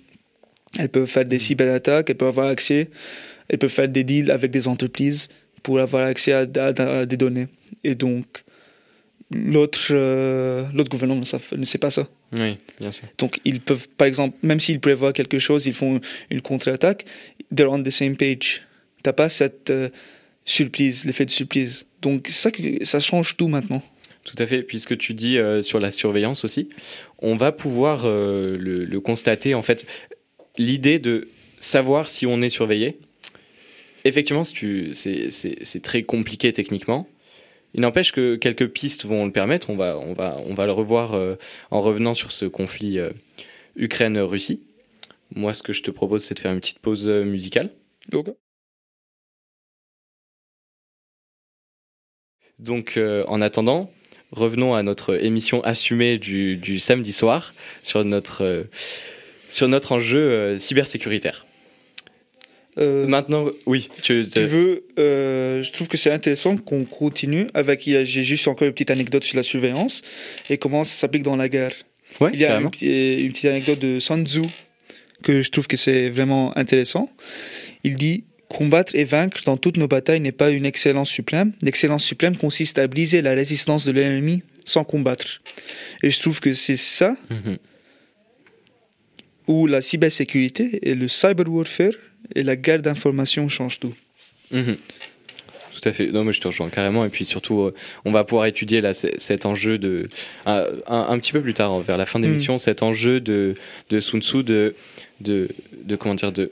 Elles 0.80 0.89
peuvent 0.89 1.08
faire 1.08 1.26
des 1.26 1.39
cyberattaques, 1.39 2.10
elles 2.10 2.17
peuvent 2.17 2.28
avoir 2.30 2.48
accès, 2.48 2.89
elles 3.50 3.58
peuvent 3.60 3.70
faire 3.70 3.88
des 3.89 4.04
deals 4.04 4.32
avec 4.32 4.52
des 4.52 4.67
entreprises 4.67 5.30
pour 5.63 5.80
avoir 5.80 6.06
accès 6.06 6.32
à, 6.34 6.46
à- 6.56 7.00
à 7.00 7.06
des 7.06 7.17
données. 7.17 7.48
Et 7.84 7.96
donc, 7.96 8.26
l'autre 9.32 9.88
euh, 9.91 10.63
l'autre 10.74 10.89
gouvernement 10.89 11.22
ne, 11.58 11.65
sait 11.65 11.78
pas 11.78 11.91
ça. 11.91 12.08
Oui, 12.34 12.58
bien 12.80 12.91
sûr. 12.91 13.06
Donc, 13.17 13.39
ils 13.46 13.60
peuvent, 13.60 13.88
par 13.98 14.08
exemple, 14.08 14.38
même 14.43 14.60
s'ils 14.60 14.80
prévoient 14.80 15.13
quelque 15.13 15.39
chose, 15.39 15.65
ils 15.65 15.74
font 15.74 16.00
une 16.30 16.41
contre-attaque, 16.41 17.06
they're 17.54 17.70
on 17.72 17.82
the 17.84 17.89
same 17.89 18.15
page. 18.15 18.62
T'as 19.04 19.13
pas 19.13 19.30
cette 19.30 19.70
euh, 19.70 19.89
surprise, 20.46 21.06
l'effet 21.06 21.26
de 21.26 21.30
surprise. 21.32 21.86
Donc, 22.02 22.28
ça 22.28 23.00
change 23.00 23.36
tout 23.38 23.48
maintenant. 23.48 23.82
Tout 24.28 24.36
à 24.44 24.46
fait, 24.46 24.62
puisque 24.62 24.98
tu 24.98 25.13
dis 25.13 25.38
euh, 25.38 25.62
sur 25.62 25.80
la 25.80 25.90
surveillance 25.90 26.44
aussi, 26.44 26.68
on 27.20 27.38
va 27.38 27.54
pouvoir 27.54 28.02
euh, 28.04 28.58
le, 28.58 28.84
le 28.84 29.00
constater. 29.00 29.56
En 29.56 29.62
fait, 29.62 29.88
l'idée 30.58 31.00
de 31.00 31.30
savoir 31.62 32.10
si 32.10 32.26
on 32.26 32.42
est 32.42 32.50
surveillé, 32.50 33.00
effectivement, 34.04 34.44
c'est 34.44 35.82
très 35.82 36.04
compliqué 36.04 36.52
techniquement. 36.52 37.08
Il 37.74 37.80
n'empêche 37.80 38.12
que 38.12 38.36
quelques 38.36 38.68
pistes 38.68 39.06
vont 39.06 39.26
le 39.26 39.32
permettre. 39.32 39.70
On 39.70 39.78
va, 39.78 39.98
on 39.98 40.12
va, 40.12 40.38
on 40.46 40.54
va 40.54 40.66
le 40.66 40.74
revoir 40.74 41.13
euh, 41.13 41.36
en 41.72 41.80
revenant 41.80 42.13
sur 42.13 42.34
ce 42.34 42.44
conflit 42.44 43.00
Ukraine-Russie. 43.78 44.60
Moi, 45.36 45.54
ce 45.54 45.63
que 45.63 45.72
je 45.72 45.84
te 45.84 45.92
propose, 45.92 46.26
c'est 46.26 46.34
de 46.34 46.40
faire 46.40 46.52
une 46.52 46.60
petite 46.60 46.80
pause 46.80 47.08
musicale. 47.08 47.70
Donc, 48.10 48.28
Donc, 52.60 53.00
en 53.28 53.42
attendant, 53.42 53.92
revenons 54.32 54.74
à 54.74 54.84
notre 54.84 55.24
émission 55.24 55.63
assumée 55.63 56.18
du, 56.18 56.58
du 56.58 56.80
samedi 56.80 57.13
soir 57.13 57.54
sur 57.84 58.04
notre, 58.04 58.44
euh, 58.44 58.63
sur 59.50 59.68
notre 59.68 59.92
enjeu 59.94 60.20
euh, 60.20 60.60
cybersécuritaire. 60.60 61.46
euh, 62.78 63.08
Maintenant, 63.08 63.48
oui, 63.66 63.90
tu, 64.04 64.26
tu 64.32 64.44
veux, 64.46 64.84
je 64.98 65.72
trouve 65.72 65.88
que 65.88 65.98
c'est 65.98 66.12
intéressant 66.12 66.58
qu'on 66.58 66.84
continue 66.86 67.48
avec. 67.54 67.82
J'ai 67.84 68.24
juste 68.24 68.48
encore 68.48 68.68
une 68.68 68.74
petite 68.74 68.92
anecdote 68.92 69.24
sur 69.24 69.38
la 69.38 69.44
surveillance 69.44 70.02
et 70.50 70.58
comment 70.58 70.84
ça 70.84 70.96
s'applique 70.98 71.24
dans 71.24 71.36
la 71.36 71.50
guerre. 71.50 71.74
ouais, 72.20 72.32
Il 72.34 72.40
y 72.40 72.46
a 72.46 72.60
une, 72.60 72.70
petite- 72.70 73.22
une 73.24 73.32
petite 73.32 73.46
anecdote 73.46 73.80
de 73.80 74.00
Sun 74.00 74.26
Tzu 74.28 74.44
que 75.24 75.42
je 75.42 75.50
trouve 75.50 75.68
que 75.68 75.78
c'est 75.78 76.10
vraiment 76.10 76.56
intéressant. 76.58 77.10
Il 77.84 77.96
dit 77.96 78.24
Combattre 78.50 78.96
et 78.96 79.04
vaincre 79.04 79.42
dans 79.46 79.58
toutes 79.58 79.78
nos 79.78 79.88
batailles 79.88 80.22
n'est 80.22 80.32
pas 80.32 80.52
une 80.52 80.66
excellence 80.66 81.10
suprême. 81.10 81.52
L'excellence 81.62 82.04
suprême 82.04 82.38
consiste 82.38 82.80
à 82.80 82.88
briser 82.88 83.22
la 83.22 83.32
résistance 83.34 83.86
de 83.86 83.92
l'ennemi 83.92 84.42
sans 84.64 84.84
combattre. 84.86 85.42
Et 86.04 86.12
je 86.12 86.20
trouve 86.20 86.40
que 86.40 86.54
c'est 86.54 86.78
ça 86.78 87.18
où 89.48 89.68
la 89.68 89.82
cybersécurité 89.82 90.80
et 90.90 90.96
le 90.96 91.08
cyber 91.08 91.48
warfare 91.50 91.94
et 92.36 92.44
la 92.44 92.56
guerre 92.56 92.82
d'information 92.82 93.48
changent 93.50 93.80
tout. 93.80 93.96
Mhm. 94.52 94.78
Tout 95.80 95.90
à 95.90 95.94
fait. 95.94 96.08
Non, 96.08 96.24
mais 96.24 96.34
je 96.34 96.42
te 96.42 96.48
rejoins 96.48 96.70
carrément. 96.70 97.06
Et 97.06 97.10
puis 97.10 97.24
surtout, 97.24 97.62
euh, 97.62 97.74
on 98.04 98.12
va 98.12 98.24
pouvoir 98.24 98.48
étudier 98.48 98.82
là, 98.82 98.94
cet 98.96 99.46
enjeu 99.46 99.78
de. 99.78 100.04
Un, 100.46 100.66
un- 100.88 101.08
un 101.10 101.20
petit 101.20 101.32
peu 101.32 101.42
plus 101.42 101.54
tard, 101.54 101.80
vers 101.82 101.98
la 101.98 102.06
fin 102.08 102.20
de 102.20 102.26
Mm. 102.26 102.28
l'émission, 102.30 102.58
cet 102.58 102.82
enjeu 102.82 103.20
de, 103.22 103.54
de 103.90 104.00
Sun 104.00 104.22
Tzu 104.22 104.44
de, 104.44 104.74
de, 105.22 105.50
de. 105.84 105.96
Comment 105.96 106.16
dire 106.16 106.32
De 106.32 106.52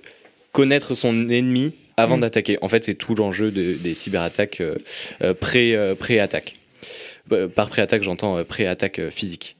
connaître 0.52 0.94
son 0.94 1.30
ennemi 1.30 1.74
avant 1.98 2.18
Mm. 2.18 2.22
d'attaquer. 2.22 2.58
En 2.62 2.70
fait, 2.70 2.84
c'est 2.84 2.96
tout 2.96 3.16
l'enjeu 3.16 3.52
de- 3.52 3.74
des 3.74 3.94
cyberattaques 3.94 4.62
euh, 4.62 4.76
euh, 5.24 5.34
pré, 5.34 5.76
euh, 5.76 5.96
pré-attaque. 5.96 6.58
Par 7.56 7.70
pré-attaque, 7.70 8.04
j'entends 8.04 8.44
pré-attaque 8.44 9.10
physique. 9.10 9.56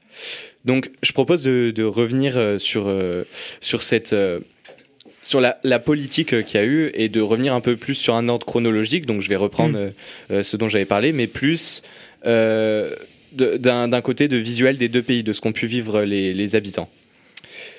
Donc, 0.64 0.90
je 1.02 1.12
propose 1.12 1.42
de, 1.42 1.72
de 1.74 1.82
revenir 1.82 2.38
sur, 2.58 2.92
sur 3.60 3.82
cette. 3.82 4.14
sur 5.24 5.40
la, 5.40 5.58
la 5.64 5.80
politique 5.80 6.44
qu'il 6.44 6.60
y 6.60 6.62
a 6.62 6.66
eu 6.66 6.92
et 6.94 7.08
de 7.08 7.20
revenir 7.20 7.54
un 7.54 7.60
peu 7.60 7.74
plus 7.76 7.96
sur 7.96 8.14
un 8.14 8.28
ordre 8.28 8.46
chronologique. 8.46 9.04
Donc, 9.06 9.20
je 9.20 9.28
vais 9.28 9.34
reprendre 9.36 9.78
Mm. 9.80 9.92
euh, 10.30 10.42
ce 10.44 10.56
dont 10.56 10.68
j'avais 10.68 10.84
parlé, 10.84 11.12
mais 11.12 11.26
plus 11.26 11.82
euh, 12.24 12.94
d'un 13.32 13.88
d'un 13.88 14.00
côté 14.00 14.28
de 14.28 14.36
visuel 14.36 14.78
des 14.78 14.88
deux 14.88 15.02
pays, 15.02 15.24
de 15.24 15.32
ce 15.32 15.40
qu'ont 15.40 15.52
pu 15.52 15.66
vivre 15.66 16.02
les, 16.02 16.32
les 16.34 16.54
habitants. 16.54 16.88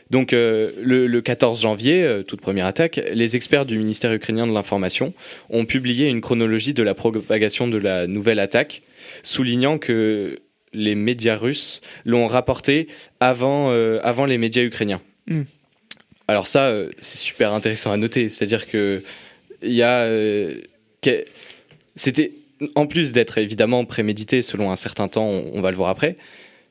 Donc, 0.10 0.34
euh, 0.34 0.72
le, 0.82 1.08
le 1.08 1.22
14 1.22 1.62
janvier, 1.62 2.04
euh, 2.04 2.24
toute 2.24 2.42
première 2.42 2.66
attaque, 2.66 3.02
les 3.14 3.36
experts 3.36 3.66
du 3.66 3.78
ministère 3.78 4.14
ukrainien 4.14 4.48
de 4.48 4.54
l'information 4.54 5.14
ont 5.50 5.66
publié 5.66 6.08
une 6.08 6.22
chronologie 6.22 6.74
de 6.74 6.84
la 6.84 6.94
propagation 6.94 7.68
de 7.68 7.78
la 7.78 8.08
nouvelle 8.08 8.40
attaque, 8.40 8.84
soulignant 9.24 9.78
que 9.78 10.40
les 10.74 10.96
médias 10.96 11.38
russes 11.38 11.82
l'ont 12.06 12.28
rapporté 12.28 12.88
avant, 13.20 13.72
euh, 13.72 14.00
avant 14.04 14.26
les 14.26 14.38
médias 14.38 14.64
ukrainiens. 14.64 15.02
Mm. 15.28 15.44
Alors 16.28 16.48
ça, 16.48 16.74
c'est 17.00 17.18
super 17.18 17.54
intéressant 17.54 17.92
à 17.92 17.98
noter, 17.98 18.28
c'est-à-dire 18.28 18.66
que 18.68 19.02
il 19.64 19.74
y 19.74 19.82
a, 19.82 20.10
c'était 21.96 22.34
en 22.76 22.86
plus 22.86 23.14
d'être 23.14 23.38
évidemment 23.38 23.86
prémédité 23.86 24.42
selon 24.42 24.70
un 24.70 24.76
certain 24.76 25.08
temps, 25.08 25.26
on, 25.26 25.52
on 25.54 25.62
va 25.62 25.72
le 25.72 25.78
voir 25.78 25.90
après. 25.90 26.18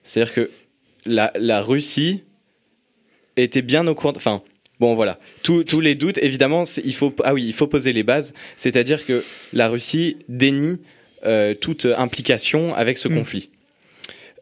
C'est-à-dire 0.05 0.35
que 0.35 0.51
la, 1.07 1.33
la 1.37 1.63
Russie 1.63 2.23
était 3.37 3.63
bien 3.63 3.87
au 3.87 3.95
courant. 3.95 4.13
Enfin, 4.17 4.43
bon 4.81 4.95
voilà, 4.95 5.19
Tous- 5.43 5.65
tous 5.65 5.81
les 5.81 5.95
doutes. 5.95 6.19
Évidemment, 6.19 6.65
il 6.85 6.95
faut 6.95 7.15
ah 7.25 7.35
oui, 7.35 7.45
il 7.47 7.53
faut 7.53 7.67
poser 7.67 7.93
les 7.93 8.03
bases. 8.03 8.35
C'est-à-dire 8.57 9.05
que 9.07 9.25
la 9.53 9.69
Russie 9.69 10.17
dénie 10.29 10.79
euh, 11.25 11.55
toute 11.55 11.87
implication 11.97 12.75
avec 12.75 12.99
ce 12.99 13.09
Mm. 13.09 13.15
conflit. 13.17 13.49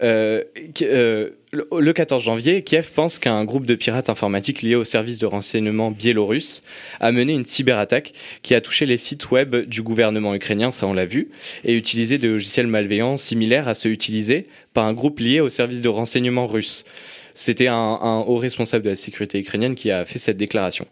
Euh, 0.02 0.42
euh, 0.83 1.30
le- 1.52 1.68
le 1.80 1.92
14 1.92 2.22
janvier, 2.24 2.62
Kiev 2.62 2.90
pense 2.92 3.18
qu'un 3.20 3.44
groupe 3.44 3.64
de 3.64 3.76
pirates 3.76 4.11
informatiques 4.11 4.61
liés 4.61 4.74
au 4.74 4.85
service 4.85 5.18
de 5.20 5.24
renseignement 5.24 5.92
biélorusse 5.92 6.62
a 7.00 7.12
mené 7.12 7.33
une 7.33 7.44
cyberattaque 7.44 8.12
qui 8.42 8.54
a 8.57 8.61
touché 8.61 8.87
les 8.87 8.96
sites 8.98 9.30
web 9.30 9.54
du 9.54 9.83
gouvernement 9.83 10.35
ukrainien, 10.35 10.72
ça 10.72 10.87
on 10.88 10.92
l'a 10.92 11.07
vu, 11.07 11.28
et 11.64 11.74
utilisé 11.74 12.18
des 12.18 12.26
logiciels 12.26 12.66
malveillants 12.66 13.16
similaires 13.16 13.68
à 13.68 13.74
ceux 13.74 13.90
utilisés 13.90 14.46
par 14.74 14.85
un 14.85 14.92
groupe 14.92 15.20
lié 15.20 15.38
au 15.40 15.48
service 15.48 15.80
de 15.80 15.88
renseignement 15.88 16.48
russe. 16.48 16.85
C'était 17.34 17.68
un, 17.68 17.74
un 17.74 18.20
haut 18.20 18.36
responsable 18.36 18.84
de 18.84 18.90
la 18.90 18.96
sécurité 18.96 19.38
ukrainienne 19.40 19.74
qui 19.74 19.90
a 19.90 20.04
fait 20.04 20.18
cette 20.18 20.36
déclaration. 20.36 20.86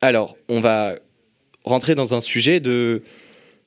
Alors, 0.00 0.36
on 0.48 0.60
va 0.60 0.96
rentrer 1.64 1.94
dans 1.94 2.14
un 2.14 2.20
sujet 2.20 2.58
de, 2.58 3.02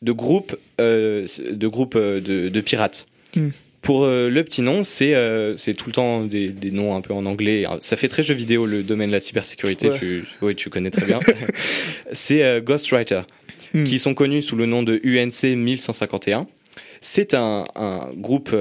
de 0.02 0.12
groupe, 0.12 0.58
euh, 0.82 1.26
de, 1.50 1.68
groupe 1.68 1.96
euh, 1.96 2.20
de, 2.20 2.50
de 2.50 2.62
pirates. 2.62 3.08
Hmm. 3.36 3.50
Pour 3.82 4.04
euh, 4.04 4.30
le 4.30 4.44
petit 4.44 4.62
nom, 4.62 4.84
c'est 4.84 5.14
euh, 5.16 5.56
tout 5.78 5.88
le 5.88 5.92
temps 5.94 6.24
des, 6.26 6.50
des 6.50 6.72
noms 6.72 6.96
un 6.96 7.02
peu 7.02 7.14
en 7.14 7.26
anglais. 7.26 7.66
Ça 7.80 7.96
fait 7.96 8.08
très 8.08 8.24
jeu 8.24 8.34
vidéo 8.34 8.66
le 8.66 8.84
domaine 8.84 9.10
de 9.10 9.14
la 9.14 9.20
cybersécurité. 9.20 9.90
Ouais. 9.90 9.98
Tu, 10.00 10.24
oui, 10.42 10.56
tu 10.56 10.70
connais 10.70 10.92
très 10.92 11.06
bien. 11.06 11.20
c'est 12.12 12.62
Ghostwriter, 12.62 13.22
Hmm. 13.74 13.84
qui 13.84 14.00
sont 14.00 14.14
connus 14.14 14.42
sous 14.42 14.56
le 14.56 14.68
nom 14.68 14.84
de 14.84 15.02
UNC 15.04 15.56
1151. 15.58 16.48
C'est 17.02 17.34
un, 17.34 17.66
un 17.76 18.10
groupe 18.16 18.56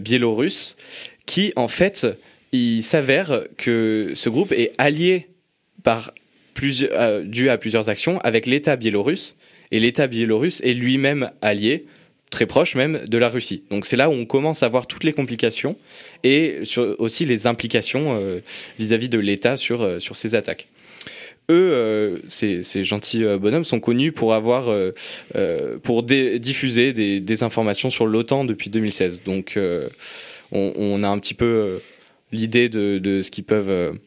biélorusse 0.00 0.76
qui, 1.24 1.52
en 1.56 1.68
fait, 1.68 2.06
il 2.52 2.82
s'avère 2.82 3.44
que 3.56 4.12
ce 4.14 4.28
groupe 4.28 4.52
est 4.52 4.72
allié 4.78 5.28
par 5.82 6.12
plusieurs, 6.56 6.90
euh, 6.94 7.22
dû 7.22 7.48
à 7.48 7.58
plusieurs 7.58 7.88
actions 7.88 8.18
avec 8.20 8.46
l'État 8.46 8.76
biélorusse. 8.76 9.36
Et 9.70 9.78
l'État 9.78 10.06
biélorusse 10.06 10.60
est 10.62 10.74
lui-même 10.74 11.30
allié, 11.42 11.86
très 12.30 12.46
proche 12.46 12.74
même, 12.74 13.04
de 13.06 13.18
la 13.18 13.28
Russie. 13.28 13.62
Donc 13.70 13.86
c'est 13.86 13.96
là 13.96 14.08
où 14.08 14.12
on 14.12 14.26
commence 14.26 14.62
à 14.62 14.68
voir 14.68 14.86
toutes 14.86 15.04
les 15.04 15.12
complications 15.12 15.76
et 16.24 16.60
aussi 16.98 17.24
les 17.24 17.46
implications 17.46 18.18
euh, 18.20 18.40
vis-à-vis 18.78 19.08
de 19.08 19.18
l'État 19.18 19.56
sur, 19.56 19.82
euh, 19.82 20.00
sur 20.00 20.16
ces 20.16 20.34
attaques. 20.34 20.68
eux, 21.50 22.22
ces, 22.26 22.62
gentils 22.84 23.24
bonhommes, 23.38 23.64
sont 23.64 23.80
connus 23.80 24.10
pour 24.10 24.34
avoir, 24.34 24.68
pour 25.84 26.02
diffuser 26.02 26.92
des, 26.92 27.42
informations 27.44 27.90
sur 27.90 28.06
l'OTAN 28.06 28.44
depuis 28.44 28.70
2016. 28.70 29.22
Donc, 29.24 29.56
on, 30.50 31.02
a 31.04 31.08
un 31.08 31.18
petit 31.20 31.34
peu 31.34 31.80
l'idée 32.32 32.68
de, 32.68 33.20
ce 33.22 33.30
qu'ils 33.30 33.44
peuvent 33.44 33.98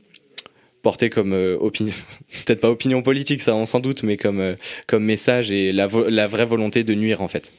porter 0.81 1.09
comme 1.09 1.33
opinion, 1.59 1.93
peut-être 2.45 2.61
pas 2.61 2.69
opinion 2.69 3.01
politique, 3.01 3.41
ça 3.41 3.55
on 3.55 3.65
s'en 3.65 3.79
doute, 3.79 4.03
mais 4.03 4.17
comme, 4.17 4.55
comme 4.87 5.03
message 5.03 5.51
et 5.51 5.71
la, 5.71 5.87
vraie 5.87 6.45
volonté 6.45 6.83
de 6.83 6.93
nuire 6.93 7.21
en 7.21 7.27
fait. 7.27 7.53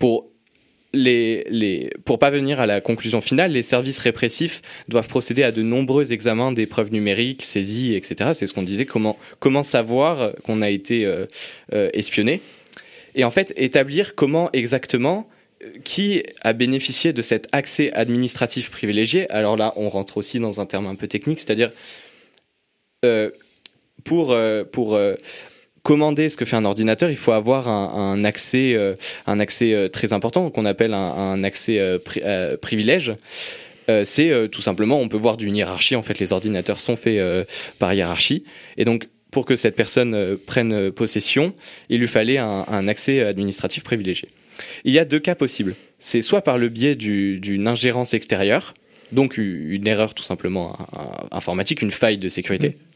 pour 0.00 0.32
les, 0.92 1.90
pour 2.04 2.18
parvenir 2.18 2.60
à 2.60 2.66
la 2.66 2.80
conclusion 2.80 3.20
finale, 3.20 3.52
les 3.52 3.62
services 3.62 3.98
répressifs 3.98 4.62
doivent 4.88 5.08
procéder 5.08 5.42
à 5.42 5.52
de 5.52 5.62
nombreux 5.62 6.12
examens 6.12 6.52
des 6.52 6.66
preuves 6.66 6.92
numériques, 6.92 7.42
saisies, 7.42 7.94
etc. 7.94 8.30
C'est 8.34 8.46
ce 8.46 8.54
qu'on 8.54 8.62
disait, 8.62 8.86
comment, 8.86 9.18
comment 9.38 9.62
savoir 9.62 10.32
qu'on 10.44 10.62
a 10.62 10.70
été 10.70 11.04
euh, 11.06 11.26
euh, 11.72 11.88
espionné. 11.94 12.40
Et 13.14 13.24
en 13.24 13.30
fait, 13.30 13.52
établir 13.56 14.14
comment 14.14 14.50
exactement, 14.52 15.20
euh, 15.20 15.31
qui 15.84 16.22
a 16.42 16.52
bénéficié 16.52 17.12
de 17.12 17.22
cet 17.22 17.48
accès 17.52 17.92
administratif 17.92 18.70
privilégié. 18.70 19.30
Alors 19.30 19.56
là, 19.56 19.72
on 19.76 19.88
rentre 19.88 20.16
aussi 20.16 20.40
dans 20.40 20.60
un 20.60 20.66
terme 20.66 20.86
un 20.86 20.94
peu 20.94 21.08
technique, 21.08 21.40
c'est-à-dire 21.40 21.72
pour, 24.04 24.36
pour 24.72 24.98
commander 25.82 26.28
ce 26.28 26.36
que 26.36 26.44
fait 26.44 26.56
un 26.56 26.64
ordinateur, 26.64 27.10
il 27.10 27.16
faut 27.16 27.32
avoir 27.32 27.68
un, 27.68 28.24
accès, 28.24 28.76
un 29.26 29.40
accès 29.40 29.72
euh, 29.72 29.84
euh, 29.84 29.88
très 29.88 30.12
important 30.12 30.48
qu'on 30.50 30.64
appelle 30.64 30.94
un, 30.94 31.42
accès 31.44 31.78
euh, 31.78 32.56
privilège. 32.56 33.14
c'est 34.04 34.48
tout 34.50 34.62
simplement, 34.62 35.00
on 35.00 35.08
peut 35.08 35.16
voir 35.16 35.36
d'une 35.36 35.56
hiérarchie. 35.56 35.96
En 35.96 36.02
fait, 36.02 36.18
les 36.18 36.32
ordinateurs 36.32 36.78
sont 36.78 36.96
faits 36.96 37.20
par 37.78 37.92
hiérarchie, 37.92 38.44
et 38.76 38.84
donc 38.84 39.08
pour 39.30 39.44
que 39.44 39.56
cette 39.56 39.76
personne 39.76 40.36
prenne 40.46 40.90
possession, 40.92 41.54
il 41.88 42.00
lui 42.00 42.08
fallait 42.08 42.38
un, 42.38 42.88
accès 42.88 43.20
administratif 43.20 43.82
privilégié. 43.82 44.28
Il 44.84 44.92
y 44.92 44.98
a 44.98 45.04
deux 45.04 45.20
cas 45.20 45.34
possibles. 45.34 45.74
C'est 45.98 46.22
soit 46.22 46.42
par 46.42 46.58
le 46.58 46.68
biais 46.68 46.94
d'une 46.96 47.68
ingérence 47.68 48.14
extérieure, 48.14 48.74
donc 49.12 49.38
une 49.38 49.86
erreur 49.86 50.14
tout 50.14 50.22
simplement 50.22 50.76
informatique, 51.30 51.82
une 51.82 51.90
faille 51.90 52.18
de 52.18 52.28
sécurité. 52.28 52.70
Mmh 52.70 52.92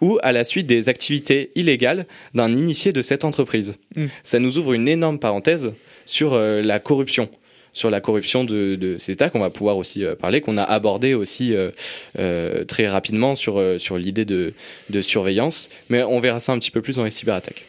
ou 0.00 0.18
à 0.22 0.32
la 0.32 0.44
suite 0.44 0.66
des 0.66 0.88
activités 0.88 1.50
illégales 1.54 2.06
d'un 2.34 2.52
initié 2.52 2.92
de 2.92 3.02
cette 3.02 3.24
entreprise. 3.24 3.76
Mm. 3.96 4.06
Ça 4.22 4.38
nous 4.38 4.58
ouvre 4.58 4.72
une 4.72 4.88
énorme 4.88 5.18
parenthèse 5.18 5.72
sur 6.04 6.34
euh, 6.34 6.62
la 6.62 6.78
corruption 6.78 7.28
sur 7.72 7.90
la 7.90 8.00
corruption 8.00 8.42
de, 8.42 8.96
ces 8.98 9.12
États 9.12 9.28
qu'on 9.28 9.40
va 9.40 9.50
pouvoir 9.50 9.76
aussi 9.76 10.02
euh, 10.02 10.14
parler, 10.14 10.40
qu'on 10.40 10.56
a 10.56 10.62
abordé 10.62 11.12
aussi 11.12 11.54
euh, 11.54 12.64
très 12.64 12.88
rapidement 12.88 13.34
sur, 13.34 13.62
sur 13.76 13.98
l'idée 13.98 14.24
de, 14.24 14.54
surveillance, 15.02 15.68
mais 15.90 16.02
on 16.02 16.18
verra 16.18 16.40
ça 16.40 16.52
un 16.52 16.58
petit 16.58 16.70
peu 16.70 16.80
plus 16.80 16.96
dans 16.96 17.04
les 17.04 17.10
cyberattaques. 17.10 17.66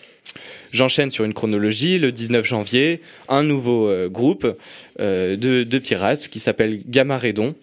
J'enchaîne 0.71 1.09
sur 1.11 1.23
une 1.25 1.33
chronologie. 1.33 1.97
Le 1.99 2.11
19 2.11 2.45
janvier, 2.45 3.01
un 3.29 3.43
nouveau 3.43 3.91
groupe 4.09 4.57
de, 4.99 5.35
de, 5.35 5.79
pirates 5.79 6.27
qui 6.27 6.39
s'appelle 6.39 6.81
Gamma 6.87 7.17
Redon 7.17 7.55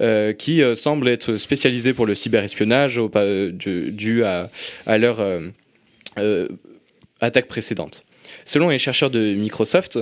euh, 0.00 0.32
qui 0.32 0.60
euh, 0.60 0.74
semble 0.74 1.06
être 1.06 1.36
spécialisé 1.36 1.94
pour 1.94 2.04
le 2.04 2.16
cyberespionnage 2.16 3.00
euh, 3.14 3.52
dû, 3.52 4.24
à, 4.24 4.50
leur 4.98 5.22
attaque 7.20 7.46
précédente. 7.46 8.04
Selon 8.44 8.70
les 8.70 8.78
chercheurs 8.78 9.10
de 9.10 9.34
Microsoft, 9.34 10.00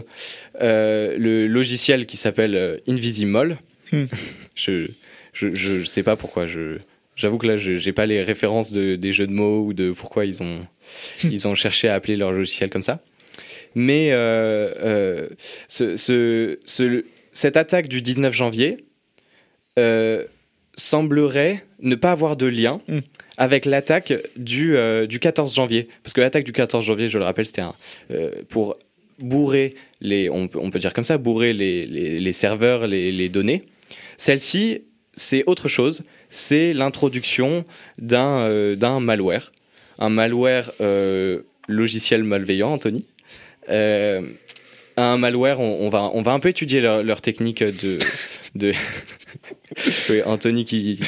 le 0.58 1.46
logiciel 1.46 2.06
qui 2.06 2.16
s'appelle 2.16 2.80
Invisimol, 2.88 3.58
hmm. 3.92 4.04
je 4.54 4.88
ne 5.42 5.84
sais 5.84 6.02
pas 6.02 6.16
pourquoi, 6.16 6.46
j'avoue 7.22 7.38
que 7.38 7.46
là 7.46 7.56
je 7.56 7.72
n'ai 7.72 7.92
pas 7.92 8.04
les 8.06 8.22
références 8.22 8.72
des 8.72 9.12
jeux 9.12 9.26
de 9.26 9.32
mots 9.32 9.64
ou 9.64 9.72
de 9.72 9.92
pourquoi 9.92 10.26
ils 10.26 10.42
ont, 10.42 10.66
ils 11.24 11.48
ont 11.48 11.54
cherché 11.54 11.88
à 11.88 11.94
appeler 11.94 12.16
leur 12.16 12.32
logiciel 12.32 12.68
comme 12.68 12.82
ça. 12.82 13.00
Mais 13.74 14.10
ce, 15.68 16.58
cette 17.32 17.56
attaque 17.56 17.88
du 17.88 18.02
19 18.02 18.34
janvier, 18.34 18.84
euh, 19.78 20.24
semblerait 20.76 21.64
ne 21.80 21.94
pas 21.94 22.12
avoir 22.12 22.36
de 22.36 22.46
lien 22.46 22.80
hmm. 22.88 23.00
avec 23.36 23.66
l'attaque 23.66 24.12
du, 24.36 24.76
euh, 24.76 25.06
du 25.06 25.18
14 25.18 25.54
janvier. 25.54 25.88
Parce 26.02 26.14
que 26.14 26.20
l'attaque 26.20 26.44
du 26.44 26.52
14 26.52 26.84
janvier, 26.84 27.08
je 27.08 27.18
le 27.18 27.24
rappelle, 27.24 27.46
c'était 27.46 27.62
euh, 28.10 28.30
pour 28.48 28.76
bourrer 29.18 29.74
les, 30.00 30.30
on 30.30 30.48
peut, 30.48 30.58
on 30.60 30.70
peut, 30.70 30.78
dire 30.78 30.94
comme 30.94 31.04
ça, 31.04 31.18
bourrer 31.18 31.52
les, 31.52 31.84
les, 31.84 32.32
serveurs, 32.32 32.86
les, 32.86 33.28
données. 33.28 33.64
Celle-ci, 34.16 34.82
c'est 35.12 35.44
autre 35.46 35.68
chose. 35.68 36.04
C'est 36.34 36.72
l'introduction 36.72 37.64
d'un 37.98 39.00
malware. 39.00 39.52
Un 39.98 40.08
malware 40.08 40.72
logiciel 41.68 42.24
malveillant, 42.24 42.72
Anthony 42.72 43.04
un 44.96 45.18
malware, 45.18 45.60
on, 45.60 45.88
va, 45.88 46.10
on 46.12 46.22
va 46.22 46.32
un 46.32 46.40
peu 46.40 46.48
étudier 46.48 46.80
leur, 46.80 47.02
leur 47.02 47.20
technique 47.20 47.62
de, 47.62 47.98
de, 48.54 48.72
Anthony 50.26 50.64
qui, 50.64 51.00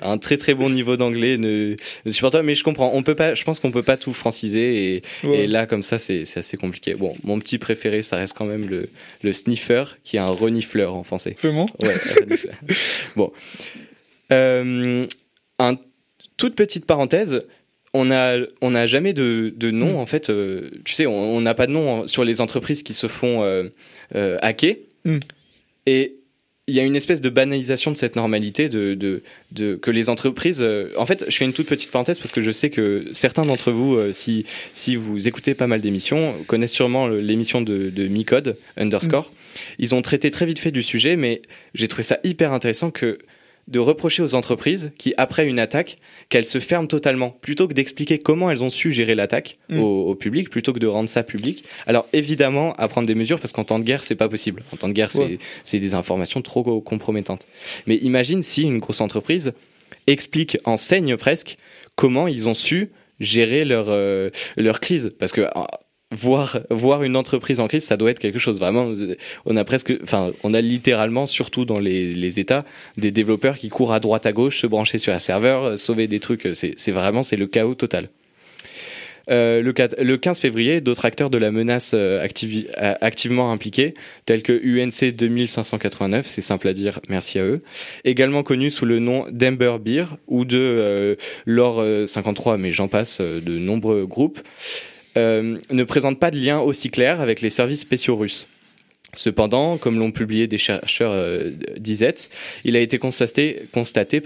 a 0.00 0.10
un 0.10 0.18
très 0.18 0.36
très 0.36 0.54
bon 0.54 0.70
niveau 0.70 0.96
d'anglais 0.96 1.36
ne, 1.36 1.76
ne, 2.04 2.10
supporte 2.10 2.34
pas, 2.34 2.42
mais 2.42 2.54
je 2.54 2.64
comprends. 2.64 2.90
On 2.94 3.02
peut 3.02 3.14
pas, 3.14 3.34
je 3.34 3.44
pense 3.44 3.60
qu'on 3.60 3.70
peut 3.70 3.82
pas 3.82 3.96
tout 3.96 4.12
franciser 4.12 4.96
et, 4.96 5.02
et 5.24 5.46
là 5.46 5.66
comme 5.66 5.82
ça 5.82 5.98
c'est 5.98 6.24
assez 6.36 6.56
compliqué. 6.56 6.94
Bon, 6.94 7.14
mon 7.22 7.38
petit 7.38 7.58
préféré, 7.58 8.02
ça 8.02 8.16
reste 8.16 8.36
quand 8.36 8.46
même 8.46 8.68
le, 8.68 8.88
le 9.22 9.32
sniffer, 9.32 9.84
qui 10.02 10.16
est 10.16 10.20
un 10.20 10.30
renifleur 10.30 10.94
en 10.94 11.02
français. 11.02 11.36
Vraiment 11.40 11.70
Ouais. 11.80 11.94
bon, 13.16 13.32
euh, 14.32 15.06
un 15.58 15.76
toute 16.36 16.54
petite 16.54 16.86
parenthèse. 16.86 17.44
On 17.92 18.04
n'a 18.04 18.36
on 18.60 18.74
a 18.74 18.86
jamais 18.86 19.12
de, 19.12 19.52
de 19.56 19.70
nom, 19.70 19.94
mm. 19.94 19.96
en 19.96 20.06
fait. 20.06 20.30
Euh, 20.30 20.70
tu 20.84 20.94
sais, 20.94 21.06
on 21.06 21.40
n'a 21.40 21.54
pas 21.54 21.66
de 21.66 21.72
nom 21.72 22.06
sur 22.06 22.24
les 22.24 22.40
entreprises 22.40 22.82
qui 22.82 22.94
se 22.94 23.08
font 23.08 23.42
euh, 23.42 24.38
hacker. 24.40 24.76
Mm. 25.04 25.18
Et 25.86 26.20
il 26.70 26.76
y 26.76 26.80
a 26.80 26.84
une 26.84 26.94
espèce 26.94 27.20
de 27.20 27.28
banalisation 27.28 27.90
de 27.90 27.96
cette 27.96 28.14
normalité, 28.14 28.68
de, 28.68 28.94
de, 29.50 29.74
que 29.74 29.90
les 29.90 30.08
entreprises. 30.08 30.60
Euh, 30.62 30.90
en 30.96 31.04
fait, 31.04 31.24
je 31.28 31.36
fais 31.36 31.44
une 31.44 31.52
toute 31.52 31.66
petite 31.66 31.90
parenthèse 31.90 32.18
parce 32.18 32.30
que 32.30 32.42
je 32.42 32.52
sais 32.52 32.70
que 32.70 33.06
certains 33.12 33.44
d'entre 33.44 33.72
vous, 33.72 33.96
euh, 33.96 34.12
si, 34.12 34.46
si 34.72 34.94
vous 34.94 35.26
écoutez 35.26 35.54
pas 35.54 35.66
mal 35.66 35.80
d'émissions, 35.80 36.32
connaissent 36.46 36.72
sûrement 36.72 37.08
l'émission 37.08 37.60
de, 37.60 37.90
de 37.90 38.06
Micode, 38.06 38.56
Underscore. 38.76 39.30
Mm. 39.30 39.56
Ils 39.80 39.94
ont 39.96 40.02
traité 40.02 40.30
très 40.30 40.46
vite 40.46 40.60
fait 40.60 40.70
du 40.70 40.84
sujet, 40.84 41.16
mais 41.16 41.42
j'ai 41.74 41.88
trouvé 41.88 42.04
ça 42.04 42.20
hyper 42.22 42.52
intéressant 42.52 42.92
que 42.92 43.18
de 43.70 43.78
reprocher 43.78 44.22
aux 44.22 44.34
entreprises 44.34 44.92
qui, 44.98 45.14
après 45.16 45.46
une 45.46 45.58
attaque, 45.58 45.98
qu'elles 46.28 46.44
se 46.44 46.58
ferment 46.58 46.88
totalement, 46.88 47.30
plutôt 47.30 47.68
que 47.68 47.72
d'expliquer 47.72 48.18
comment 48.18 48.50
elles 48.50 48.62
ont 48.62 48.70
su 48.70 48.92
gérer 48.92 49.14
l'attaque 49.14 49.58
mm. 49.68 49.80
au, 49.80 50.14
public, 50.14 50.50
plutôt 50.50 50.72
que 50.72 50.78
de 50.78 50.86
rendre 50.86 51.08
ça 51.08 51.22
public. 51.22 51.64
Alors 51.86 52.06
évidemment, 52.12 52.74
à 52.74 52.88
prendre 52.88 53.06
des 53.06 53.14
mesures, 53.14 53.40
parce 53.40 53.52
qu'en 53.52 53.64
temps 53.64 53.78
de 53.78 53.84
guerre, 53.84 54.04
c'est 54.04 54.16
pas 54.16 54.28
possible. 54.28 54.64
En 54.72 54.76
temps 54.76 54.88
de 54.88 54.92
guerre, 54.92 55.10
c'est 55.64 55.78
des 55.78 55.94
informations 55.94 56.42
trop 56.42 56.80
compromettantes. 56.80 57.46
Mais 57.86 57.96
imagine 57.96 58.42
si 58.42 58.62
une 58.62 58.78
grosse 58.78 59.00
entreprise 59.00 59.52
explique, 60.06 60.58
enseigne 60.64 61.16
presque, 61.16 61.56
comment 61.96 62.26
ils 62.26 62.48
ont 62.48 62.54
su 62.54 62.90
gérer 63.20 63.64
leur, 63.64 63.86
euh, 63.88 64.30
leur 64.56 64.80
crise. 64.80 65.10
Parce 65.18 65.32
que 65.32 65.42
voir 66.10 66.60
voir 66.70 67.02
une 67.02 67.16
entreprise 67.16 67.60
en 67.60 67.68
crise 67.68 67.84
ça 67.84 67.96
doit 67.96 68.10
être 68.10 68.18
quelque 68.18 68.38
chose. 68.38 68.58
Vraiment 68.58 68.92
on 69.46 69.56
a 69.56 69.64
presque 69.64 69.94
enfin 70.02 70.32
on 70.42 70.54
a 70.54 70.60
littéralement 70.60 71.26
surtout 71.26 71.64
dans 71.64 71.78
les, 71.78 72.12
les 72.12 72.40
états 72.40 72.64
des 72.96 73.10
développeurs 73.10 73.58
qui 73.58 73.68
courent 73.68 73.92
à 73.92 74.00
droite 74.00 74.26
à 74.26 74.32
gauche 74.32 74.60
se 74.60 74.66
brancher 74.66 74.98
sur 74.98 75.12
un 75.12 75.18
serveur 75.18 75.78
sauver 75.78 76.06
des 76.08 76.20
trucs. 76.20 76.48
C'est 76.54 76.92
vraiment 76.92 77.22
c'est 77.22 77.36
le 77.36 77.46
chaos 77.46 77.74
total. 77.74 78.08
Euh, 79.30 79.62
le, 79.62 79.72
le, 80.02 80.16
15 80.16 80.40
février, 80.40 80.80
d'autres 80.80 81.04
acteurs 81.04 81.30
de 81.30 81.38
la 81.38 81.50
menace 81.50 81.92
euh, 81.94 82.26
activement 83.00 83.52
impliqués, 83.52 83.94
tels 84.26 84.42
que 84.42 84.52
UNC 84.52 85.14
2589, 85.14 86.26
c'est 86.26 86.40
simple 86.40 86.66
à 86.68 86.72
dire, 86.72 87.00
merci 87.08 87.38
à 87.38 87.44
eux, 87.44 87.62
également 88.04 88.42
connus 88.42 88.72
sous 88.72 88.86
le 88.86 88.98
nom 88.98 89.26
d'Ember 89.30 89.76
Beer 89.80 90.04
ou 90.26 90.44
de 90.44 90.58
euh, 90.58 91.14
Lore 91.46 91.84
53, 92.08 92.58
mais 92.58 92.72
j'en 92.72 92.88
passe, 92.88 93.20
de 93.20 93.58
nombreux 93.58 94.06
groupes, 94.06 94.40
euh, 94.40 94.89
ne 95.16 95.84
présente 95.84 96.18
pas 96.18 96.30
de 96.30 96.38
lien 96.38 96.60
aussi 96.60 96.90
clair 96.90 97.20
avec 97.20 97.40
les 97.40 97.50
services 97.50 97.80
spéciaux 97.80 98.16
russes. 98.16 98.46
Cependant, 99.14 99.76
comme 99.76 99.98
l'ont 99.98 100.12
publié 100.12 100.46
des 100.46 100.58
chercheurs 100.58 101.12
euh, 101.12 101.50
d'ISET, 101.76 102.14
il 102.64 102.76
a 102.76 102.80
été 102.80 102.98
constaté, 102.98 103.62
constaté 103.72 104.22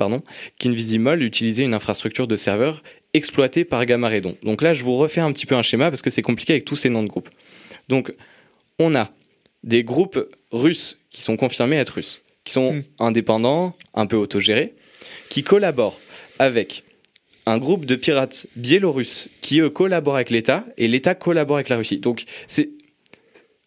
qu'Invisimol 0.58 1.22
utilisait 1.22 1.64
une 1.64 1.72
infrastructure 1.72 2.26
de 2.26 2.36
serveurs 2.36 2.82
exploitée 3.14 3.64
par 3.64 3.86
Gamma 3.86 4.10
Redon. 4.10 4.36
Donc 4.42 4.60
là, 4.60 4.74
je 4.74 4.84
vous 4.84 4.96
refais 4.96 5.20
un 5.20 5.32
petit 5.32 5.46
peu 5.46 5.54
un 5.54 5.62
schéma 5.62 5.90
parce 5.90 6.02
que 6.02 6.10
c'est 6.10 6.22
compliqué 6.22 6.52
avec 6.52 6.66
tous 6.66 6.76
ces 6.76 6.90
noms 6.90 7.02
de 7.02 7.08
groupes. 7.08 7.30
Donc, 7.88 8.12
on 8.78 8.94
a 8.94 9.10
des 9.62 9.84
groupes 9.84 10.28
russes 10.52 11.00
qui 11.08 11.22
sont 11.22 11.36
confirmés 11.36 11.76
être 11.76 11.94
russes, 11.94 12.22
qui 12.44 12.52
sont 12.52 12.74
hmm. 12.74 12.82
indépendants, 12.98 13.76
un 13.94 14.06
peu 14.06 14.16
autogérés, 14.16 14.74
qui 15.30 15.42
collaborent 15.42 16.00
avec 16.38 16.84
un 17.46 17.58
groupe 17.58 17.84
de 17.84 17.96
pirates 17.96 18.46
biélorusses 18.56 19.28
qui, 19.40 19.60
eux, 19.60 19.70
collaborent 19.70 20.16
avec 20.16 20.30
l'État 20.30 20.64
et 20.78 20.88
l'État 20.88 21.14
collabore 21.14 21.56
avec 21.56 21.68
la 21.68 21.76
Russie. 21.76 21.98
Donc, 21.98 22.24
c'est 22.46 22.70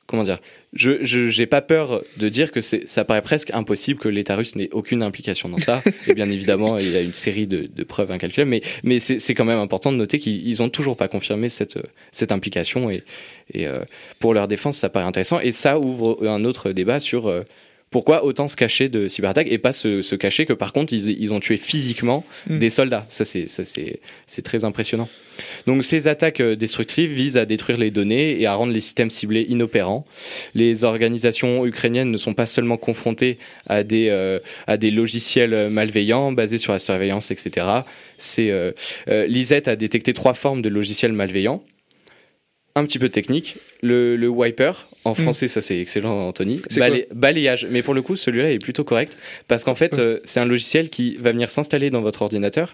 comment 0.07 0.23
dire 0.23 0.39
Je 0.73 1.39
n'ai 1.39 1.45
pas 1.45 1.61
peur 1.61 2.01
de 2.17 2.29
dire 2.29 2.51
que 2.51 2.61
ça 2.61 3.05
paraît 3.05 3.21
presque 3.21 3.51
impossible 3.51 3.99
que 3.99 4.09
l'État 4.09 4.35
russe 4.35 4.55
n'ait 4.55 4.69
aucune 4.71 5.03
implication 5.03 5.49
dans 5.49 5.59
ça. 5.59 5.81
et 6.07 6.13
bien 6.15 6.29
évidemment, 6.29 6.77
il 6.77 6.91
y 6.91 6.95
a 6.95 7.01
une 7.01 7.13
série 7.13 7.45
de, 7.45 7.83
preuves 7.83 8.11
incalculables, 8.11 8.49
mais, 8.49 8.61
mais 8.83 8.99
c'est 8.99 9.35
quand 9.35 9.45
même 9.45 9.59
important 9.59 9.91
de 9.91 9.97
noter 9.97 10.17
qu'ils 10.17 10.57
n'ont 10.59 10.69
toujours 10.69 10.97
pas 10.97 11.07
confirmé 11.07 11.49
cette, 11.49 11.77
cette 12.11 12.31
implication. 12.31 12.89
Et, 12.89 13.03
et 13.53 13.67
euh, 13.67 13.79
pour 14.19 14.33
leur 14.33 14.47
défense, 14.47 14.77
ça 14.77 14.89
paraît 14.89 15.05
intéressant. 15.05 15.39
Et 15.39 15.51
ça 15.51 15.77
ouvre 15.77 16.25
un 16.27 16.43
autre 16.45 16.71
débat 16.71 16.99
sur 16.99 17.27
euh, 17.27 17.43
pourquoi 17.89 18.25
autant 18.25 18.47
se 18.47 18.55
cacher 18.55 18.89
de 18.89 19.07
cyberattaques 19.07 19.47
et 19.49 19.57
pas 19.57 19.71
se, 19.73 20.15
cacher 20.15 20.45
que 20.45 20.53
par 20.53 20.73
contre 20.73 20.93
ils, 20.93 21.31
ont 21.31 21.39
tué 21.39 21.57
physiquement 21.57 22.25
mm. 22.49 22.59
des 22.59 22.69
soldats 22.69 23.05
Ça 23.09 23.23
c'est 23.25 24.41
très 24.43 24.65
impressionnant. 24.65 25.09
Donc 25.67 25.83
ces 25.83 26.07
attaques 26.07 26.39
euh, 26.39 26.55
destructives 26.55 27.11
visent 27.11 27.37
à 27.37 27.45
détruire 27.45 27.77
les 27.77 27.91
données 27.91 28.41
et 28.41 28.47
à 28.47 28.55
rendre 28.55 28.73
les 28.73 28.81
systèmes 28.81 29.11
ciblés 29.11 29.45
inopérants. 29.49 30.05
Les 30.55 30.83
organisations 30.83 31.65
ukrainiennes 31.65 32.09
ne 32.09 32.17
sont 32.17 32.33
pas 32.33 32.47
seulement 32.47 32.77
confrontées 32.77 33.37
à 33.67 33.83
des, 33.83 34.09
euh, 34.09 34.39
à 34.65 34.77
des 34.77 34.89
logiciels 34.89 35.69
malveillants 35.69 36.31
basés 36.31 36.57
sur 36.57 36.73
la 36.73 36.79
surveillance, 36.79 37.29
etc. 37.29 37.67
C'est 38.17 38.49
euh, 38.49 38.71
Lisette 39.27 39.67
a 39.67 39.75
détecté 39.75 40.13
trois 40.13 40.33
formes 40.33 40.61
de 40.61 40.69
logiciels 40.69 41.13
malveillants 41.13 41.63
un 42.77 42.85
petit 42.85 42.99
peu 42.99 43.09
technique. 43.09 43.57
Le, 43.81 44.27
wiper, 44.27 44.87
en 45.03 45.11
hmm. 45.11 45.15
français, 45.15 45.47
ça 45.47 45.61
c'est 45.61 45.79
excellent, 45.79 46.27
Anthony. 46.27 46.61
balayage. 47.13 47.67
Mais 47.69 47.81
pour 47.81 47.93
le 47.93 48.01
coup, 48.01 48.15
celui-là 48.15 48.51
est 48.51 48.59
plutôt 48.59 48.83
correct 48.83 49.17
parce 49.47 49.63
qu'en 49.63 49.75
fait, 49.75 49.99
euh, 49.99 50.19
c'est 50.23 50.39
un 50.39 50.45
logiciel 50.45 50.89
qui 50.89 51.17
va 51.17 51.31
venir 51.31 51.49
s'installer 51.49 51.89
dans 51.89 52.01
votre 52.01 52.21
ordinateur 52.21 52.73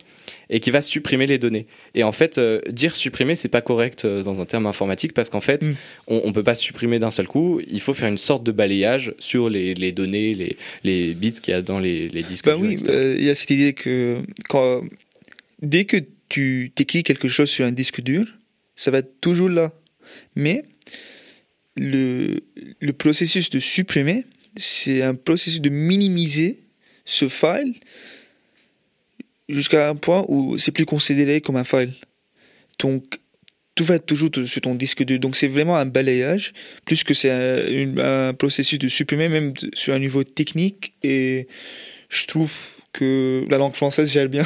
et 0.50 0.60
qui 0.60 0.72
va 0.72 0.82
supprimer 0.82 1.28
les 1.28 1.38
données. 1.38 1.66
Et 1.96 2.04
en 2.04 2.12
fait, 2.12 2.38
euh, 2.38 2.62
dire 2.70 2.96
supprimer, 2.96 3.36
c'est 3.36 3.50
pas 3.50 3.62
correct 3.62 4.06
euh, 4.06 4.24
dans 4.24 4.40
un 4.40 4.46
terme 4.46 4.66
informatique 4.66 5.14
parce 5.14 5.30
qu'en 5.30 5.42
fait, 5.42 5.64
hmm. 5.64 5.76
on, 6.08 6.28
ne 6.28 6.32
peut 6.32 6.44
pas 6.44 6.56
supprimer 6.56 7.00
d'un 7.00 7.12
seul 7.12 7.28
coup. 7.28 7.62
Il 7.68 7.82
faut 7.82 7.94
faire 7.94 8.10
une 8.10 8.18
sorte 8.18 8.44
de 8.44 8.52
balayage 8.52 9.14
sur 9.20 9.50
les, 9.50 9.92
données, 9.92 10.34
les, 10.36 10.58
les 10.84 11.14
bits 11.14 11.34
qu'il 11.34 11.54
y 11.54 11.58
a 11.58 11.62
dans 11.62 11.80
les, 11.80 12.10
disques. 12.24 12.46
Ben 12.46 12.58
oui, 12.60 12.76
il 12.80 13.24
y 13.24 13.30
a 13.30 13.36
cette 13.36 13.50
idée 13.50 13.74
que 13.74 14.20
quand, 14.50 14.82
dès 15.62 15.86
que 15.86 15.98
tu 16.30 16.72
t'écris 16.74 17.04
quelque 17.04 17.28
chose 17.28 17.50
sur 17.50 17.66
un 17.66 17.72
disque 17.72 18.02
dur, 18.02 18.26
ça 18.76 18.90
va 18.90 19.00
être 19.00 19.20
toujours 19.22 19.50
là 19.50 19.72
mais 20.36 20.64
le, 21.76 22.42
le 22.80 22.94
processus 22.94 23.50
de 23.50 23.60
supprimer, 23.60 24.26
c'est 24.56 25.02
un 25.02 25.16
processus 25.16 25.62
de 25.62 25.70
minimiser 25.70 26.60
ce 27.06 27.28
file 27.28 27.74
jusqu'à 29.50 29.90
un 29.90 29.96
point 29.96 30.26
où 30.28 30.58
c'est 30.58 30.72
plus 30.72 30.86
considéré 30.86 31.42
comme 31.42 31.58
un 31.58 31.64
file. 31.64 31.94
Donc, 32.80 33.20
tout 33.76 33.84
va 33.84 33.96
être 33.96 34.06
toujours 34.06 34.30
sur 34.46 34.62
ton 34.62 34.76
disque 34.76 35.04
dur. 35.04 35.20
Donc, 35.20 35.36
c'est 35.36 35.48
vraiment 35.48 35.76
un 35.76 35.86
balayage, 35.86 36.54
plus 36.86 37.04
que 37.04 37.14
c'est 37.14 37.32
un, 37.32 38.34
processus 38.34 38.80
de 38.80 38.88
supprimer, 38.88 39.30
même 39.30 39.54
sur 39.74 39.94
un 39.94 40.00
niveau 40.00 40.24
technique. 40.24 40.94
Et 41.04 41.48
je 42.10 42.26
trouve 42.26 42.54
que 42.92 43.46
la 43.50 43.58
langue 43.58 43.74
française 43.74 44.12
gère 44.12 44.30
bien 44.30 44.44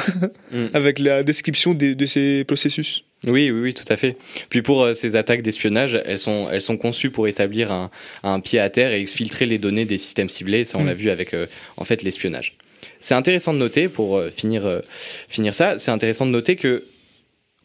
mm. 0.52 0.66
avec 0.72 0.98
la 0.98 1.22
description 1.22 1.74
de, 1.74 1.92
de 1.92 2.06
ces 2.06 2.44
processus. 2.44 3.04
Oui, 3.26 3.50
oui, 3.50 3.60
oui, 3.60 3.74
tout 3.74 3.84
à 3.88 3.96
fait. 3.96 4.16
Puis 4.48 4.62
pour 4.62 4.82
euh, 4.82 4.94
ces 4.94 5.16
attaques 5.16 5.42
d'espionnage, 5.42 6.00
elles 6.04 6.20
sont, 6.20 6.48
elles 6.52 6.62
sont 6.62 6.76
conçues 6.76 7.10
pour 7.10 7.26
établir 7.26 7.72
un, 7.72 7.90
un, 8.22 8.38
pied 8.38 8.60
à 8.60 8.70
terre 8.70 8.92
et 8.92 9.00
exfiltrer 9.00 9.44
les 9.44 9.58
données 9.58 9.84
des 9.84 9.98
systèmes 9.98 10.28
ciblés. 10.28 10.64
Ça, 10.64 10.78
on 10.78 10.84
l'a 10.84 10.94
mm. 10.94 10.98
vu 10.98 11.10
avec 11.10 11.34
euh, 11.34 11.46
en 11.76 11.84
fait 11.84 12.02
l'espionnage. 12.02 12.56
C'est 13.00 13.14
intéressant 13.14 13.52
de 13.52 13.58
noter, 13.58 13.88
pour 13.88 14.16
euh, 14.16 14.30
finir, 14.30 14.82
finir 15.28 15.52
ça, 15.52 15.78
c'est 15.78 15.90
intéressant 15.90 16.26
de 16.26 16.30
noter 16.30 16.54
que 16.54 16.84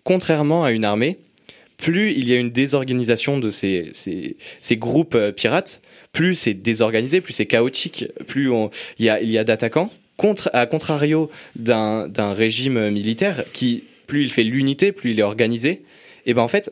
contrairement 0.03 0.63
à 0.63 0.71
une 0.71 0.85
armée, 0.85 1.19
plus 1.77 2.13
il 2.13 2.27
y 2.27 2.33
a 2.33 2.37
une 2.37 2.51
désorganisation 2.51 3.37
de 3.37 3.51
ces, 3.51 3.89
ces, 3.93 4.37
ces 4.59 4.77
groupes 4.77 5.17
pirates, 5.31 5.81
plus 6.13 6.33
c'est 6.33 6.53
désorganisé, 6.55 7.21
plus 7.21 7.33
c'est 7.33 7.45
chaotique, 7.45 8.05
plus 8.25 8.49
il 8.97 9.05
y 9.05 9.09
a, 9.09 9.21
il 9.21 9.29
y 9.29 9.37
a 9.37 9.43
d'attaquants. 9.43 9.91
Contre, 10.17 10.49
à 10.53 10.67
contrario 10.67 11.31
d'un 11.55 12.33
régime 12.33 12.91
militaire 12.91 13.45
qui 13.51 13.83
plus 14.07 14.23
il 14.23 14.31
fait 14.31 14.43
l'unité, 14.43 14.91
plus 14.91 15.11
il 15.11 15.19
est 15.19 15.23
organisé. 15.23 15.83
Et 16.25 16.33
ben 16.33 16.41
en 16.41 16.47
fait, 16.47 16.71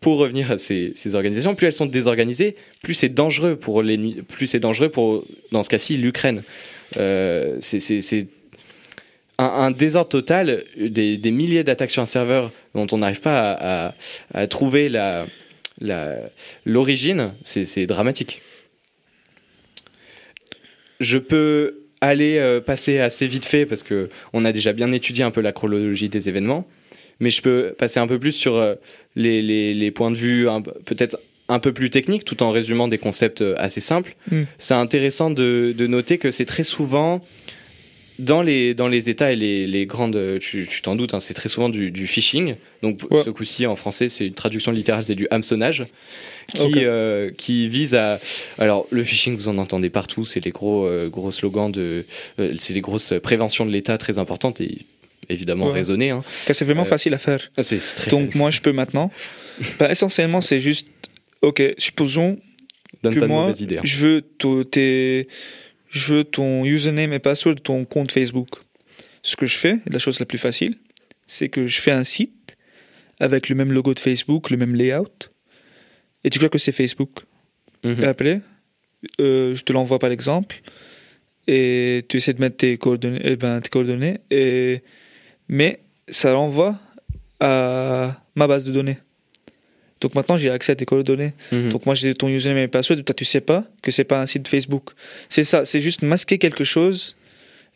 pour 0.00 0.18
revenir 0.18 0.52
à 0.52 0.58
ces, 0.58 0.92
organisations, 1.14 1.54
plus 1.54 1.66
elles 1.66 1.72
sont 1.72 1.86
désorganisées, 1.86 2.54
plus 2.82 2.94
c'est 2.94 3.08
dangereux 3.08 3.56
pour 3.56 3.82
les, 3.82 4.22
plus 4.22 4.46
c'est 4.46 4.60
dangereux 4.60 4.88
pour, 4.88 5.24
dans 5.52 5.62
ce 5.62 5.68
cas-ci, 5.68 5.96
l'Ukraine. 5.96 6.42
Euh, 6.96 7.56
c'est 7.60 8.28
un, 9.38 9.70
désordre 9.70 10.08
total, 10.08 10.64
des, 10.76 11.30
milliers 11.30 11.64
d'attaques 11.64 11.90
sur 11.90 12.02
un 12.02 12.06
serveur 12.06 12.52
dont 12.74 12.86
on 12.92 12.98
n'arrive 12.98 13.20
pas 13.20 13.94
à, 14.32 14.46
trouver 14.46 14.90
l'origine, 16.64 17.34
c'est 17.42 17.86
dramatique. 17.86 18.42
Je 21.00 21.18
peux 21.18 21.85
aller 22.06 22.38
euh, 22.38 22.60
passer 22.60 22.98
assez 22.98 23.26
vite 23.26 23.44
fait 23.44 23.66
parce 23.66 23.82
que 23.82 24.08
on 24.32 24.44
a 24.44 24.52
déjà 24.52 24.72
bien 24.72 24.92
étudié 24.92 25.24
un 25.24 25.30
peu 25.30 25.40
la 25.40 25.52
chronologie 25.52 26.08
des 26.08 26.28
événements, 26.28 26.66
mais 27.20 27.30
je 27.30 27.42
peux 27.42 27.74
passer 27.76 28.00
un 28.00 28.06
peu 28.06 28.18
plus 28.18 28.32
sur 28.32 28.56
euh, 28.56 28.74
les, 29.14 29.42
les, 29.74 29.90
points 29.90 30.10
de 30.10 30.16
vue 30.16 30.46
peut-être 30.84 31.18
un 31.48 31.58
peu 31.58 31.72
plus 31.72 31.90
techniques 31.90 32.24
tout 32.24 32.42
en 32.42 32.50
résumant 32.50 32.88
des 32.88 32.98
concepts 32.98 33.42
euh, 33.42 33.54
assez 33.58 33.80
simples. 33.80 34.16
Mm. 34.30 34.42
C'est 34.58 34.74
intéressant 34.74 35.30
de, 35.30 35.74
de, 35.76 35.86
noter 35.86 36.18
que 36.18 36.30
c'est 36.30 36.44
très 36.44 36.64
souvent 36.64 37.22
dans 38.18 38.42
les, 38.42 38.74
dans 38.74 38.88
les 38.88 39.10
États 39.10 39.32
et 39.32 39.36
les, 39.36 39.66
les 39.66 39.86
grandes, 39.86 40.38
tu 40.40 40.66
t'en 40.82 40.96
doutes, 40.96 41.14
hein, 41.14 41.20
c'est 41.20 41.34
très 41.34 41.48
souvent 41.48 41.68
du, 41.68 41.90
du 41.90 42.06
phishing. 42.06 42.56
Donc 42.82 43.00
ce 43.24 43.30
coup-ci 43.30 43.66
en 43.66 43.76
français, 43.76 44.08
c'est 44.08 44.26
une 44.26 44.34
traduction 44.34 44.72
littérale, 44.72 45.04
c'est 45.04 45.14
du 45.14 45.26
hameçonnage, 45.30 45.84
qui, 46.54 46.84
euh, 46.84 47.30
qui 47.36 47.68
vise 47.68 47.94
à... 47.94 48.18
Alors 48.58 48.86
le 48.90 49.04
phishing, 49.04 49.36
vous 49.36 49.48
en 49.48 49.58
entendez 49.58 49.90
partout, 49.90 50.24
c'est 50.24 50.44
les 50.44 50.50
gros, 50.50 50.86
euh, 50.86 51.08
gros 51.08 51.30
slogans 51.30 51.70
de... 51.70 52.04
Euh, 52.38 52.54
c'est 52.56 52.72
les 52.72 52.80
grosses 52.80 53.12
préventions 53.22 53.66
de 53.66 53.70
l'État 53.70 53.98
très 53.98 54.18
importantes 54.18 54.60
et 54.60 54.86
évidemment 55.28 55.70
raisonnées. 55.70 56.10
Hein. 56.10 56.24
C'est 56.50 56.64
vraiment 56.64 56.84
facile 56.84 57.12
à 57.14 57.18
faire. 57.18 57.50
Ah, 57.56 57.62
très 57.62 58.10
Donc 58.10 58.34
moi, 58.34 58.50
je 58.50 58.60
peux 58.60 58.72
maintenant... 58.72 59.10
bah, 59.78 59.90
essentiellement, 59.90 60.40
c'est 60.40 60.60
juste... 60.60 60.88
Ok, 61.42 61.62
supposons 61.76 62.38
que 63.02 63.24
moi, 63.24 63.50
hein. 63.50 63.80
je 63.84 63.98
veux 63.98 64.22
tes 64.64 65.28
je 65.96 66.14
veux 66.14 66.24
ton 66.24 66.64
username 66.64 67.12
et 67.12 67.18
password 67.18 67.56
de 67.56 67.60
ton 67.60 67.84
compte 67.84 68.12
Facebook. 68.12 68.48
Ce 69.22 69.36
que 69.36 69.46
je 69.46 69.56
fais, 69.56 69.78
la 69.86 69.98
chose 69.98 70.20
la 70.20 70.26
plus 70.26 70.38
facile, 70.38 70.76
c'est 71.26 71.48
que 71.48 71.66
je 71.66 71.80
fais 71.80 71.90
un 71.90 72.04
site 72.04 72.56
avec 73.18 73.48
le 73.48 73.54
même 73.54 73.72
logo 73.72 73.94
de 73.94 73.98
Facebook, 73.98 74.50
le 74.50 74.56
même 74.56 74.74
layout, 74.74 75.30
et 76.22 76.30
tu 76.30 76.38
crois 76.38 76.48
que 76.48 76.58
c'est 76.58 76.72
Facebook? 76.72 77.20
Et 77.84 78.04
après, 78.04 78.40
euh, 79.20 79.54
je 79.54 79.62
te 79.62 79.72
l'envoie 79.72 80.00
par 80.00 80.10
exemple, 80.10 80.60
et 81.46 82.04
tu 82.08 82.16
essaies 82.16 82.34
de 82.34 82.40
mettre 82.40 82.56
tes 82.56 82.76
coordonnées, 82.78 83.20
eh 83.22 83.36
ben, 83.36 83.60
tes 83.60 83.68
coordonnées 83.68 84.18
et... 84.30 84.82
mais 85.48 85.78
ça 86.08 86.34
renvoie 86.34 86.78
à 87.38 88.20
ma 88.34 88.48
base 88.48 88.64
de 88.64 88.72
données. 88.72 88.98
Donc 90.06 90.14
maintenant, 90.14 90.36
j'ai 90.36 90.50
accès 90.50 90.70
à 90.70 90.76
tes 90.76 90.84
coordonnées. 90.84 91.32
Mhm. 91.50 91.70
Donc 91.70 91.84
moi, 91.84 91.96
j'ai 91.96 92.14
ton 92.14 92.28
username 92.28 92.62
et 92.62 92.68
password. 92.68 93.02
Toi, 93.02 93.12
tu 93.12 93.24
sais 93.24 93.40
pas 93.40 93.64
que 93.82 93.90
c'est 93.90 94.04
pas 94.04 94.22
un 94.22 94.26
site 94.26 94.46
Facebook. 94.46 94.90
C'est 95.28 95.42
ça. 95.42 95.64
C'est 95.64 95.80
juste 95.80 96.02
masquer 96.02 96.38
quelque 96.38 96.62
chose. 96.62 97.16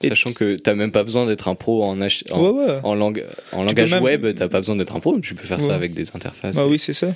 Sachant 0.00 0.32
que 0.32 0.54
tu 0.54 0.62
n'as 0.70 0.76
même 0.76 0.92
pas 0.92 1.02
besoin 1.02 1.26
d'être 1.26 1.48
un 1.48 1.56
pro 1.56 1.82
en, 1.82 2.00
en, 2.00 2.94
langue, 2.94 3.26
en 3.50 3.64
langage 3.64 3.92
web, 4.00 4.32
tu 4.32 4.40
n'as 4.40 4.48
pas 4.48 4.60
besoin 4.60 4.76
d'être 4.76 4.94
un 4.94 5.00
pro, 5.00 5.18
tu 5.18 5.34
peux 5.34 5.44
faire 5.44 5.60
ça 5.60 5.74
avec 5.74 5.92
des 5.92 6.06
interfaces. 6.14 6.56
Ah 6.56 6.68
oui, 6.68 6.78
c'est 6.78 6.92
ça. 6.92 7.08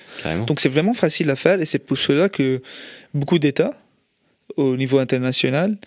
Donc 0.49 0.59
c'est 0.59 0.69
vraiment 0.69 0.95
facile 0.95 1.31
à 1.31 1.37
faire 1.37 1.61
et 1.61 1.65
c'est 1.65 1.79
pour 1.79 1.97
cela 1.97 2.29
que 2.29 2.61
beaucoup 3.15 3.39
d'États, 3.39 3.81
au 4.57 4.77
niveau 4.77 4.99
international, 4.99 5.79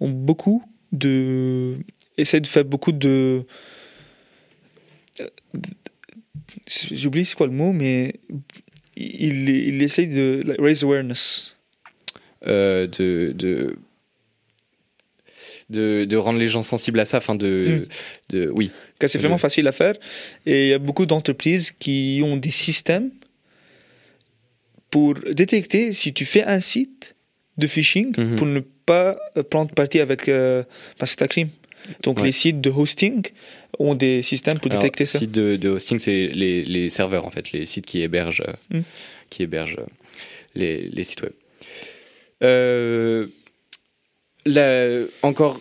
ont 0.00 0.08
beaucoup 0.08 0.64
de. 0.90 1.76
essaient 2.16 2.40
de 2.40 2.48
faire 2.48 2.64
beaucoup 2.64 2.92
de. 2.92 3.44
J'oublie 6.90 7.24
c'est 7.24 7.36
quoi 7.36 7.46
le 7.46 7.52
mot, 7.52 7.72
mais 7.72 8.14
il, 9.00 9.48
il 9.48 9.82
essaye 9.82 10.08
de 10.08 10.42
raise 10.58 10.84
awareness. 10.84 11.54
Euh, 12.46 12.86
de, 12.86 13.32
de, 13.34 13.76
de, 15.68 16.06
de, 16.06 16.16
rendre 16.16 16.38
les 16.38 16.48
gens 16.48 16.62
sensibles 16.62 16.98
à 16.98 17.04
ça, 17.04 17.18
enfin 17.18 17.34
de, 17.34 17.82
mm. 18.30 18.34
de 18.34 18.50
oui. 18.54 18.70
C'est 19.06 19.18
vraiment 19.18 19.36
facile 19.36 19.68
à 19.68 19.72
faire 19.72 19.94
et 20.46 20.66
il 20.66 20.70
y 20.70 20.72
a 20.72 20.78
beaucoup 20.78 21.04
d'entreprises 21.04 21.70
qui 21.70 22.22
ont 22.24 22.38
des 22.38 22.50
systèmes 22.50 23.10
pour 24.90 25.14
détecter 25.14 25.92
si 25.92 26.14
tu 26.14 26.24
fais 26.24 26.42
un 26.44 26.60
site 26.60 27.14
de 27.58 27.66
phishing 27.66 28.12
mm-hmm. 28.12 28.34
pour 28.36 28.46
ne 28.46 28.60
pas 28.60 29.18
prendre 29.50 29.70
parti 29.74 30.00
avec 30.00 30.26
euh, 30.28 30.64
un 30.98 31.26
crime. 31.26 31.50
Donc 32.02 32.22
les 32.22 32.32
sites 32.32 32.60
de 32.60 32.70
hosting 32.70 33.26
ont 33.78 33.94
des 33.94 34.22
systèmes 34.22 34.58
pour 34.58 34.70
détecter 34.70 35.06
ça. 35.06 35.18
Les 35.18 35.24
sites 35.24 35.32
de, 35.32 35.68
hosting, 35.68 35.98
c'est 35.98 36.28
les, 36.28 36.64
les, 36.64 36.88
serveurs 36.88 37.26
en 37.26 37.30
fait, 37.30 37.52
les 37.52 37.66
sites 37.66 37.86
qui 37.86 38.02
hébergent, 38.02 38.44
hmm. 38.70 38.80
qui 39.28 39.42
hébergent 39.42 39.80
les, 40.54 40.88
les 40.88 41.04
sites 41.04 41.22
web. 41.22 41.32
Euh, 42.42 43.26
encore 45.22 45.60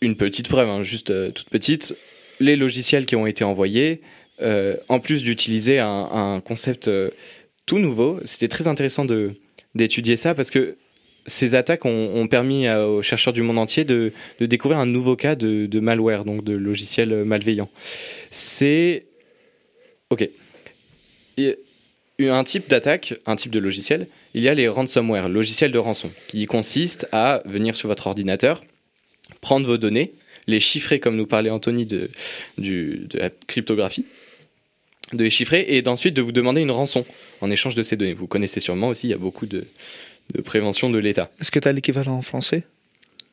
une 0.00 0.16
petite 0.16 0.48
preuve, 0.48 0.68
hein, 0.68 0.82
juste 0.82 1.10
euh, 1.10 1.30
toute 1.30 1.48
petite, 1.48 1.96
les 2.40 2.56
logiciels 2.56 3.06
qui 3.06 3.16
ont 3.16 3.26
été 3.26 3.44
envoyés, 3.44 4.02
euh, 4.42 4.76
en 4.88 5.00
plus 5.00 5.22
d'utiliser 5.22 5.78
un, 5.78 6.08
un, 6.12 6.40
concept 6.40 6.90
tout 7.66 7.78
nouveau, 7.78 8.20
c'était 8.24 8.48
très 8.48 8.66
intéressant 8.66 9.04
de, 9.04 9.34
d'étudier 9.74 10.16
ça 10.16 10.34
parce 10.34 10.50
que 10.50 10.76
ces 11.26 11.54
attaques 11.54 11.84
ont, 11.84 12.26
permis 12.28 12.68
aux 12.68 13.02
chercheurs 13.02 13.32
du 13.32 13.42
monde 13.42 13.58
entier 13.58 13.84
de, 13.84 14.12
découvrir 14.40 14.78
un 14.78 14.86
nouveau 14.86 15.16
cas 15.16 15.34
de, 15.34 15.80
malware, 15.80 16.24
donc 16.24 16.44
de 16.44 16.54
logiciels 16.54 17.24
malveillants. 17.24 17.70
C'est. 18.30 19.06
Ok. 20.10 20.28
Et 21.36 21.56
un 22.20 22.44
type 22.44 22.68
d'attaque, 22.68 23.14
un 23.26 23.36
type 23.36 23.50
de 23.50 23.58
logiciel, 23.58 24.06
il 24.34 24.42
y 24.42 24.48
a 24.48 24.54
les 24.54 24.68
ransomware, 24.68 25.28
logiciels 25.28 25.72
de 25.72 25.78
rançon, 25.78 26.12
qui 26.28 26.46
consistent 26.46 27.08
à 27.10 27.42
venir 27.44 27.74
sur 27.74 27.88
votre 27.88 28.06
ordinateur, 28.06 28.62
prendre 29.40 29.66
vos 29.66 29.78
données, 29.78 30.12
les 30.46 30.60
chiffrer 30.60 31.00
comme 31.00 31.16
nous 31.16 31.26
parlait 31.26 31.50
Anthony 31.50 31.86
de, 31.86 32.10
de 32.58 33.08
la 33.14 33.30
cryptographie, 33.30 34.06
de 35.12 35.24
les 35.24 35.30
chiffrer 35.30 35.64
et 35.68 35.82
d'ensuite 35.82 36.14
de 36.14 36.22
vous 36.22 36.32
demander 36.32 36.60
une 36.60 36.70
rançon 36.70 37.04
en 37.40 37.50
échange 37.50 37.74
de 37.74 37.82
ces 37.82 37.96
données. 37.96 38.14
Vous 38.14 38.26
connaissez 38.26 38.60
sûrement 38.60 38.88
aussi, 38.88 39.08
il 39.08 39.10
y 39.10 39.14
a 39.14 39.18
beaucoup 39.18 39.46
de, 39.46 39.66
de 40.32 40.40
prévention 40.40 40.90
de 40.90 40.98
l'État. 40.98 41.30
Est-ce 41.40 41.50
que 41.50 41.58
tu 41.58 41.68
as 41.68 41.72
l'équivalent 41.72 42.16
en 42.16 42.22
français? 42.22 42.64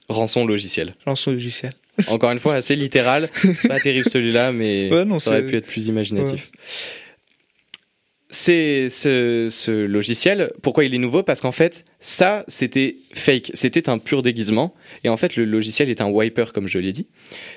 Rançon 0.10 0.46
logiciel. 0.46 0.96
Rançon 1.06 1.32
logiciel. 1.32 1.72
Encore 2.08 2.32
une 2.32 2.40
fois, 2.40 2.56
assez 2.56 2.76
littéral. 2.76 3.30
Pas 3.68 3.80
terrible 3.80 4.08
celui-là, 4.10 4.52
mais 4.52 4.90
ça 5.20 5.32
aurait 5.32 5.46
pu 5.46 5.56
être 5.56 5.68
plus 5.68 5.88
imaginatif. 5.88 6.50
C'est 8.34 8.90
ce, 8.90 9.50
ce, 9.52 9.72
logiciel, 9.72 10.54
pourquoi 10.62 10.86
il 10.86 10.96
est 10.96 10.98
nouveau? 10.98 11.22
Parce 11.22 11.42
qu'en 11.42 11.52
fait, 11.52 11.84
ça, 12.00 12.46
c'était 12.48 12.96
fake. 13.14 13.52
C'était 13.54 13.90
un 13.90 13.98
pur 13.98 14.22
déguisement. 14.22 14.74
Et 15.04 15.10
en 15.10 15.18
fait, 15.18 15.36
le 15.36 15.44
logiciel 15.44 15.90
est 15.90 16.00
un 16.00 16.08
wiper, 16.08 16.54
comme 16.54 16.68
je 16.68 16.80
l'ai 16.80 16.94
dit. 16.94 17.08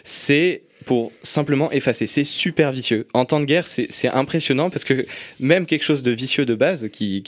C'est 0.03 0.65
pour 0.85 1.13
simplement 1.23 1.71
effacer. 1.73 2.07
C'est 2.07 2.25
super 2.25 2.73
vicieux. 2.73 3.07
En 3.15 3.25
temps 3.25 3.41
de 3.41 3.45
guerre, 3.45 3.67
c'est 3.67 4.09
impressionnant 4.09 4.71
parce 4.71 4.85
que 4.85 5.07
même 5.41 5.67
quelque 5.67 5.83
chose 5.83 6.03
de 6.03 6.11
vicieux 6.11 6.45
de 6.45 6.55
base 6.55 6.89
qui, 6.91 7.23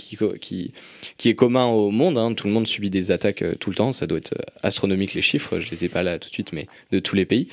est 1.25 1.35
commun 1.35 1.67
au 1.67 1.91
monde, 1.91 2.19
hein, 2.19 2.35
tout 2.35 2.47
le 2.47 2.53
monde 2.53 2.67
subit 2.67 2.91
des 2.91 3.11
attaques 3.11 3.43
euh, 3.43 3.55
tout 3.55 3.71
le 3.71 3.77
temps, 3.77 3.93
ça 3.93 4.07
doit 4.07 4.19
être 4.19 4.35
euh, 4.35 4.45
astronomique 4.63 5.15
les 5.15 5.23
chiffres, 5.23 5.59
je 5.61 5.71
les 5.71 5.85
ai 5.85 5.89
pas 5.89 6.03
là 6.03 6.19
tout 6.19 6.29
de 6.29 6.35
suite, 6.35 6.53
mais 6.53 6.67
de 6.93 6.99
tous 6.99 7.17
les 7.17 7.25
pays. 7.25 7.49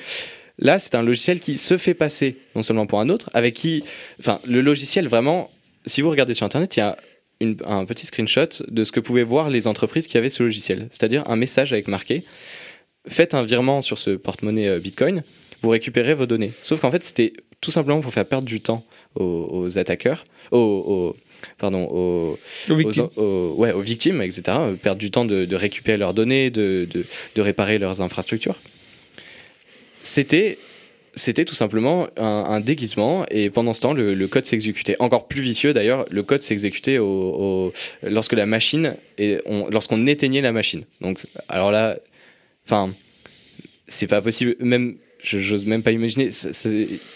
Là, 0.60 0.80
c'est 0.80 0.96
un 0.96 1.02
logiciel 1.02 1.40
qui 1.40 1.58
se 1.58 1.78
fait 1.78 1.94
passer 1.94 2.38
non 2.56 2.62
seulement 2.62 2.86
pour 2.86 3.00
un 3.00 3.10
autre, 3.10 3.30
avec 3.34 3.56
qui, 3.56 3.84
enfin, 4.20 4.40
le 4.46 4.62
logiciel 4.62 5.08
vraiment, 5.08 5.50
si 5.86 6.02
vous 6.02 6.10
regardez 6.10 6.34
sur 6.34 6.46
Internet, 6.46 6.76
il 6.78 6.80
y 6.80 6.84
a 6.84 6.98
un 7.66 7.86
petit 7.86 8.06
screenshot 8.06 8.64
de 8.68 8.84
ce 8.84 8.92
que 8.92 9.00
pouvaient 9.00 9.24
voir 9.24 9.50
les 9.50 9.68
entreprises 9.68 10.08
qui 10.08 10.18
avaient 10.18 10.30
ce 10.30 10.44
logiciel, 10.44 10.88
c'est-à-dire 10.92 11.24
un 11.28 11.36
message 11.36 11.74
avec 11.74 11.88
marqué 11.88 12.24
faites 13.08 13.34
un 13.34 13.44
virement 13.44 13.82
sur 13.82 13.98
ce 13.98 14.12
porte-monnaie 14.12 14.68
euh, 14.68 14.80
Bitcoin 14.80 15.24
vous 15.64 15.70
récupérez 15.70 16.14
vos 16.14 16.26
données. 16.26 16.52
Sauf 16.62 16.82
qu'en 16.82 16.92
fait, 16.92 17.04
c'était 17.04 17.34
tout 17.62 17.72
simplement 17.72 18.02
pour 18.02 18.14
faire 18.14 18.26
perdre 18.26 18.46
du 18.46 18.60
temps 18.60 18.86
aux, 19.16 19.78
attaqueurs, 19.78 20.26
aux, 20.52 21.16
pardon, 21.58 21.86
aux, 21.90 22.38
victimes. 22.76 23.08
ouais, 23.18 23.72
aux 23.72 23.82
victimes, 23.82 24.22
etc. 24.22 24.44
Perdre 24.82 25.00
du 25.00 25.10
temps 25.10 25.26
de, 25.26 25.56
récupérer 25.56 25.98
leurs 25.98 26.14
données, 26.14 26.50
de, 26.50 26.88
de, 26.94 27.42
réparer 27.42 27.80
leurs 27.80 28.02
infrastructures. 28.02 28.60
C'était 30.04 30.60
c'était 31.16 31.46
tout 31.46 31.54
simplement 31.54 32.08
un, 32.18 32.60
déguisement 32.60 33.24
et 33.30 33.52
pendant 33.52 33.74
ce 33.74 33.82
temps 33.82 33.94
le, 33.94 34.28
code 34.28 34.46
s'exécutait 34.46 34.96
encore 34.98 35.28
plus 35.28 35.42
vicieux 35.42 35.72
d'ailleurs 35.72 36.08
le 36.10 36.24
code 36.24 36.42
s'exécutait 36.42 36.98
au, 36.98 37.72
lorsque 38.02 38.34
la 38.34 38.48
machine 38.48 38.96
et 39.20 39.38
lorsqu'on 39.70 40.08
éteignait 40.08 40.42
la 40.42 40.52
machine 40.52 40.86
donc 41.02 41.20
alors 41.50 41.72
là 41.72 42.00
enfin 42.66 42.96
c'est 43.88 44.08
pas 44.08 44.24
possible 44.24 44.56
même 44.60 44.96
j'ose 45.24 45.66
même 45.66 45.84
pas 45.84 45.92
imaginer. 45.92 46.30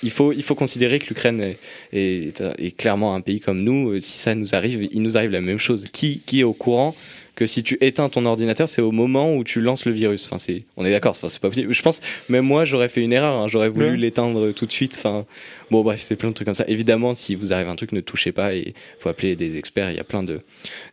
il, 0.03 0.11
faut, 0.11 0.31
il 0.33 0.43
faut 0.43 0.55
considérer 0.55 0.99
que 0.99 1.07
l'Ukraine 1.07 1.55
est, 1.93 2.77
clairement 2.77 3.15
un 3.15 3.21
pays 3.21 3.39
comme 3.39 3.61
nous. 3.63 3.91
Euh, 3.91 3.99
si 3.99 4.17
ça 4.17 4.35
nous 4.35 4.55
arrive, 4.55 4.87
il 4.91 5.01
nous 5.01 5.17
arrive 5.17 5.31
la 5.31 5.41
même 5.41 5.59
chose. 5.59 5.87
Qui, 5.91 6.21
qui 6.25 6.39
est 6.39 6.43
au 6.43 6.53
courant 6.53 6.95
que 7.35 7.45
si 7.45 7.61
tu 7.61 7.77
éteins 7.81 8.09
ton 8.09 8.25
ordinateur, 8.25 8.67
c'est 8.67 8.81
au 8.81 8.91
moment 8.91 9.35
où 9.35 9.43
tu 9.43 9.61
lances 9.61 9.85
le 9.85 9.91
virus? 9.91 10.25
Enfin, 10.25 10.39
c'est, 10.39 10.63
on 10.75 10.85
est 10.85 10.91
d'accord. 10.91 11.11
Enfin, 11.11 11.29
c'est 11.29 11.41
pas 11.41 11.49
possible. 11.49 11.71
Je 11.71 11.81
pense, 11.83 12.01
même 12.29 12.45
moi, 12.45 12.65
j'aurais 12.65 12.89
fait 12.89 13.03
une 13.03 13.13
erreur. 13.13 13.39
Hein. 13.39 13.47
J'aurais 13.47 13.69
voulu 13.69 13.95
l'éteindre 13.95 14.51
tout 14.53 14.65
de 14.65 14.71
suite. 14.71 14.95
Enfin, 14.97 15.25
bon, 15.69 15.83
bref, 15.83 16.01
c'est 16.01 16.15
plein 16.15 16.29
de 16.29 16.33
trucs 16.33 16.47
comme 16.47 16.55
ça. 16.55 16.65
Évidemment, 16.67 17.13
si 17.13 17.35
vous 17.35 17.53
arrive 17.53 17.69
un 17.69 17.75
truc, 17.75 17.91
ne 17.91 18.01
touchez 18.01 18.31
pas 18.31 18.55
et 18.55 18.73
faut 18.99 19.09
appeler 19.09 19.35
des 19.35 19.57
experts. 19.57 19.91
Il 19.91 19.97
y 19.97 19.99
a 19.99 20.03
plein 20.03 20.23
de, 20.23 20.41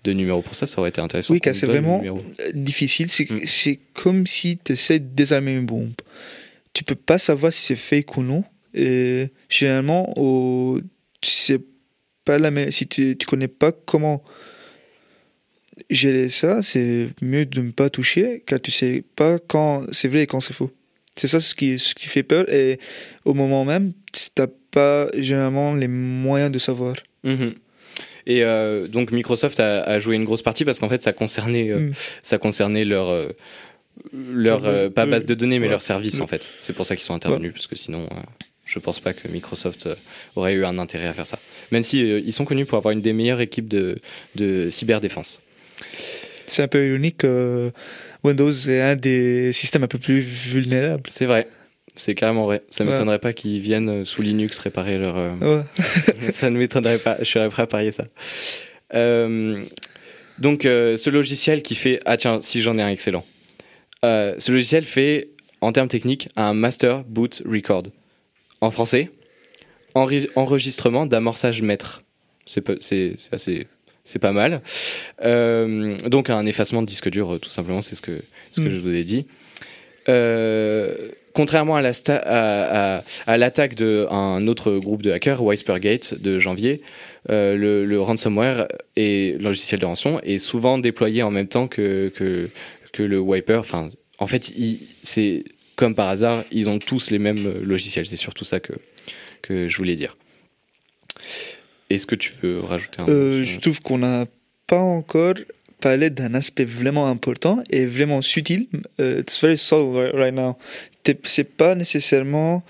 de 0.05 0.13
numéros 0.13 0.43
pour 0.43 0.55
ça. 0.55 0.67
Ça 0.67 0.81
aurait 0.81 0.91
été 0.91 1.01
intéressant. 1.01 1.33
Oui, 1.33 1.41
c'est 1.43 1.67
vraiment 1.67 2.03
difficile. 2.53 3.11
C'est, 3.11 3.31
mm. 3.31 3.41
c'est 3.47 3.79
comme 3.95 4.27
si 4.27 4.59
tu 4.63 4.73
essaies 4.73 4.99
de 4.99 5.09
désarmer 5.15 5.55
une 5.55 5.67
bombe 5.67 5.93
tu 6.75 6.85
peux 6.85 6.95
pas 6.95 7.19
savoir 7.19 7.53
si 7.53 7.65
c'est 7.65 7.77
fake 7.77 8.17
ou 8.19 8.23
non. 8.23 8.45
Et 8.75 9.29
généralement, 9.49 10.13
au, 10.19 10.79
sais 11.23 11.61
pas 12.25 12.39
la 12.39 12.51
même, 12.51 12.71
si 12.71 12.87
tu, 12.87 13.17
tu 13.17 13.27
connais 13.27 13.49
pas 13.49 13.73
comment 13.73 14.23
gérer 15.91 16.29
ça, 16.29 16.63
c'est 16.63 17.09
mieux 17.23 17.47
de 17.47 17.61
ne 17.61 17.71
pas 17.71 17.91
toucher 17.91 18.43
car 18.47 18.61
tu 18.61 18.71
sais 18.71 19.05
pas 19.17 19.39
quand 19.39 19.85
c'est 19.93 20.09
vrai 20.09 20.23
et 20.23 20.27
quand 20.27 20.41
c'est 20.41 20.53
faux. 20.53 20.71
C'est 21.17 21.29
ça 21.29 21.39
ce 21.39 21.55
qui, 21.55 21.79
ce 21.79 21.95
qui 21.95 22.09
fait 22.09 22.23
peur 22.25 22.53
et 22.53 22.81
au 23.25 23.35
moment 23.35 23.65
même, 23.65 23.93
tu 24.13 24.29
n'as 24.37 24.49
pas 24.71 25.09
généralement 25.17 25.75
les 25.75 25.89
moyens 25.89 26.51
de 26.51 26.59
savoir. 26.59 26.97
Mhm. 27.23 27.55
Et 28.27 28.43
euh, 28.43 28.89
donc 28.89 29.13
Microsoft 29.13 29.61
a, 29.61 29.99
joué 29.99 30.17
une 30.17 30.25
grosse 30.25 30.43
partie 30.43 30.65
parce 30.65 30.79
qu'en 30.79 30.89
fait 30.89 31.03
ça 31.03 31.13
concernait, 31.13 31.71
euh, 31.71 31.79
mm. 31.79 31.93
ça 32.23 32.39
concernait 32.39 32.85
leur, 32.85 33.09
euh, 33.09 33.29
leur 34.13 34.65
euh, 34.65 34.91
pas 34.91 35.07
base 35.07 35.27
de 35.27 35.35
données 35.35 35.59
mais 35.59 35.69
leur 35.69 35.83
service 35.83 36.21
en 36.21 36.27
fait. 36.27 36.51
C'est 36.61 36.73
pour 36.73 36.87
ça 36.87 36.97
qu'ils 36.97 37.05
sont 37.05 37.15
intervenus 37.15 37.53
parce 37.53 37.67
que 37.67 37.77
sinon 37.77 38.05
euh, 38.05 38.17
je 38.65 38.79
pense 38.79 39.01
pas 39.01 39.13
que 39.13 39.29
Microsoft 39.29 39.87
euh, 39.87 39.95
aurait 40.37 40.55
eu 40.55 40.65
un 40.65 40.79
intérêt 40.79 41.07
à 41.07 41.13
faire 41.13 41.27
ça. 41.27 41.39
Même 41.71 41.83
si 41.83 42.01
ils 42.01 42.33
sont 42.33 42.45
connus 42.45 42.67
pour 42.67 42.79
avoir 42.79 42.93
une 42.93 43.01
des 43.01 43.13
meilleures 43.13 43.41
équipes 43.41 43.69
de, 43.69 43.99
de 44.37 44.71
cyberdéfense. 44.71 45.43
C'est 46.47 46.63
un 46.63 46.69
peu 46.69 46.95
unique. 46.95 47.25
Windows 48.23 48.53
est 48.53 48.81
un 48.81 48.97
des 48.97 49.53
systèmes 49.53 49.85
un 49.85 49.89
peu 49.89 49.99
plus 49.99 50.21
vulnérables. 50.21 51.09
C'est 51.11 51.27
vrai. 51.27 51.49
C'est 51.95 52.15
carrément 52.15 52.45
vrai. 52.45 52.63
Ça 52.71 52.85
ne 52.85 52.91
m'étonnerait 52.91 53.19
pas 53.19 53.33
qu'ils 53.33 53.61
viennent 53.61 54.05
sous 54.05 54.23
Linux 54.23 54.59
réparer 54.59 54.99
leur. 54.99 55.17
ça 56.35 56.51
ne 56.51 56.59
m'étonnerait 56.59 56.99
pas. 56.99 57.17
Je 57.21 57.25
serais 57.25 57.49
prêt 57.49 57.63
à 57.63 57.67
parier 57.67 57.93
ça. 57.93 58.05
donc, 58.93 60.63
ce 60.63 61.11
logiciel 61.11 61.63
qui 61.63 61.75
fait. 61.75 62.01
Ah, 62.05 62.17
tiens, 62.17 62.41
si 62.43 62.61
j'en 62.63 62.77
ai 62.77 62.83
un 62.83 62.89
excellent. 62.89 63.25
Euh, 64.05 64.35
ce 64.39 64.53
logiciel 64.53 64.85
fait, 64.85 65.29
en 65.61 65.73
termes 65.73 65.89
techniques, 65.89 66.29
un 66.37 66.55
master 66.55 67.05
boot 67.05 67.43
record. 67.47 67.85
En 68.61 68.71
français, 68.71 69.11
enregistrement 69.95 71.07
d'amorçage 71.07 71.63
maître. 71.63 72.03
C'est 72.45 72.65
assez 73.33 73.67
c'est 74.07 74.19
pas 74.19 74.33
mal. 74.33 74.61
Euh, 75.23 75.97
donc 76.09 76.29
un 76.29 76.45
effacement 76.45 76.83
de 76.83 76.87
disque 76.87 77.09
dur, 77.09 77.39
tout 77.41 77.49
simplement, 77.49 77.81
c'est 77.81 77.95
ce 77.95 78.03
que, 78.03 78.23
ce 78.51 78.61
que 78.61 78.67
hmm. 78.67 78.71
je 78.71 78.81
vous 78.81 78.95
ai 78.95 79.03
dit. 79.03 79.27
Euh, 80.11 81.09
contrairement 81.33 81.77
à 81.77 81.83
l'attaque 81.83 82.23
à, 82.27 83.03
à, 83.27 83.39
d'un 83.39 84.47
autre 84.47 84.77
groupe 84.77 85.01
de 85.01 85.11
hackers, 85.11 85.43
Whispergate, 85.43 86.21
de 86.21 86.39
janvier, 86.39 86.83
le, 87.31 87.85
le, 87.87 88.01
ransomware 88.01 88.69
et 88.97 89.37
le 89.39 89.45
logiciel 89.45 89.81
de 89.81 89.87
rançon 89.87 90.21
est 90.23 90.39
souvent 90.39 90.77
déployé 90.77 91.23
en 91.23 91.31
même 91.31 91.49
temps 91.49 91.67
que, 91.67 92.13
que, 92.15 92.51
que 92.95 93.03
le 93.03 93.19
wiper. 93.19 93.59
Enfin, 93.59 93.89
en 94.19 94.27
fait, 94.27 94.53
c'est 95.03 95.45
comme 95.77 95.95
par 95.95 96.09
hasard, 96.09 96.45
ils 96.53 96.69
ont 96.69 96.79
tous 96.79 97.11
les 97.11 97.19
mêmes 97.19 97.47
euh, 97.47 97.61
logiciels. 97.63 98.07
C'est 98.07 98.17
surtout 98.17 98.45
ça 98.45 98.61
que, 98.61 98.73
que 99.43 99.69
je 99.69 99.77
voulais 99.77 99.97
dire. 99.97 100.17
Est-ce 101.91 102.07
que 102.07 102.15
tu 102.15 102.33
veux 102.41 102.61
rajouter 102.61 103.03
un 103.03 103.09
euh, 103.09 103.43
Je 103.43 103.59
trouve 103.59 103.81
qu'on 103.83 103.99
n'a 103.99 104.27
pas 104.67 104.79
encore 104.79 105.35
parlé 105.81 106.09
d'un 106.09 106.35
aspect 106.35 106.65
vraiment 106.65 107.09
important 107.09 107.63
et 107.69 107.85
vraiment 107.85 108.23
subtil. 108.23 108.69
Uh, 108.99 109.19
it's 109.19 109.39
very 109.41 109.59
subtle 109.59 110.13
right 110.15 110.33
now. 110.33 110.57
C'est 111.25 111.45
pas 111.45 111.75
nécessairement 111.75 112.63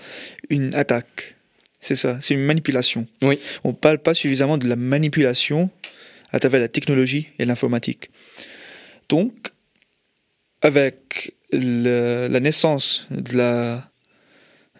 une 0.49 0.73
attaque. 0.75 1.35
C'est 1.79 1.95
ça, 1.95 2.17
c'est 2.19 2.33
une 2.33 2.43
manipulation. 2.43 3.07
Oui. 3.21 3.39
On 3.63 3.73
parle 3.73 3.99
pas 3.99 4.15
suffisamment 4.15 4.57
de 4.57 4.67
la 4.67 4.75
manipulation 4.75 5.69
à 6.31 6.39
travers 6.39 6.59
la 6.59 6.67
technologie 6.67 7.29
et 7.37 7.45
l'informatique. 7.45 8.09
Donc, 9.07 9.31
avec 10.65 11.35
la 11.51 12.39
naissance 12.39 13.05
de 13.11 13.37
la, 13.37 13.87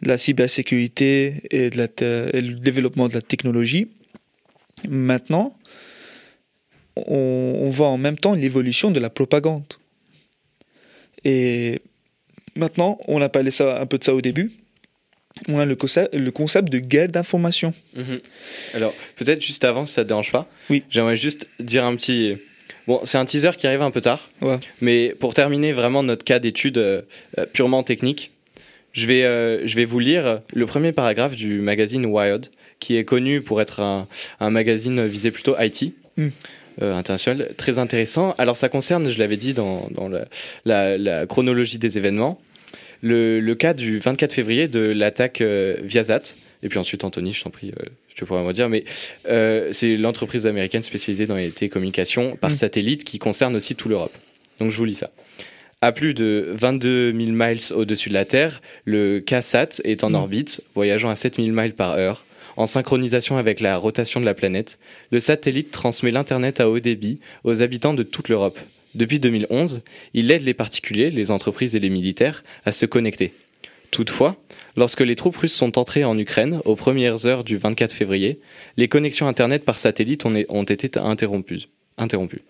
la 0.02 0.18
cybersécurité 0.18 1.44
et, 1.52 1.70
de 1.70 1.78
la 1.78 1.88
le 2.42 2.56
développement 2.56 3.08
de 3.08 3.14
la 3.14 3.22
technologie, 3.22 3.88
maintenant, 4.90 5.56
on, 6.96 7.70
voit 7.70 7.90
en 7.90 8.00
même 8.00 8.18
temps 8.18 8.34
l'évolution 8.34 8.90
de 8.90 9.00
la 9.00 9.12
propagande. 9.12 9.66
Et 11.24 11.82
maintenant, 12.56 12.98
on 13.08 13.22
a 13.22 13.30
parlé 13.30 13.52
ça, 13.52 13.80
un 13.80 13.86
peu 13.86 14.00
de 14.00 14.04
ça 14.04 14.16
au 14.16 14.22
début, 14.22 14.54
on 15.48 15.60
a 15.60 15.66
le 15.66 15.76
concept, 15.76 16.16
le 16.16 16.32
concept 16.32 16.72
de 16.72 16.80
guerre 16.80 17.10
d'information. 17.10 17.76
Mhm. 17.96 18.20
Alors, 18.74 18.94
peut-être 19.18 19.42
juste 19.42 19.64
avant, 19.66 19.86
si 19.86 19.94
ça 19.94 20.02
ne 20.02 20.06
te 20.06 20.08
dérange 20.08 20.32
pas, 20.32 20.50
oui. 20.72 20.84
j'aimerais 20.90 21.16
juste 21.16 21.48
dire 21.60 21.86
un 21.86 21.96
petit, 21.96 22.38
Bon, 22.88 23.02
c'est 23.04 23.18
un 23.18 23.26
teaser 23.26 23.52
qui 23.58 23.68
arrive 23.68 23.82
un 23.82 23.92
peu 23.92 24.02
tard. 24.02 24.30
Mais 24.82 25.16
pour 25.20 25.34
terminer 25.34 25.74
vraiment 25.74 26.04
notre 26.04 26.24
cas 26.24 26.40
d'étude 26.40 26.78
euh, 26.78 27.02
euh, 27.40 27.46
purement 27.52 27.84
technique, 27.84 28.32
je 28.94 29.08
vais, 29.08 29.24
euh, 29.24 29.66
je 29.68 29.76
vais 29.76 29.86
vous 29.86 30.00
lire 30.00 30.42
le 30.54 30.66
premier 30.66 30.92
paragraphe 30.92 31.36
du 31.36 31.60
magazine 31.62 32.06
Wired 32.06 32.48
qui 32.80 32.98
est 32.98 33.04
connu 33.04 33.42
pour 33.42 33.62
être 33.62 33.80
un, 33.82 34.08
un 34.40 34.50
magazine 34.50 35.06
visé 35.06 35.32
plutôt 35.32 35.56
IT. 35.60 35.94
Mm. 36.18 36.28
euh, 36.82 36.94
international, 36.94 37.54
très 37.58 37.78
intéressant. 37.80 38.36
Alors 38.38 38.56
ça 38.58 38.70
concerne, 38.70 39.12
je 39.12 39.20
l'avais 39.20 39.38
dit 39.38 39.54
dans, 39.54 39.88
dans 39.92 40.08
la, 40.08 40.26
la- 40.66 40.98
la 40.98 41.26
chronologie 41.26 41.78
des 41.78 41.98
événements, 41.98 42.40
le, 43.02 43.40
le 43.42 43.56
cas 43.56 43.74
du 43.74 44.00
24 44.00 44.32
février 44.34 44.68
de 44.68 44.80
l'attaque 44.80 45.42
Viasat. 45.42 46.22
Et 46.64 46.70
puis 46.70 46.80
ensuite, 46.80 47.04
Anthony, 47.04 47.34
je 47.34 47.44
t'en 47.44 47.50
prie, 47.50 47.72
tu 48.16 48.26
pourras 48.26 48.44
me 48.44 48.54
dire, 48.54 48.70
mais 48.70 48.84
euh, 49.28 49.70
c'est 49.74 49.96
l'entreprise 49.98 50.48
américaine 50.48 50.82
spécialisée 50.82 51.28
dans 51.28 51.36
les 51.36 51.52
télécommunications 51.52 52.36
par 52.38 52.50
Mm. 52.52 52.54
satellite 52.54 53.04
qui 53.04 53.20
concerne 53.20 53.56
aussi 53.56 53.76
toute 53.76 53.90
l'Europe. 53.92 54.14
Donc 54.60 54.72
je 54.72 54.78
vous 54.78 54.86
lis 54.86 54.96
ça. 54.96 55.12
À 55.82 55.92
plus 55.92 56.14
de 56.14 56.52
22 56.56 57.12
000 57.12 57.32
miles 57.32 57.60
au-dessus 57.76 58.10
de 58.10 58.14
la 58.14 58.26
Terre, 58.26 58.62
le 58.86 59.20
KSAT 59.20 59.82
est 59.84 60.04
en 60.04 60.12
Mm. 60.12 60.16
orbite, 60.16 60.62
voyageant 60.74 61.10
à 61.10 61.16
7 61.16 61.36
000 61.36 61.50
miles 61.50 61.74
par 61.74 61.92
heure. 61.92 62.26
En 62.58 62.68
synchronisation 62.68 63.36
avec 63.38 63.60
la 63.60 63.76
rotation 63.78 64.22
de 64.22 64.26
la 64.26 64.34
planète, 64.34 64.80
le 65.12 65.20
satellite 65.20 65.72
transmet 65.72 66.12
l'Internet 66.12 66.62
à 66.62 66.70
haut 66.70 66.80
débit 66.80 67.20
aux 67.44 67.62
habitants 67.62 67.94
de 67.94 68.04
toute 68.04 68.30
l'Europe. 68.30 68.58
Depuis 68.96 69.20
2011, 69.20 69.82
il 70.14 70.32
aide 70.32 70.44
les 70.44 70.54
particuliers, 70.54 71.12
les 71.12 71.32
entreprises 71.32 71.76
et 71.76 71.82
les 71.82 71.90
militaires 71.90 72.46
à 72.66 72.72
se 72.72 72.86
connecter. 72.86 73.34
Toutefois, 73.92 74.38
lorsque 74.76 75.02
les 75.02 75.16
troupes 75.16 75.38
russes 75.38 75.54
sont 75.54 75.78
entrées 75.78 76.04
en 76.04 76.18
Ukraine 76.18 76.60
aux 76.66 76.76
premières 76.76 77.26
heures 77.26 77.44
du 77.44 77.58
24 77.58 77.92
février, 77.92 78.40
les 78.78 78.88
connexions 78.88 79.28
Internet 79.28 79.66
par 79.66 79.80
satellite 79.80 80.26
ont, 80.26 80.64
été 80.64 81.00
interrompues. 81.00 81.68
interrompues. 81.98 82.42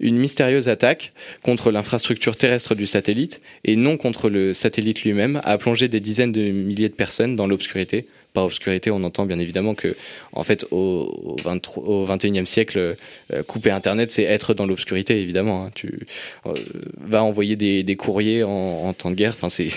Une 0.00 0.16
mystérieuse 0.16 0.68
attaque 0.68 1.12
contre 1.42 1.70
l'infrastructure 1.70 2.36
terrestre 2.36 2.74
du 2.74 2.86
satellite 2.86 3.40
et 3.64 3.76
non 3.76 3.96
contre 3.96 4.30
le 4.30 4.54
satellite 4.54 5.02
lui-même 5.02 5.40
a 5.44 5.58
plongé 5.58 5.88
des 5.88 6.00
dizaines 6.00 6.32
de 6.32 6.50
milliers 6.50 6.88
de 6.88 6.94
personnes 6.94 7.36
dans 7.36 7.46
l'obscurité. 7.46 8.06
Par 8.38 8.44
obscurité, 8.44 8.92
on 8.92 9.02
entend 9.02 9.26
bien 9.26 9.40
évidemment 9.40 9.74
que, 9.74 9.96
en 10.32 10.44
fait, 10.44 10.64
au, 10.70 10.76
au, 11.24 11.36
23 11.42 11.82
au 11.82 12.06
21e 12.06 12.44
siècle, 12.44 12.94
euh, 13.32 13.42
couper 13.42 13.72
Internet, 13.72 14.12
c'est 14.12 14.22
être 14.22 14.54
dans 14.54 14.64
l'obscurité, 14.64 15.20
évidemment. 15.20 15.64
hein. 15.64 15.72
Tu 15.74 16.06
euh, 16.46 16.54
vas 16.98 17.24
envoyer 17.24 17.56
des, 17.56 17.96
courriers 17.96 18.44
en, 18.44 18.92
temps 18.92 19.10
de 19.10 19.16
guerre. 19.16 19.32
Enfin, 19.32 19.48
c'est- 19.48 19.72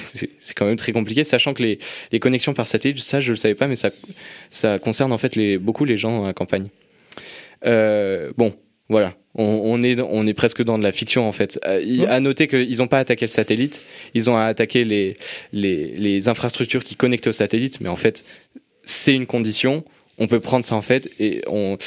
quand 0.55 0.65
même 0.65 0.75
très 0.75 0.91
compliqué, 0.91 1.23
sachant 1.23 1.55
que 1.55 1.63
les, 1.63 1.79
les 2.11 2.19
connexions 2.19 2.53
par 2.53 2.67
satellite, 2.67 2.99
ça, 2.99 3.19
je 3.19 3.31
le 3.31 3.35
savais 3.35 3.55
pas, 3.55 3.65
mais 3.65 3.75
ça, 3.75 3.89
ça 4.51 4.77
concerne 4.77 5.11
en 5.11 5.17
fait 5.17 5.39
beaucoup 5.57 5.83
les 5.83 5.97
gens 5.97 6.25
à 6.25 6.33
campagne. 6.33 6.67
Euh, 7.65 8.31
bon, 8.37 8.53
voilà. 8.89 9.15
On, 9.35 9.43
on 9.43 9.81
est, 9.81 9.99
on 10.01 10.27
est 10.27 10.33
presque 10.33 10.61
dans 10.63 10.77
de 10.77 10.83
la 10.83 10.91
fiction 10.91 11.27
en 11.27 11.31
fait. 11.31 11.59
Euh, 11.65 11.81
il-. 11.81 12.05
À 12.05 12.19
noter 12.19 12.47
qu'ils 12.47 12.77
n'ont 12.79 12.87
pas 12.87 12.99
attaqué 12.99 13.25
le 13.25 13.31
satellite, 13.31 13.81
ils 14.13 14.29
ont 14.29 14.37
attaqué 14.37 14.83
les, 14.83 15.15
les, 15.53 15.95
les 15.97 16.27
infrastructures 16.27 16.83
qui 16.83 16.95
connectent 16.95 17.27
au 17.27 17.31
satellite, 17.31 17.79
mais 17.81 17.89
en 17.89 17.95
fait, 17.95 18.25
c'est 18.83 19.13
une 19.13 19.25
condition. 19.25 19.83
On 20.17 20.27
peut 20.27 20.39
prendre 20.39 20.65
ça 20.65 20.75
en 20.75 20.81
fait 20.81 21.09
et 21.19 21.41
on. 21.47 21.77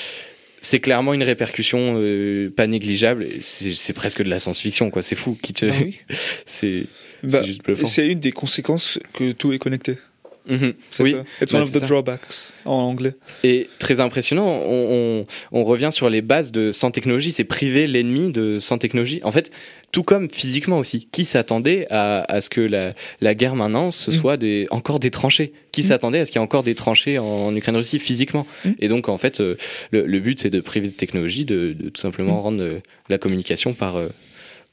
C'est 0.61 0.81
clairement 0.81 1.13
une 1.13 1.23
répercussion 1.23 1.97
euh, 1.99 2.49
pas 2.49 2.67
négligeable. 2.67 3.29
C'est 3.41 3.93
presque 3.93 4.23
de 4.23 4.31
la 4.31 4.39
science-fiction, 4.39 4.91
quoi. 4.91 5.03
C'est 5.03 5.15
fou. 5.15 5.37
Qui 5.43 5.53
te... 5.53 5.67
Ah 5.67 5.75
oui. 5.79 5.99
C'est 6.47 6.87
Bah, 7.23 7.41
c'est 7.41 7.45
juste 7.45 7.63
bluffant. 7.63 7.87
C'est 7.87 8.09
une 8.09 8.21
des 8.21 8.33
conséquences 8.33 8.99
que 9.13 9.33
tout 9.33 9.53
est 9.53 9.59
connecté. 9.59 9.99
Mhm. 10.47 10.75
C'est 10.91 11.03
Oui. 11.03 11.11
ça. 11.13 11.25
It's 11.43 11.55
one 11.55 11.63
of 11.63 11.69
c'est 11.69 11.79
the 11.79 11.81
ça. 11.81 11.87
drawbacks 11.87 12.21
en 12.65 12.73
anglais. 12.75 13.15
Et 13.45 13.69
très 13.79 14.01
impressionnant, 14.01 14.47
on, 14.67 15.23
on- 15.53 15.61
on 15.61 15.65
revient 15.65 15.89
sur 15.91 16.11
les 16.11 16.21
bases 16.23 16.53
de 16.53 16.71
sans 16.73 16.91
technologie, 16.91 17.33
c'est 17.33 17.45
priver 17.45 17.87
l'ennemi 17.87 18.31
de 18.31 18.59
sans 18.59 18.77
technologie. 18.79 19.21
En 19.25 19.33
fait, 19.33 19.51
tout 19.93 20.03
comme 20.03 20.29
physiquement 20.31 20.79
aussi. 20.79 21.09
Qui 21.13 21.25
s'attendait 21.25 21.87
à, 21.91 22.25
à 22.31 22.41
ce 22.41 22.51
que 22.51 22.61
la, 22.61 22.91
la 23.21 23.35
guerre 23.35 23.55
maintenant, 23.55 23.91
ce 23.91 24.11
Mm. 24.11 24.15
soit 24.15 24.37
des, 24.37 24.67
encore 24.71 24.99
des 25.01 25.11
tranchées? 25.11 25.53
Qui 25.73 25.81
Mm. 25.81 25.85
s'attendait 25.85 26.19
à 26.21 26.27
ce 26.27 26.31
qu'il 26.31 26.41
y 26.41 26.43
ait 26.43 26.45
encore 26.45 26.63
des 26.65 26.75
tranchées 26.75 27.19
en, 27.19 27.25
en 27.25 27.57
Ukraine-Russie 27.57 27.99
physiquement? 27.99 28.47
Mm. 28.65 28.71
Et 28.81 28.89
donc, 28.89 29.09
en 29.09 29.19
fait, 29.19 29.41
euh, 29.41 29.57
le, 29.93 30.05
le 30.05 30.21
but, 30.21 30.39
c'est 30.41 30.51
de 30.51 30.61
priver 30.61 30.89
de 30.89 30.93
technologie, 30.95 31.45
de, 31.45 31.73
de 31.73 31.89
tout 31.89 32.01
simplement 32.01 32.35
Mm. 32.39 32.41
rendre 32.43 32.63
euh, 32.65 32.81
la 33.09 33.19
communication 33.19 33.73
par, 33.73 33.97
euh, 33.97 34.09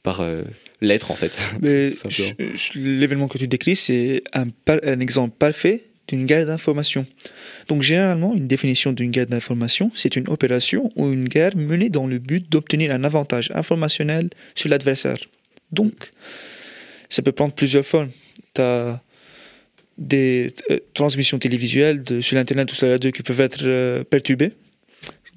par 0.02 0.20
euh, 0.20 0.42
l'être, 0.80 1.10
en 1.10 1.14
fait. 1.16 1.38
L'événement 2.74 3.28
que 3.28 3.38
tu 3.38 3.46
décris, 3.48 3.76
c'est 3.76 4.22
un 4.32 5.00
exemple 5.00 5.36
parfait 5.38 5.84
d'une 6.08 6.26
guerre 6.26 6.46
d'information. 6.46 7.06
Donc 7.68 7.82
généralement, 7.82 8.34
une 8.34 8.48
définition 8.48 8.92
d'une 8.92 9.10
guerre 9.12 9.28
d'information, 9.28 9.90
c'est 9.94 10.16
une 10.16 10.28
opération 10.28 10.90
ou 10.96 11.10
une 11.12 11.28
guerre 11.28 11.56
menée 11.56 11.88
dans 11.90 12.06
le 12.06 12.18
but 12.18 12.50
d'obtenir 12.50 12.90
un 12.90 13.04
avantage 13.04 13.50
informationnel 13.54 14.28
sur 14.56 14.68
l'adversaire. 14.68 15.18
Donc, 15.70 16.10
ça 17.08 17.22
peut 17.22 17.32
prendre 17.32 17.54
plusieurs 17.54 17.84
formes. 17.86 18.10
Tu 18.54 18.60
as 18.60 19.00
des 19.96 20.52
euh, 20.70 20.78
transmissions 20.94 21.38
télévisuelles 21.38 22.02
de- 22.02 22.20
sur 22.20 22.34
l'Internet 22.36 22.70
ou 22.72 22.74
sur 22.74 22.86
la 22.86 22.94
radio 22.94 23.10
qui 23.12 23.22
peuvent 23.22 23.40
être 23.40 23.60
euh, 23.62 24.02
perturbées, 24.04 24.52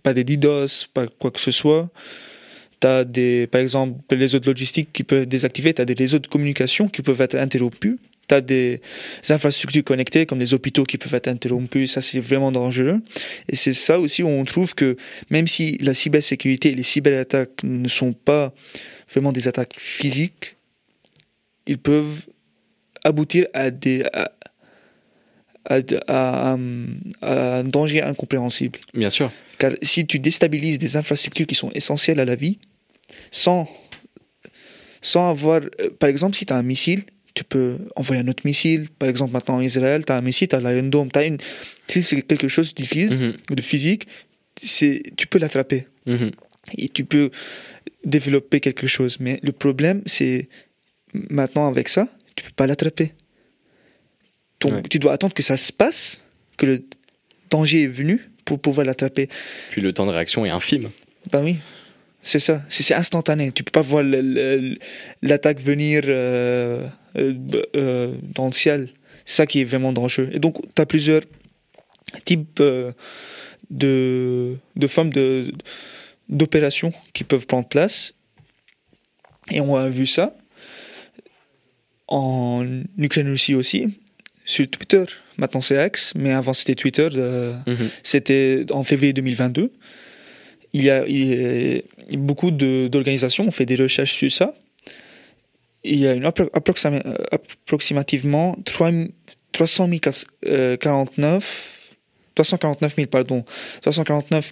pas 0.01 0.13
des 0.13 0.23
DDoS, 0.23 0.87
pas 0.93 1.05
quoi 1.07 1.29
que 1.31 1.39
ce 1.39 1.51
soit. 1.51 1.89
Tu 2.81 2.87
as 2.87 3.03
des, 3.03 3.47
par 3.47 3.61
exemple, 3.61 3.99
les 4.11 4.17
réseaux 4.17 4.39
de 4.39 4.45
logistique 4.47 4.89
qui 4.93 5.03
peuvent 5.03 5.23
être 5.23 5.29
désactivés, 5.29 5.73
tu 5.73 5.81
as 5.81 5.85
des 5.85 5.93
réseaux 5.93 6.19
de 6.19 6.27
communication 6.27 6.87
qui 6.89 7.01
peuvent 7.01 7.21
être 7.21 7.35
interrompus, 7.35 7.95
tu 8.27 8.35
as 8.35 8.41
des 8.41 8.81
infrastructures 9.29 9.83
connectées 9.83 10.25
comme 10.25 10.39
des 10.39 10.53
hôpitaux 10.53 10.83
qui 10.83 10.97
peuvent 10.97 11.13
être 11.13 11.27
interrompus, 11.27 11.91
ça 11.93 12.01
c'est 12.01 12.19
vraiment 12.19 12.51
dangereux. 12.51 12.99
Et 13.49 13.55
c'est 13.55 13.73
ça 13.73 13.99
aussi 13.99 14.23
où 14.23 14.27
on 14.27 14.43
trouve 14.45 14.75
que 14.75 14.97
même 15.29 15.47
si 15.47 15.77
la 15.77 15.93
cybersécurité 15.93 16.71
et 16.71 16.75
les 16.75 16.83
cyberattaques 16.83 17.63
ne 17.63 17.87
sont 17.87 18.13
pas 18.13 18.53
vraiment 19.11 19.31
des 19.31 19.47
attaques 19.47 19.75
physiques, 19.77 20.55
ils 21.67 21.77
peuvent 21.77 22.21
aboutir 23.03 23.47
à 23.53 23.71
des 23.71 24.03
à- 24.13 24.31
à 26.07 26.57
un 27.21 27.63
danger 27.63 28.01
incompréhensible. 28.01 28.79
Bien 28.93 29.09
sûr. 29.09 29.31
Car 29.57 29.71
si 29.81 30.05
tu 30.05 30.19
déstabilises 30.19 30.79
des 30.79 30.97
infrastructures 30.97 31.47
qui 31.47 31.55
sont 31.55 31.71
essentielles 31.73 32.19
à 32.19 32.25
la 32.25 32.35
vie, 32.35 32.59
sans, 33.31 33.67
sans 35.01 35.29
avoir... 35.29 35.61
euh, 35.79 35.89
par 35.99 36.09
exemple, 36.09 36.35
si 36.35 36.45
tu 36.45 36.53
as 36.53 36.57
un 36.57 36.63
missile, 36.63 37.03
tu 37.33 37.43
peux 37.43 37.77
envoyer 37.95 38.21
un 38.21 38.27
autre 38.27 38.43
missile. 38.45 38.89
Par 38.89 39.09
exemple, 39.09 39.33
maintenant 39.33 39.55
en 39.57 39.61
Israël, 39.61 40.03
tu 40.05 40.11
as 40.11 40.17
un 40.17 40.21
missile, 40.21 40.47
tu 40.47 40.55
as 40.55 40.59
l'Iron 40.61 40.87
Dome. 40.87 41.09
Une, 41.25 41.37
si 41.87 42.01
c'est 42.03 42.21
quelque 42.21 42.47
chose 42.47 42.73
de 42.73 42.83
physique, 42.83 43.19
Mhm. 43.21 43.55
de 43.55 43.61
physique 43.61 44.07
tu 45.17 45.27
peux 45.29 45.37
l'attraper. 45.37 45.85
Mhm. 46.05 46.31
Et 46.77 46.87
tu 46.89 47.03
peux 47.03 47.29
développer 48.05 48.61
quelque 48.61 48.87
chose. 48.87 49.17
Mais 49.19 49.39
le 49.43 49.51
problème, 49.51 50.01
c'est 50.05 50.47
maintenant 51.13 51.67
avec 51.67 51.89
ça, 51.89 52.07
tu 52.35 52.45
peux 52.45 52.51
pas 52.55 52.65
l'attraper. 52.65 53.13
Donc, 54.61 54.73
Ouais. 54.73 54.81
tu 54.89 54.97
dois 54.99 55.11
attendre 55.13 55.33
que 55.33 55.43
ça 55.43 55.57
se 55.57 55.73
passe, 55.73 56.21
que 56.57 56.65
le 56.65 56.83
danger 57.49 57.83
est 57.83 57.87
venu 57.87 58.21
pour 58.45 58.59
pouvoir 58.59 58.85
l'attraper. 58.85 59.27
Puis 59.71 59.81
le 59.81 59.91
temps 59.91 60.05
de 60.05 60.11
réaction 60.11 60.45
est 60.45 60.51
infime. 60.51 60.89
Ben 61.31 61.43
oui, 61.43 61.57
c'est 62.21 62.39
ça. 62.39 62.61
C'est 62.69 62.93
instantané. 62.93 63.51
Tu 63.51 63.63
peux 63.63 63.71
pas 63.71 63.81
voir 63.81 64.03
l'attaque 65.21 65.59
venir 65.59 66.03
euh, 66.05 66.87
euh, 67.17 67.33
euh, 67.75 68.13
dans 68.33 68.45
le 68.47 68.53
ciel. 68.53 68.89
C'est 69.25 69.35
ça 69.37 69.45
qui 69.47 69.61
est 69.61 69.63
vraiment 69.63 69.91
dangereux. 69.91 70.29
Et 70.31 70.39
donc, 70.39 70.57
tu 70.75 70.81
as 70.81 70.85
plusieurs 70.85 71.21
types 72.25 72.59
euh, 72.59 72.91
de, 73.71 74.55
de 74.75 74.87
formes 74.87 75.11
de- 75.11 75.51
d'opérations 76.29 76.93
qui 77.13 77.23
peuvent 77.23 77.47
prendre 77.47 77.67
place. 77.67 78.13
Et 79.51 79.59
on 79.61 79.75
a 79.75 79.89
vu 79.89 80.05
ça 80.05 80.35
en 82.07 82.63
Ukraine 82.97 83.29
Russie 83.29 83.55
aussi, 83.55 83.87
sur 84.45 84.69
Twitter. 84.69 85.05
Maintenant, 85.37 85.61
c'est 85.61 85.85
X, 85.87 86.13
mais 86.15 86.31
avant, 86.31 86.53
c'était 86.53 86.75
Twitter. 86.75 87.09
euh, 87.15 87.53
Mhm. 87.67 87.89
c'était 88.03 88.65
en 88.71 88.83
février 88.83 89.13
2022. 89.13 89.71
Il 90.73 90.83
y 90.83 90.89
a, 90.89 91.05
il 91.07 91.25
y 91.25 91.77
a 92.13 92.17
beaucoup 92.17 92.51
d'organisations 92.51 93.45
ont 93.47 93.51
fait 93.51 93.65
des 93.65 93.75
recherches 93.75 94.13
sur 94.13 94.31
ça. 94.31 94.53
Il 95.83 95.99
y 95.99 96.07
a 96.07 96.13
une 96.13 96.23
appro- 96.25 96.49
approxima- 96.53 97.01
euh, 97.05 97.15
approximativement 97.31 98.57
3 98.65 98.91
300 99.51 99.89
049 100.79 101.71
349 102.35 102.95
000, 102.97 103.07
pardon, 103.07 103.45
349 103.81 104.51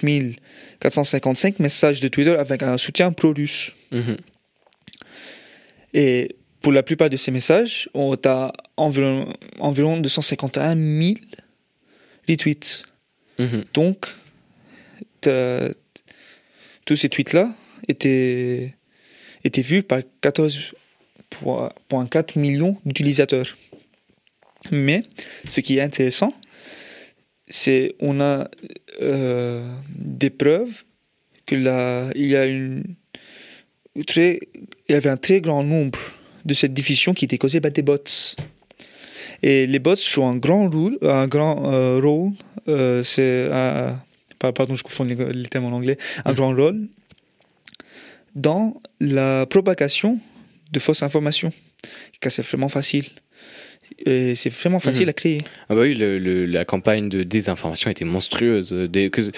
455 0.80 1.60
messages 1.60 2.00
de 2.00 2.08
Twitter 2.08 2.36
avec 2.38 2.64
un 2.64 2.78
soutien 2.78 3.12
pro-russe. 3.12 3.72
Mhm. 3.92 4.16
Et 5.94 6.36
pour 6.64 6.72
la 6.72 6.82
plupart 6.82 7.10
de 7.10 7.18
ces 7.18 7.30
messages, 7.30 7.90
on 7.94 8.16
a 8.26 8.52
environ, 8.78 9.32
environ 9.60 10.00
251 10.00 10.76
000 10.76 11.16
retweets. 12.28 12.86
Donc, 13.74 14.08
tous 16.86 16.96
ces 16.96 17.10
tweets-là 17.10 17.54
étaient, 17.90 18.76
étaient 19.44 19.62
vus 19.62 19.84
par 19.84 20.00
14,4 20.22 22.40
millions 22.40 22.78
d'utilisateurs. 22.86 23.58
Mais 24.72 25.04
ce 25.46 25.60
qui 25.60 25.80
est 25.80 25.82
intéressant, 25.82 26.34
c'est 27.50 27.94
on 28.00 28.22
a 28.22 28.48
euh, 29.02 29.68
des 29.90 30.30
preuves 30.30 30.86
que 31.46 31.56
il 32.16 32.28
y 32.28 32.38
a 32.38 32.46
une 32.46 32.96
très, 34.08 34.40
il 34.88 34.94
y 34.94 34.96
avait 34.96 35.10
un 35.10 35.18
très 35.18 35.42
grand 35.42 35.64
nombre 35.64 36.00
de 36.46 36.54
cette 36.54 36.74
diffusion 36.74 37.14
qui 37.14 37.26
était 37.26 37.38
causée 37.38 37.62
par 37.62 37.72
des 37.72 37.82
bots. 37.82 37.98
Et 39.42 39.68
les 39.68 39.80
bots 39.80 39.96
jouent 39.96 40.24
un 40.26 40.38
grand 40.38 40.70
rôle, 40.70 40.98
un 41.02 41.28
grand 41.28 41.72
euh, 41.74 42.00
rôle. 42.02 42.32
euh, 42.70 43.04
c'est 43.04 43.50
un- 43.52 44.00
pardon, 44.40 44.76
je 44.76 44.84
confonds 44.84 45.04
les, 45.04 45.16
les 45.16 45.48
termes 45.48 45.66
en 45.66 45.72
anglais. 45.76 45.98
Un 46.26 46.32
Mhm. 46.32 46.36
grand 46.36 46.56
rôle 46.56 46.88
dans 48.36 48.82
la 49.00 49.46
propagation 49.46 50.20
de 50.72 50.80
fausses 50.80 51.04
informations. 51.04 51.52
Car 52.20 52.32
c'est 52.32 52.42
vraiment 52.46 52.70
facile. 52.70 53.06
Et 54.06 54.34
c'est 54.36 54.50
vraiment 54.52 54.80
facile 54.80 55.04
Mhm. 55.04 55.10
à 55.10 55.14
créer. 55.14 55.38
Ah 55.70 55.76
bah 55.76 55.82
oui, 55.82 55.94
le- 55.94 56.18
le- 56.20 56.46
la 56.46 56.66
campagne 56.66 57.10
de 57.10 57.24
désinformation 57.24 57.90
était 57.92 58.06
monstrueuse. 58.06 58.72
Des, 58.74 59.10
que- 59.10 59.32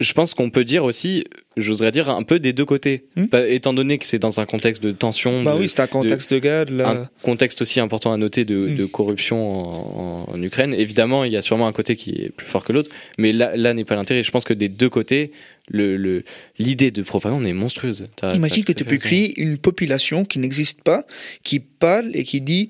je 0.00 0.12
pense 0.12 0.34
qu'on 0.34 0.50
peut 0.50 0.64
dire 0.64 0.84
aussi, 0.84 1.24
j'oserais 1.56 1.92
dire, 1.92 2.08
un 2.10 2.22
peu 2.24 2.40
des 2.40 2.52
deux 2.52 2.64
côtés. 2.64 3.04
Hmm. 3.16 3.26
Bah, 3.30 3.46
étant 3.46 3.72
donné 3.72 3.98
que 3.98 4.06
c'est 4.06 4.18
dans 4.18 4.40
un 4.40 4.44
contexte 4.46 4.82
de 4.82 4.90
tension, 4.92 5.42
Bah 5.44 5.54
de- 5.54 5.60
oui, 5.60 5.68
c'est 5.68 5.80
un 5.80 5.86
contexte 5.86 6.32
de, 6.34 6.38
guerre. 6.40 6.64
Là. 6.70 6.88
un 6.90 7.08
contexte 7.22 7.62
aussi 7.62 7.78
important 7.80 8.12
à 8.12 8.16
noter 8.16 8.44
de, 8.44 8.56
Mm. 8.56 8.74
de 8.74 8.84
corruption 8.86 9.38
en, 9.38 10.26
en- 10.28 10.34
en 10.34 10.42
Ukraine. 10.42 10.74
Évidemment, 10.74 11.22
il 11.24 11.32
y 11.32 11.36
a 11.36 11.42
sûrement 11.42 11.66
un 11.68 11.72
côté 11.72 11.94
qui 11.96 12.10
est 12.10 12.30
plus 12.30 12.46
fort 12.46 12.64
que 12.64 12.72
l'autre, 12.72 12.90
mais 13.18 13.32
là, 13.32 13.56
là 13.56 13.72
n'est 13.72 13.84
pas 13.84 13.94
l'intérêt. 13.94 14.22
Je 14.24 14.30
pense 14.32 14.44
que 14.44 14.54
des 14.54 14.68
deux 14.68 14.88
côtés, 14.90 15.30
le- 15.68 15.96
le- 15.96 16.24
l'idée 16.58 16.90
de 16.90 17.02
propagande 17.02 17.46
est 17.46 17.52
monstrueuse. 17.54 18.06
Imagine 18.34 18.64
que 18.64 18.72
tu 18.72 18.84
peux 18.84 18.98
créer 18.98 19.40
une 19.40 19.56
population 19.58 20.24
qui 20.24 20.38
n'existe 20.38 20.82
pas, 20.82 21.06
qui 21.42 21.58
parle 21.60 22.10
et 22.14 22.24
qui 22.24 22.40
dit 22.42 22.68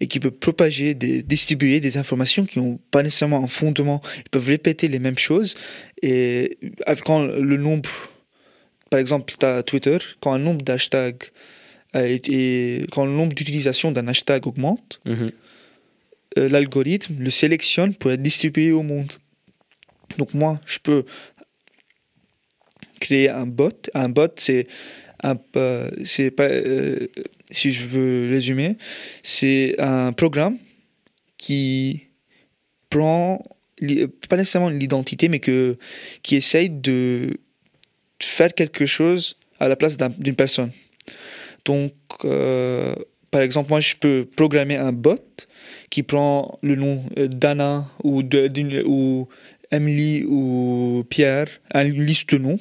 et 0.00 0.06
qui 0.06 0.20
peut 0.20 0.30
propager, 0.30 0.94
des, 0.94 1.22
distribuer 1.24 1.80
des 1.80 1.96
informations 1.96 2.46
qui 2.46 2.60
n'ont 2.60 2.78
pas 2.92 3.02
nécessairement 3.02 3.42
un 3.42 3.48
fondement. 3.48 4.00
Ils 4.18 4.30
peuvent 4.30 4.46
répéter 4.46 4.86
les 4.88 5.00
mêmes 5.00 5.18
choses 5.18 5.56
et 6.02 6.58
quand 7.04 7.26
le 7.26 7.56
nombre, 7.56 7.90
par 8.90 9.00
exemple, 9.00 9.34
tu 9.38 9.44
as 9.44 9.62
Twitter, 9.64 9.98
quand 10.20 10.32
un 10.32 10.38
nombre 10.38 10.62
d'hashtags 10.62 11.24
été- 11.94 12.86
quand 12.92 13.04
le 13.04 13.10
nombre 13.12 13.32
d'utilisation 13.34 13.90
d'un 13.90 14.06
hashtag 14.08 14.46
augmente, 14.46 15.00
Mhm. 15.06 15.30
euh, 16.38 16.48
l'algorithme 16.48 17.16
le 17.18 17.30
sélectionne 17.30 17.94
pour 17.94 18.12
être 18.12 18.22
distribué 18.22 18.70
au 18.72 18.82
monde. 18.82 19.12
Donc 20.18 20.34
moi, 20.34 20.60
je 20.66 20.78
peux 20.82 21.04
créer 23.00 23.28
un 23.28 23.46
bot. 23.46 23.72
Un 23.94 24.08
bot, 24.08 24.28
c'est 24.36 24.66
un, 25.22 25.36
c'est 26.04 26.30
pas, 26.30 26.44
euh, 26.44 27.06
si 27.50 27.72
je 27.72 27.84
veux 27.84 28.28
résumer, 28.30 28.76
c'est 29.22 29.74
un 29.78 30.12
programme 30.12 30.58
qui 31.36 32.02
prend 32.90 33.44
pas 34.28 34.36
nécessairement 34.36 34.70
l'identité, 34.70 35.28
mais 35.28 35.38
que 35.38 35.76
qui 36.22 36.36
essaye 36.36 36.70
de 36.70 37.38
faire 38.20 38.52
quelque 38.52 38.86
chose 38.86 39.36
à 39.60 39.68
la 39.68 39.76
place 39.76 39.96
d'un- 39.96 40.08
d'une 40.18 40.34
personne. 40.34 40.72
Donc, 41.64 41.92
euh, 42.24 42.94
par 43.30 43.42
exemple, 43.42 43.70
moi, 43.70 43.80
je 43.80 43.94
peux 43.94 44.26
programmer 44.36 44.76
un 44.76 44.92
bot 44.92 45.20
qui 45.90 46.02
prend 46.02 46.58
le 46.62 46.74
nom 46.74 47.04
euh, 47.18 47.28
d'Anna 47.28 47.86
ou, 48.02 48.22
de, 48.22 48.50
ou 48.86 49.28
Emily 49.70 50.24
ou 50.24 51.04
Pierre, 51.08 51.48
une 51.74 52.04
liste 52.04 52.30
de 52.32 52.38
noms. 52.38 52.58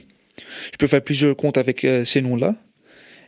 Je 0.72 0.78
peux 0.78 0.88
faire 0.88 1.02
plusieurs 1.04 1.36
comptes 1.36 1.58
avec 1.58 1.84
euh, 1.86 2.06
ces 2.06 2.22
noms-là. 2.22 2.56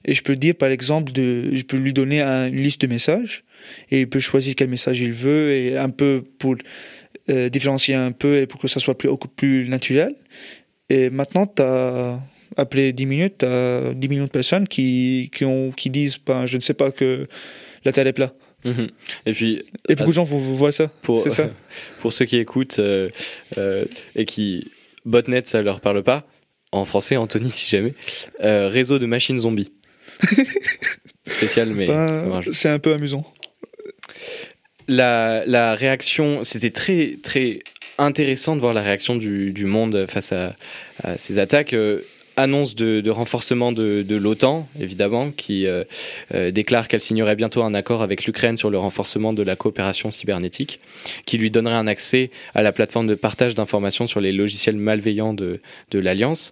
Et 0.06 0.14
je 0.14 0.22
peux 0.24 0.36
dire, 0.36 0.56
par 0.56 0.70
exemple, 0.70 1.12
de, 1.12 1.54
je 1.54 1.64
peux 1.64 1.78
lui 1.78 1.92
donner 1.94 2.22
un- 2.22 2.48
une 2.48 2.56
liste 2.64 2.82
de 2.82 2.88
messages. 2.88 3.44
Et 3.92 4.02
il 4.02 4.10
peut 4.10 4.20
choisir 4.22 4.56
quel 4.56 4.70
message 4.70 5.00
il 5.02 5.12
veut, 5.12 5.52
et 5.52 5.78
un 5.78 5.90
peu 5.90 6.24
pour 6.40 6.56
euh, 7.30 7.50
différencier 7.50 7.94
un 7.96 8.12
peu 8.14 8.38
et 8.38 8.48
pour 8.48 8.60
que 8.62 8.68
ça 8.70 8.80
soit 8.80 8.98
plus, 8.98 9.10
beaucoup 9.10 9.28
plus 9.28 9.68
naturel. 9.68 10.16
Et 10.90 11.10
maintenant, 11.10 11.46
t'as, 11.46 12.20
après 12.56 12.94
10 12.94 13.06
minutes, 13.06 13.40
tu 13.40 13.46
as 13.46 13.94
10 13.94 14.08
millions 14.08 14.26
de 14.26 14.30
personnes 14.30 14.68
qui, 14.68 15.30
qui, 15.36 15.44
ont, 15.46 15.72
qui 15.72 15.90
disent 15.90 16.18
ben, 16.26 16.46
Je 16.46 16.56
ne 16.56 16.62
sais 16.62 16.74
pas 16.74 16.92
que 16.92 17.28
la 17.84 17.92
Terre 17.92 18.08
est 18.08 18.14
plate. 18.14 18.34
Mhm. 18.66 18.88
Et 19.26 19.34
puis, 19.34 19.62
Et 19.90 19.96
beaucoup 19.96 20.10
de 20.10 20.16
gens 20.16 20.24
vont, 20.24 20.38
voir 20.40 20.74
ça. 20.74 20.88
pour, 21.02 21.30
ça. 21.30 21.50
pour 22.02 22.12
ceux 22.14 22.26
qui 22.26 22.38
écoutent 22.38 22.80
euh, 22.80 23.10
euh, 23.58 23.86
et 24.16 24.26
qui 24.26 24.72
botnet 25.06 25.42
ça 25.46 25.62
leur 25.62 25.80
parle 25.82 26.04
pas 26.04 26.26
en 26.72 26.86
français 26.86 27.18
Anthony 27.18 27.52
si 27.52 27.68
jamais. 27.70 27.94
Euh, 28.42 28.68
réseau 28.68 29.00
de 29.00 29.06
machines 29.06 29.38
zombies. 29.38 29.72
Spécial 31.26 31.70
mais 31.70 31.88
ça 31.88 32.26
marche. 32.26 32.50
c'est 32.52 32.70
un 32.70 32.80
peu 32.80 32.94
amusant. 32.94 33.26
la, 34.88 35.44
la 35.46 35.76
réaction 35.76 36.44
c'était 36.44 36.72
très 36.72 37.18
très 37.22 37.60
intéressant 37.98 38.56
de 38.56 38.62
voir 38.62 38.74
la 38.74 38.82
réaction 38.82 39.16
du, 39.16 39.52
du 39.52 39.66
monde 39.66 40.06
face 40.10 40.32
à, 40.32 40.56
à 41.04 41.18
ces 41.18 41.38
attaques. 41.40 41.74
Euh, 41.74 42.02
annonce 42.40 42.76
de, 42.76 43.10
renforcement 43.10 43.72
de, 43.72 44.16
l'OTAN, 44.16 44.68
évidemment, 44.80 45.32
qui 45.32 45.68
euh, 45.68 45.84
euh, 46.34 46.52
déclare 46.52 46.88
qu'elle 46.88 47.02
signerait 47.02 47.36
bientôt 47.36 47.64
un 47.64 47.74
accord 47.74 48.02
avec 48.02 48.26
l'Ukraine 48.26 48.58
sur 48.58 48.70
le 48.70 48.78
renforcement 48.78 49.34
de 49.34 49.44
la 49.44 49.56
coopération 49.56 50.12
cybernétique, 50.12 50.80
qui 51.26 51.38
lui 51.38 51.52
donnerait 51.52 51.76
un 51.76 51.88
accès 51.88 52.32
à 52.56 52.62
la 52.62 52.72
plateforme 52.72 53.08
de 53.08 53.16
partage 53.16 53.56
d'informations 53.56 54.08
sur 54.08 54.22
les 54.22 54.32
logiciels 54.32 54.78
malveillants 54.78 55.34
de, 55.34 55.60
l'Alliance. 55.94 56.52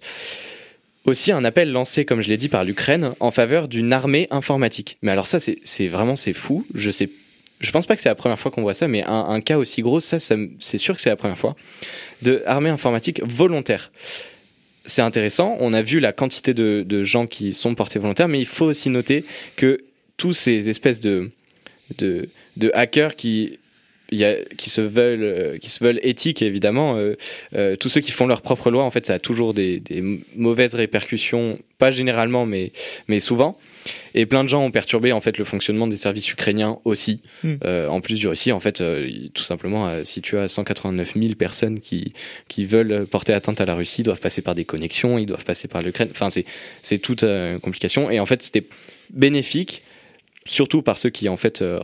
Aussi 1.04 1.32
un 1.32 1.44
appel 1.44 1.72
lancé, 1.72 2.04
comme 2.04 2.20
je 2.20 2.28
l'ai 2.28 2.36
dit, 2.36 2.48
par 2.48 2.64
l'Ukraine 2.64 3.14
en 3.20 3.30
faveur 3.30 3.66
d'une 3.66 3.92
armée 3.92 4.26
informatique. 4.30 4.98
Mais 5.00 5.12
alors 5.12 5.26
ça, 5.26 5.38
c'est 5.40 5.88
vraiment 5.88 6.16
c'est 6.16 6.34
fou. 6.34 6.66
Je 6.74 6.90
sais, 6.90 7.08
je 7.60 7.70
pense 7.70 7.86
pas 7.86 7.96
que 7.96 8.02
c'est 8.02 8.10
la 8.10 8.14
première 8.14 8.38
fois 8.38 8.50
qu'on 8.50 8.60
voit 8.60 8.74
ça, 8.74 8.88
mais 8.88 9.04
un, 9.06 9.40
cas 9.40 9.56
aussi 9.56 9.80
gros, 9.80 10.00
ça, 10.00 10.18
ça 10.18 10.36
c'est 10.60 10.76
sûr 10.76 10.94
que 10.94 11.00
c'est 11.00 11.08
la 11.08 11.16
première 11.16 11.38
fois, 11.38 11.56
de 12.22 12.42
armée 12.46 12.68
informatique 12.68 13.22
volontaire 13.24 13.90
c'est 14.88 15.02
intéressant. 15.02 15.56
On 15.60 15.72
a 15.72 15.82
vu 15.82 16.00
la 16.00 16.12
quantité 16.12 16.54
de, 16.54 16.84
de 16.86 17.04
gens 17.04 17.26
qui 17.26 17.52
sont 17.52 17.74
portés 17.74 17.98
volontaires, 17.98 18.28
mais 18.28 18.40
il 18.40 18.46
faut 18.46 18.66
aussi 18.66 18.90
noter 18.90 19.24
que 19.56 19.84
tous 20.16 20.32
ces 20.32 20.68
espèces 20.68 21.00
de, 21.00 21.30
de, 21.98 22.28
de 22.56 22.70
hackers 22.74 23.14
qui, 23.14 23.58
qui, 24.08 24.70
se 24.70 24.80
veulent, 24.80 25.22
euh, 25.22 25.58
qui 25.58 25.70
se 25.70 25.84
veulent 25.84 26.00
éthiques, 26.02 26.42
évidemment, 26.42 26.96
euh, 26.96 27.16
euh, 27.54 27.76
tous 27.76 27.88
ceux 27.88 28.00
qui 28.00 28.10
font 28.10 28.26
leur 28.26 28.42
propre 28.42 28.70
loi, 28.70 28.84
en 28.84 28.90
fait, 28.90 29.06
ça 29.06 29.14
a 29.14 29.18
toujours 29.18 29.54
des, 29.54 29.80
des 29.80 30.02
mauvaises 30.34 30.74
répercussions, 30.74 31.58
pas 31.78 31.90
généralement, 31.90 32.46
mais, 32.46 32.72
mais 33.08 33.20
souvent. 33.20 33.58
Et 34.14 34.26
plein 34.26 34.44
de 34.44 34.48
gens 34.48 34.64
ont 34.64 34.70
perturbé 34.70 35.12
en 35.12 35.20
fait 35.20 35.38
le 35.38 35.44
fonctionnement 35.44 35.86
des 35.86 35.96
services 35.96 36.30
ukrainiens 36.30 36.78
aussi. 36.84 37.22
Mm. 37.42 37.54
Euh, 37.64 37.88
en 37.88 38.00
plus 38.00 38.18
du 38.18 38.28
Russie, 38.28 38.52
en 38.52 38.60
fait, 38.60 38.80
euh, 38.80 39.10
tout 39.34 39.42
simplement, 39.42 39.88
euh, 39.88 40.04
si 40.04 40.22
tu 40.22 40.36
as 40.38 40.48
189 40.48 41.14
000 41.14 41.34
personnes 41.34 41.80
qui, 41.80 42.12
qui 42.48 42.64
veulent 42.64 43.06
porter 43.06 43.32
atteinte 43.32 43.60
à 43.60 43.66
la 43.66 43.74
Russie, 43.74 44.02
ils 44.02 44.04
doivent 44.04 44.20
passer 44.20 44.42
par 44.42 44.54
des 44.54 44.64
connexions, 44.64 45.18
ils 45.18 45.26
doivent 45.26 45.44
passer 45.44 45.68
par 45.68 45.82
l'Ukraine. 45.82 46.08
Enfin, 46.10 46.28
c'est 46.30 46.98
toute 46.98 47.22
euh, 47.22 47.54
une 47.54 47.60
complication. 47.60 48.10
Et 48.10 48.20
en 48.20 48.26
fait, 48.26 48.42
c'était 48.42 48.64
bénéfique, 49.10 49.82
surtout 50.48 50.82
par 50.82 50.98
ceux 50.98 51.10
qui 51.10 51.28
en 51.28 51.36
fait 51.36 51.62
euh, 51.62 51.80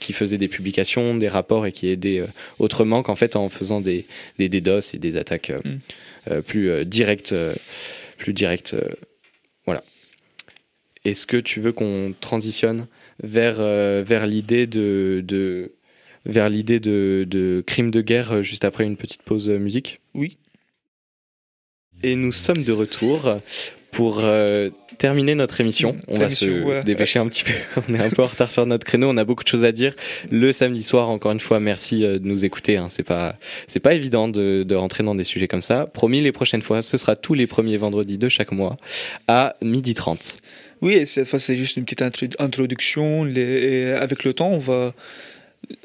qui 0.00 0.12
faisaient 0.12 0.38
des 0.38 0.48
publications, 0.48 1.16
des 1.16 1.28
rapports 1.28 1.66
et 1.66 1.72
qui 1.72 1.88
aidaient 1.88 2.20
euh, 2.20 2.26
autrement 2.58 3.02
qu'en 3.02 3.16
fait 3.16 3.36
en 3.36 3.48
faisant 3.48 3.80
des, 3.80 4.06
des 4.38 4.48
DDoS 4.48 4.94
et 4.94 4.98
des 4.98 5.16
attaques 5.16 5.50
euh, 5.50 5.58
Mm. 5.64 5.78
euh, 6.30 6.42
plus 6.42 6.84
directes, 6.84 7.34
plus 8.18 8.32
directes. 8.32 8.76
Est-ce 11.04 11.26
que 11.26 11.36
tu 11.36 11.60
veux 11.60 11.72
qu'on 11.72 12.14
transitionne 12.20 12.86
vers, 13.22 13.56
euh, 13.58 14.02
vers 14.06 14.26
l'idée 14.26 14.66
de, 14.66 15.22
de 15.26 15.72
vers 16.26 16.50
l'idée 16.50 16.80
de, 16.80 17.26
de 17.28 17.62
crime 17.66 17.90
de 17.90 18.02
guerre 18.02 18.32
euh, 18.32 18.42
juste 18.42 18.64
après 18.64 18.84
une 18.84 18.96
petite 18.96 19.22
pause 19.22 19.48
euh, 19.48 19.58
musique? 19.58 20.00
Oui. 20.14 20.36
Et 22.02 22.16
nous 22.16 22.32
sommes 22.32 22.64
de 22.64 22.72
retour 22.72 23.38
pour 23.92 24.20
euh, 24.20 24.70
terminer 24.96 25.34
notre 25.34 25.60
émission. 25.60 25.98
On 26.08 26.14
va 26.14 26.30
se 26.30 26.62
ouais. 26.64 26.82
dépêcher 26.84 27.18
un 27.18 27.26
petit 27.28 27.44
peu. 27.44 27.52
On 27.88 27.94
est 27.94 27.98
un 28.02 28.08
peu 28.08 28.22
en 28.22 28.26
retard 28.26 28.50
sur 28.52 28.64
notre 28.64 28.86
créneau. 28.86 29.08
On 29.10 29.16
a 29.18 29.24
beaucoup 29.24 29.44
de 29.44 29.48
choses 29.48 29.64
à 29.64 29.72
dire. 29.72 29.94
Le 30.30 30.52
samedi 30.52 30.82
soir, 30.82 31.10
encore 31.10 31.32
une 31.32 31.40
fois, 31.40 31.60
merci 31.60 32.00
de 32.00 32.20
nous 32.22 32.44
écouter. 32.44 32.78
hein. 32.78 32.88
C'est 32.88 33.02
pas, 33.02 33.36
c'est 33.66 33.80
pas 33.80 33.92
évident 33.94 34.28
de, 34.28 34.62
de 34.66 34.74
rentrer 34.74 35.02
dans 35.02 35.14
des 35.14 35.24
sujets 35.24 35.48
comme 35.48 35.60
ça. 35.60 35.86
Promis, 35.86 36.22
les 36.22 36.32
prochaines 36.32 36.62
fois, 36.62 36.80
ce 36.80 36.96
sera 36.96 37.16
tous 37.16 37.34
les 37.34 37.46
premiers 37.46 37.76
vendredis 37.76 38.16
de 38.16 38.28
chaque 38.30 38.52
mois 38.52 38.78
à 39.28 39.56
midi 39.60 39.92
30. 39.92 40.38
Oui, 40.82 40.94
et 40.94 41.06
cette 41.06 41.28
fois, 41.28 41.38
c'est 41.38 41.56
juste 41.56 41.76
une 41.76 41.84
petite 41.84 42.02
intro- 42.02 42.34
introduction. 42.38 43.26
Et 43.26 43.92
avec 43.92 44.24
le 44.24 44.32
temps, 44.32 44.50
on 44.50 44.58
va 44.58 44.94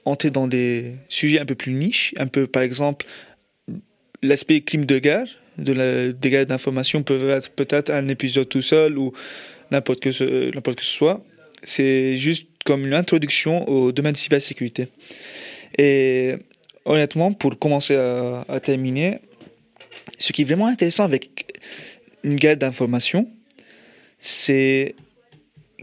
entrer 0.06 0.30
dans 0.30 0.48
des 0.48 0.94
sujets 1.10 1.40
un 1.40 1.46
peu 1.46 1.56
plus 1.56 1.74
niches. 1.74 2.14
Un 2.18 2.28
peu, 2.28 2.48
par 2.48 2.64
exemple, 2.64 3.06
l'aspect 4.22 4.62
crime 4.62 4.86
de 4.86 5.00
guerre, 5.00 5.28
de 5.58 5.74
la, 5.74 6.08
des 6.12 6.30
guerres 6.30 6.46
d'information 6.46 7.04
peut 7.04 7.30
être 7.30 7.50
peut-être 7.52 7.90
un 7.92 8.08
épisode 8.08 8.50
tout 8.50 8.62
seul 8.62 8.98
ou 8.98 9.14
n'importe 9.72 10.00
que, 10.00 10.12
ce, 10.12 10.52
que 10.52 10.82
ce 10.84 10.86
soit. 10.86 11.24
C'est 11.64 12.18
juste 12.18 12.48
comme 12.66 12.86
une 12.86 12.94
introduction 12.94 13.68
au 13.70 13.92
domaine 13.92 14.14
de 14.14 14.18
cybersécurité. 14.18 14.88
Et 15.78 16.34
honnêtement, 16.86 17.34
pour 17.34 17.60
commencer 17.60 17.96
à 17.96 18.60
terminer, 18.64 19.20
ce 20.18 20.32
qui 20.32 20.44
est 20.44 20.46
vraiment 20.46 20.68
intéressant 20.68 21.04
avec 21.04 21.60
une 22.24 22.38
guerre 22.38 22.58
d'information, 22.58 23.30
c'est 24.28 24.96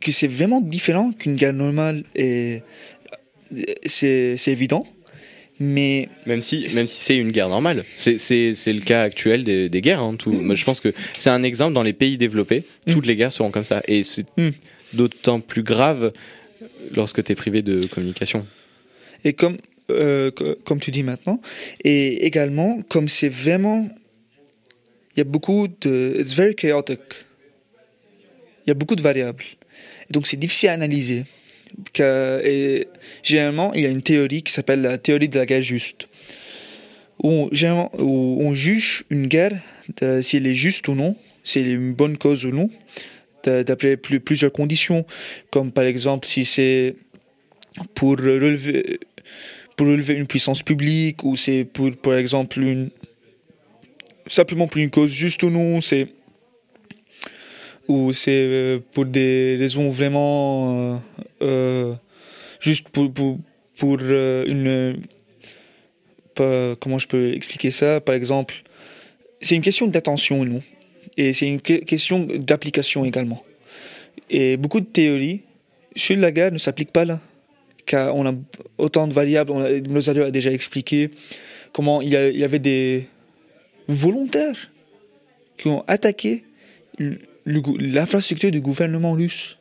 que 0.00 0.10
c'est 0.10 0.26
vraiment 0.26 0.60
différent 0.60 1.12
qu'une 1.12 1.36
guerre 1.36 1.52
normale 1.52 2.02
et 2.16 2.62
c'est 3.86 4.36
c'est 4.36 4.50
évident 4.52 4.84
mais 5.60 6.08
Même 6.26 6.42
si, 6.42 6.66
même 6.74 6.88
si 6.88 7.00
c'est 7.04 7.16
une 7.16 7.30
guerre 7.30 7.48
normale, 7.48 7.84
c'est, 7.94 8.18
c'est, 8.18 8.52
c'est 8.56 8.72
le 8.72 8.80
cas 8.80 9.02
actuel 9.02 9.44
des, 9.44 9.68
des 9.68 9.80
guerres. 9.80 10.00
hein, 10.02 10.16
tout. 10.16 10.32
Je 10.56 10.64
pense 10.64 10.80
que 10.80 10.92
c'est 11.16 11.30
un 11.30 11.44
exemple 11.44 11.72
dans 11.74 11.84
les 11.84 11.92
pays 11.92 12.16
développés. 12.18 12.64
Mm. 12.88 12.92
Toutes 12.92 13.06
les 13.06 13.14
guerres 13.14 13.32
seront 13.32 13.52
comme 13.52 13.64
ça. 13.66 13.80
Et 13.86 14.02
c'est 14.02 14.26
Mm. 14.36 14.48
d'autant 14.94 15.38
plus 15.38 15.62
grave 15.62 16.12
lorsque 16.96 17.22
tu 17.22 17.30
es 17.30 17.34
privé 17.36 17.62
de 17.62 17.86
communication. 17.86 18.44
Et 19.24 19.34
comme, 19.34 19.58
euh, 19.90 20.32
co- 20.32 20.56
comme 20.64 20.80
tu 20.80 20.90
dis 20.90 21.04
maintenant, 21.04 21.40
et 21.84 22.26
également, 22.26 22.82
comme 22.88 23.08
c'est 23.08 23.28
vraiment. 23.28 23.88
Il 25.14 25.18
y 25.18 25.20
a 25.20 25.24
beaucoup 25.24 25.68
de. 25.82 26.16
It's 26.18 26.32
very 26.34 26.56
chaotic. 26.56 26.98
Il 28.66 28.68
y 28.68 28.70
a 28.70 28.74
beaucoup 28.74 28.96
de 28.96 29.02
variables. 29.02 29.44
Donc, 30.10 30.26
c'est 30.26 30.36
difficile 30.36 30.70
à 30.70 30.72
analyser. 30.72 31.24
Généralement, 33.22 33.72
il 33.74 33.80
y 33.80 33.86
a 33.86 33.88
une 33.88 34.02
théorie 34.02 34.42
qui 34.42 34.52
s'appelle 34.52 34.82
la 34.82 34.98
théorie 34.98 35.28
de 35.28 35.38
la 35.38 35.46
guerre 35.46 35.62
juste. 35.62 36.08
Où 37.22 37.48
on, 37.52 38.54
juge 38.54 39.04
une 39.10 39.26
guerre, 39.26 39.62
si 40.22 40.36
elle 40.36 40.46
est 40.46 40.54
juste 40.54 40.88
ou 40.88 40.94
non, 40.94 41.16
si 41.44 41.60
elle 41.60 41.68
est 41.68 41.72
une 41.72 41.94
bonne 41.94 42.18
cause 42.18 42.44
ou 42.44 42.50
non, 42.50 42.68
d'après 43.44 43.96
plus- 43.96 44.20
plusieurs 44.20 44.52
conditions, 44.52 45.04
comme 45.50 45.72
par 45.72 45.84
exemple 45.84 46.26
si 46.26 46.44
c'est 46.44 46.96
pour 47.94 48.10
relever, 48.16 48.98
une 49.78 50.26
puissance 50.26 50.62
publique 50.62 51.24
ou 51.24 51.36
c'est 51.36 51.64
pour, 51.64 51.92
par 51.96 52.14
exemple, 52.14 52.60
simplement 54.26 54.66
pour 54.66 54.78
une 54.78 54.90
cause 54.90 55.12
juste 55.12 55.42
ou 55.42 55.50
non, 55.50 55.80
c'est 55.80 56.08
ou 57.88 58.12
c'est 58.12 58.30
euh, 58.30 58.78
pour 58.92 59.04
des 59.06 59.56
raisons 59.58 59.90
vraiment 59.90 60.94
euh, 60.94 60.96
euh, 61.42 61.94
juste 62.60 62.88
pour, 62.88 63.12
pour, 63.12 63.98
une 64.00 65.02
comment 66.80 66.98
je 66.98 67.06
peux 67.08 67.32
expliquer 67.32 67.70
ça? 67.70 68.00
Par 68.00 68.14
exemple 68.14 68.62
c'est 69.40 69.56
une 69.56 69.62
question 69.62 69.86
d'attention 69.86 70.40
ou 70.40 70.44
non 70.44 70.62
et 71.16 71.32
c'est 71.32 71.48
une 71.48 71.60
que- 71.60 71.84
question 71.84 72.20
d'application 72.20 73.04
également. 73.04 73.44
Et 74.30 74.56
beaucoup 74.56 74.80
de 74.80 74.86
théories 74.86 75.42
sur 75.94 76.16
la 76.16 76.30
guerre 76.30 76.52
ne 76.52 76.58
s'appliquent 76.58 76.92
pas 76.92 77.04
là. 77.04 77.20
Car 77.84 78.14
on 78.16 78.26
a 78.26 78.32
autant 78.78 79.08
de 79.08 79.12
variables 79.12 79.50
on 79.50 79.60
a, 79.60 80.26
a 80.26 80.30
déjà 80.30 80.52
expliqué 80.52 81.10
comment 81.72 82.00
il 82.00 82.10
y, 82.10 82.44
avait 82.44 82.58
des 82.60 83.08
volontaires 83.88 84.70
qui 85.58 85.68
ont 85.68 85.84
attaqué 85.88 86.44
l'infrastructure 87.46 88.50
du 88.50 88.60
gouvernement 88.60 89.12
russe. 89.12 89.56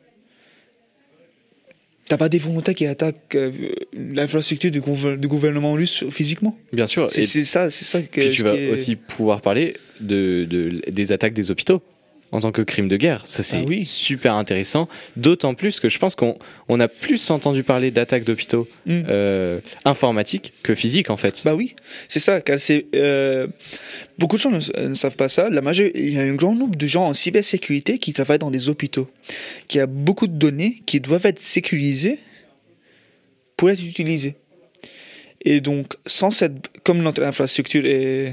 T'as 2.08 2.16
pas 2.18 2.28
des 2.28 2.38
volontaires 2.38 2.74
qui 2.74 2.84
attaquent 2.86 3.34
euh, 3.36 3.50
l'infrastructure 3.94 4.70
du, 4.70 4.80
gouver- 4.80 5.16
du 5.16 5.28
gouvernement 5.28 5.72
russe 5.72 6.04
physiquement? 6.10 6.56
Bien 6.72 6.86
sûr. 6.86 7.08
C'est 7.08 7.24
ça, 7.44 7.70
c'est 7.70 7.84
ça 7.84 8.02
que. 8.02 8.20
puis 8.20 8.30
tu 8.30 8.42
vas 8.42 8.54
est- 8.54 8.70
aussi 8.70 8.96
pouvoir 8.96 9.40
parler 9.40 9.76
de, 10.00 10.44
de- 10.48 10.82
des 10.90 11.12
attaques 11.12 11.32
des 11.32 11.50
hôpitaux 11.50 11.80
en 12.32 12.40
tant 12.40 12.50
que 12.50 12.62
crime 12.62 12.88
de 12.88 12.96
guerre. 12.96 13.22
Ça, 13.26 13.42
c'est 13.42 13.58
Ah 13.58 13.64
oui. 13.66 13.86
super 13.86 14.34
intéressant. 14.34 14.88
D'autant 15.16 15.54
plus 15.54 15.78
que 15.80 15.88
je 15.88 15.98
pense 15.98 16.14
qu'on 16.14 16.38
on 16.68 16.80
a 16.80 16.88
plus 16.88 17.30
entendu 17.30 17.62
parler 17.62 17.90
d'attaques 17.90 18.24
d'hôpitaux 18.24 18.66
Mm. 18.86 19.02
euh, 19.08 19.60
informatiques 19.84 20.54
que 20.62 20.74
physiques, 20.74 21.10
en 21.10 21.16
fait. 21.16 21.42
Bah 21.44 21.54
oui, 21.54 21.74
c'est 22.08 22.20
ça, 22.20 22.40
euh, 22.94 23.46
beaucoup 24.18 24.36
de 24.36 24.40
gens 24.42 24.50
ne, 24.50 24.88
ne 24.88 24.94
savent 24.94 25.16
pas 25.16 25.28
ça. 25.28 25.50
La 25.50 25.60
majeure, 25.60 25.90
il 25.94 26.14
y 26.14 26.18
a 26.18 26.22
un 26.22 26.34
grand 26.34 26.54
nombre 26.54 26.76
de 26.76 26.86
gens 26.86 27.04
en 27.06 27.14
cybersécurité 27.14 27.98
qui 27.98 28.12
travaillent 28.12 28.38
dans 28.38 28.50
des 28.50 28.68
hôpitaux, 28.68 29.08
qui 29.68 29.78
a 29.78 29.86
beaucoup 29.86 30.26
de 30.26 30.32
données 30.34 30.82
qui 30.86 31.00
doivent 31.00 31.26
être 31.26 31.38
sécurisées 31.40 32.18
pour 33.56 33.70
être 33.70 33.82
utilisées. 33.84 34.36
Et 35.44 35.60
donc, 35.60 35.94
sans 36.06 36.30
cette, 36.30 36.52
comme 36.84 37.02
notre 37.02 37.22
infrastructure 37.22 37.84
est 37.84 38.32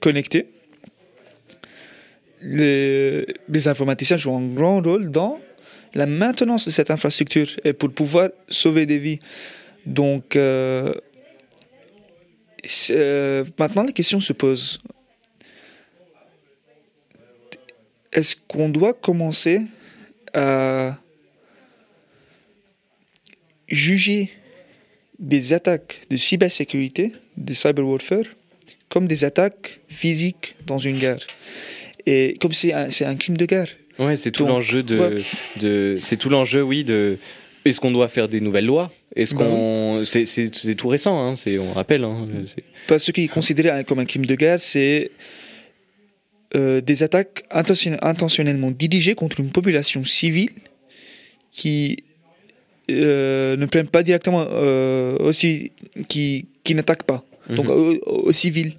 connectée, 0.00 0.46
les, 2.42 3.68
informaticiens 3.68 4.16
jouent 4.16 4.34
un 4.34 4.46
grand 4.46 4.80
rôle 4.80 5.10
dans 5.10 5.40
la 5.94 6.06
maintenance 6.06 6.66
de 6.66 6.70
cette 6.70 6.90
infrastructure 6.90 7.48
et 7.64 7.72
pour 7.72 7.92
pouvoir 7.92 8.30
sauver 8.48 8.86
des 8.86 8.98
vies. 8.98 9.18
Donc, 9.86 10.36
euh, 10.36 10.90
euh, 12.90 13.44
maintenant, 13.58 13.82
la 13.82 13.92
question 13.92 14.20
se 14.20 14.32
pose. 14.32 14.80
Est-ce 18.12 18.36
qu'on 18.48 18.68
doit 18.68 18.94
commencer 18.94 19.62
à 20.34 20.98
juger 23.68 24.30
des 25.18 25.52
attaques 25.52 26.02
de 26.10 26.16
cybersécurité, 26.16 27.12
de 27.36 27.54
cyber 27.54 27.86
warfare, 27.86 28.24
comme 28.88 29.06
des 29.06 29.24
attaques 29.24 29.80
physiques 29.88 30.56
dans 30.66 30.78
une 30.78 30.98
guerre? 30.98 31.20
Et 32.06 32.36
comme 32.40 32.52
c'est 32.52 32.72
un, 32.72 32.90
c'est 32.90 33.04
un 33.04 33.16
crime 33.16 33.36
de 33.36 33.46
guerre. 33.46 33.68
Ouais, 33.98 34.16
c'est 34.16 34.30
tout 34.30 34.44
Donc, 34.44 34.50
l'enjeu 34.52 34.82
de, 34.82 34.98
ouais. 34.98 35.22
de 35.60 35.98
c'est 36.00 36.16
tout 36.16 36.30
l'enjeu, 36.30 36.62
oui, 36.62 36.84
de 36.84 37.18
est-ce 37.66 37.78
qu'on 37.80 37.90
doit 37.90 38.08
faire 38.08 38.28
des 38.28 38.40
nouvelles 38.40 38.64
lois? 38.64 38.90
Est-ce 39.14 39.34
Bah 39.34 39.44
qu'on 39.44 40.02
c'est 40.04 40.74
tout 40.76 40.88
récent, 40.88 41.22
hein, 41.22 41.36
c'est 41.36 41.58
on 41.58 41.72
rappelle. 41.74 42.04
Hein, 42.04 42.26
Parce 42.86 43.02
que 43.02 43.06
ce 43.06 43.12
qui 43.12 43.24
est 43.24 43.28
considéré 43.28 43.84
comme 43.84 43.98
un 43.98 44.06
crime 44.06 44.24
de 44.24 44.34
guerre, 44.34 44.58
c'est 44.60 45.10
euh, 46.56 46.80
des 46.80 47.02
attaques 47.02 47.44
intention- 47.50 47.98
intentionnellement 48.02 48.70
dirigées 48.70 49.14
contre 49.14 49.40
une 49.40 49.50
population 49.50 50.04
civile 50.04 50.50
qui 51.50 52.02
euh, 52.90 53.56
ne 53.56 53.66
prennent 53.66 53.86
pas 53.88 54.02
directement 54.02 54.44
euh, 54.50 55.16
aussi, 55.18 55.72
qui, 56.08 56.46
qui 56.64 56.74
n'attaquent 56.74 57.04
pas, 57.04 57.22
donc 57.50 57.66
Mhm. 57.66 57.70
aux, 58.06 58.28
aux 58.28 58.32
civils. 58.32 58.72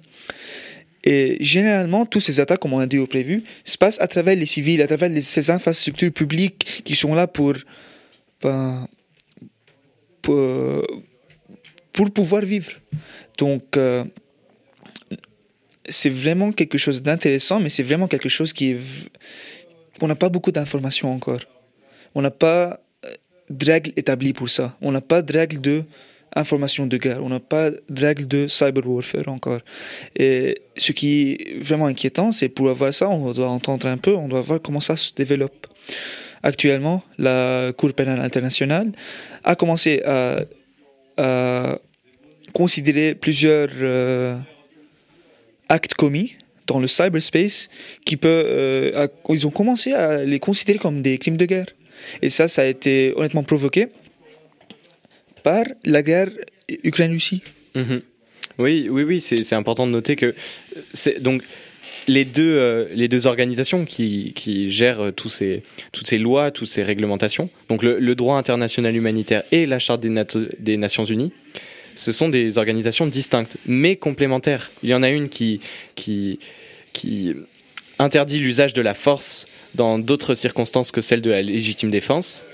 Et 1.04 1.36
généralement, 1.40 2.06
toutes 2.06 2.22
ces 2.22 2.38
attaques, 2.38 2.60
comme 2.60 2.74
on 2.74 2.78
a 2.78 2.86
dit 2.86 2.98
au 2.98 3.06
prévu, 3.06 3.42
se 3.64 3.76
passent 3.76 4.00
à 4.00 4.06
travers 4.06 4.36
les 4.36 4.46
civils, 4.46 4.80
à 4.82 4.86
travers 4.86 5.10
ces 5.20 5.50
infrastructures 5.50 6.12
publiques 6.12 6.82
qui 6.84 6.94
sont 6.94 7.14
là 7.14 7.26
pour, 7.26 7.54
ben, 8.40 8.86
pour, 10.20 10.86
pour 11.92 12.10
pouvoir 12.10 12.42
vivre. 12.42 12.72
Donc, 13.36 13.76
euh, 13.76 14.04
c'est 15.88 16.10
vraiment 16.10 16.52
quelque 16.52 16.78
chose 16.78 17.02
d'intéressant, 17.02 17.58
mais 17.58 17.68
c'est 17.68 17.82
vraiment 17.82 18.06
quelque 18.06 18.28
chose 18.28 18.52
qui 18.52 18.72
est. 18.72 18.78
On 20.00 20.06
n'a 20.06 20.14
pas 20.14 20.28
beaucoup 20.28 20.52
d'informations 20.52 21.12
encore. 21.12 21.40
On 22.14 22.22
n'a 22.22 22.30
pas 22.30 22.80
euh, 23.04 23.14
de 23.50 23.66
règles 23.66 23.92
établies 23.96 24.32
pour 24.32 24.48
ça. 24.48 24.76
On 24.80 24.92
n'a 24.92 25.00
pas 25.00 25.22
de 25.22 25.32
règles 25.32 25.60
de 25.60 25.84
information 26.36 26.86
de 26.86 26.96
guerre. 26.96 27.22
On 27.22 27.28
n'a 27.28 27.40
pas 27.40 27.70
de 27.70 28.00
règles 28.00 28.26
de 28.26 28.46
cyber 28.46 28.86
warfare 28.86 29.28
encore. 29.28 29.60
Et 30.16 30.62
ce 30.76 30.92
qui 30.92 31.32
est 31.32 31.62
vraiment 31.62 31.86
inquiétant, 31.86 32.32
c'est 32.32 32.48
pour 32.48 32.68
avoir 32.70 32.92
ça, 32.92 33.08
on 33.08 33.32
doit 33.32 33.48
entendre 33.48 33.86
un 33.86 33.96
peu, 33.96 34.14
on 34.14 34.28
doit 34.28 34.42
voir 34.42 34.60
comment 34.62 34.80
ça 34.80 34.96
se 34.96 35.12
développe. 35.14 35.66
Actuellement, 36.42 37.02
la 37.18 37.72
Cour 37.76 37.92
pénale 37.92 38.20
internationale 38.20 38.92
a 39.44 39.54
commencé 39.54 40.02
à, 40.04 40.44
considérer 42.52 43.14
plusieurs 43.14 43.68
euh, 43.80 44.36
actes 45.68 45.94
commis 45.94 46.34
dans 46.66 46.80
le 46.80 46.86
cyberspace 46.86 47.68
qui 48.04 48.16
peut, 48.16 48.28
euh, 48.28 49.06
ils 49.28 49.46
ont 49.46 49.50
commencé 49.50 49.92
à 49.92 50.24
les 50.24 50.38
considérer 50.38 50.78
comme 50.78 51.00
des 51.00 51.16
crimes 51.18 51.36
de 51.36 51.46
guerre. 51.46 51.66
Et 52.20 52.30
ça, 52.30 52.48
ça 52.48 52.62
a 52.62 52.64
été 52.66 53.12
honnêtement 53.16 53.42
provoqué 53.42 53.88
par 55.42 55.64
la 55.84 56.02
guerre 56.02 56.30
Ukraine-Russie. 56.84 57.42
Mhm. 57.74 58.02
Oui, 58.58 58.88
oui, 58.90 59.02
oui, 59.02 59.20
c'est 59.20 59.54
important 59.54 59.86
de 59.86 59.92
noter 59.92 60.16
que 60.16 60.34
donc 61.20 61.42
les 62.08 62.24
deux, 62.24 62.56
euh, 62.58 62.86
les 62.94 63.08
deux 63.08 63.26
organisations 63.26 63.84
qui, 63.84 64.32
qui 64.34 64.70
gèrent 64.70 65.00
euh, 65.00 65.10
tous 65.12 65.28
ces, 65.28 65.62
toutes 65.92 66.06
ces 66.06 66.18
lois, 66.18 66.50
toutes 66.50 66.68
ces 66.68 66.82
réglementations, 66.82 67.48
donc 67.68 67.82
le, 67.82 68.14
droit 68.14 68.36
international 68.36 68.94
humanitaire 68.94 69.42
et 69.52 69.66
la 69.66 69.78
Charte 69.78 70.00
des 70.00 70.76
Nations 70.76 71.04
Unies, 71.04 71.32
ce 71.94 72.12
sont 72.12 72.28
des 72.28 72.58
organisations 72.58 73.06
distinctes, 73.06 73.56
mais 73.66 73.96
complémentaires. 73.96 74.70
Il 74.82 74.90
y 74.90 74.94
en 74.94 75.02
a 75.02 75.10
une 75.10 75.28
qui, 75.28 75.60
qui, 75.94 76.38
qui 76.92 77.34
interdit 77.98 78.38
l'usage 78.38 78.72
de 78.72 78.82
la 78.82 78.94
force 78.94 79.46
dans 79.74 79.98
d'autres 79.98 80.34
circonstances 80.34 80.90
que 80.90 81.00
celles 81.00 81.22
de 81.22 81.30
la 81.30 81.42
légitime 81.42 81.90
défense, 81.90 82.44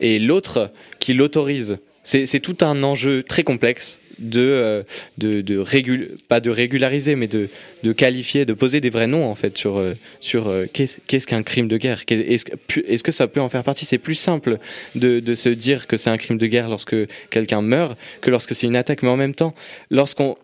et 0.00 0.18
l'autre 0.18 0.70
qui 0.98 1.14
l'autorise. 1.14 1.78
C'est 2.08 2.40
tout 2.40 2.56
un 2.60 2.82
enjeu 2.84 3.24
très 3.24 3.42
complexe 3.42 4.00
de, 4.20 4.40
euh, 4.40 4.82
de, 5.18 5.40
de 5.40 5.58
régul- 5.58 6.16
pas 6.28 6.38
de 6.40 6.50
régulariser, 6.50 7.16
mais 7.16 7.26
de, 7.26 7.48
de 7.82 7.92
qualifier, 7.92 8.44
de 8.46 8.54
poser 8.54 8.80
des 8.80 8.90
vrais 8.90 9.08
noms 9.08 9.24
en 9.26 9.34
fait 9.34 9.58
sur, 9.58 9.76
euh, 9.76 9.92
sur 10.20 10.46
euh, 10.46 10.66
qu'est-ce 10.72 11.26
qu'un 11.26 11.42
crime 11.42 11.66
de 11.68 11.76
guerre? 11.76 12.02
Est-ce 12.08 12.46
est-ce 12.86 13.02
que 13.02 13.10
ça 13.12 13.26
peut 13.26 13.40
en 13.40 13.48
faire 13.48 13.64
partie? 13.64 13.84
C'est 13.84 13.98
plus 13.98 14.14
simple 14.14 14.58
de, 14.94 15.18
de 15.20 15.34
se 15.34 15.48
dire 15.48 15.86
que 15.88 15.96
c'est 15.96 16.08
un 16.08 16.16
crime 16.16 16.38
de 16.38 16.46
guerre 16.46 16.68
lorsque 16.68 16.94
quelqu'un 17.28 17.60
meurt 17.60 17.98
que 18.20 18.30
lorsque 18.30 18.54
c'est 18.54 18.66
une 18.68 18.76
attaque, 18.76 19.02
mais 19.02 19.08
en 19.10 19.16
même 19.18 19.34
temps, 19.34 19.54
lorsqu'on 19.90 20.36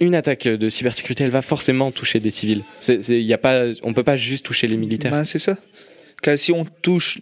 une 0.00 0.14
attaque 0.14 0.48
de 0.48 0.68
cybersécurité, 0.68 1.24
elle 1.24 1.30
va 1.30 1.42
forcément 1.42 1.90
toucher 1.90 2.18
des 2.20 2.30
civils. 2.30 2.62
C'est- 2.80 3.00
y 3.10 3.32
a 3.32 3.38
pas, 3.38 3.66
on 3.82 3.92
peut 3.92 4.04
pas 4.04 4.16
juste 4.16 4.46
toucher 4.46 4.68
les 4.68 4.76
militaires. 4.76 5.10
Ben, 5.10 5.24
c'est 5.24 5.38
ça. 5.40 5.58
Car 6.22 6.38
si 6.38 6.50
on 6.52 6.64
touche, 6.64 7.18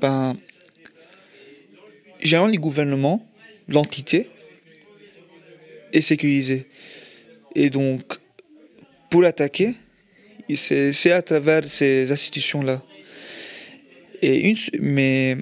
ben, 0.00 0.36
généralement 2.22 2.52
les 2.52 2.58
gouvernements, 2.58 3.26
l'entité 3.68 4.28
est 5.92 6.00
sécurisée. 6.00 6.66
Et 7.54 7.70
donc, 7.70 8.02
pour 9.10 9.24
attaquer, 9.24 9.74
c'est 10.54 10.92
c'est 10.92 11.12
à 11.12 11.22
travers 11.22 11.64
ces 11.64 12.10
institutions-là. 12.10 12.82
Et 14.22 14.48
une, 14.48 14.56
mais 14.80 15.36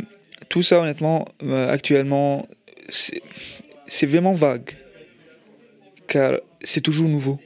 tout 0.49 0.63
ça, 0.63 0.81
honnêtement, 0.81 1.27
euh, 1.43 1.71
actuellement, 1.71 2.49
c'est 2.89 4.07
vraiment 4.07 4.33
vague, 4.33 4.71
car 6.07 6.41
c'est 6.63 6.81
toujours 6.81 7.09
nouveau. 7.09 7.39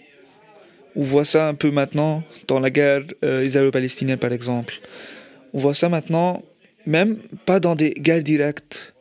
On 0.96 1.02
voit 1.02 1.24
ça 1.24 1.48
un 1.48 1.54
peu 1.54 1.70
maintenant 1.70 2.22
dans 2.46 2.60
la 2.60 2.70
guerre 2.70 3.02
euh, 3.24 3.44
israélo-palestinienne, 3.44 4.18
par 4.18 4.32
exemple. 4.32 4.74
On 5.52 5.58
voit 5.58 5.74
ça 5.74 5.88
maintenant, 5.88 6.42
même 6.86 7.16
pas 7.44 7.58
dans 7.58 7.74
des 7.74 7.90
guerres 7.90 8.22
directes. 8.22 8.93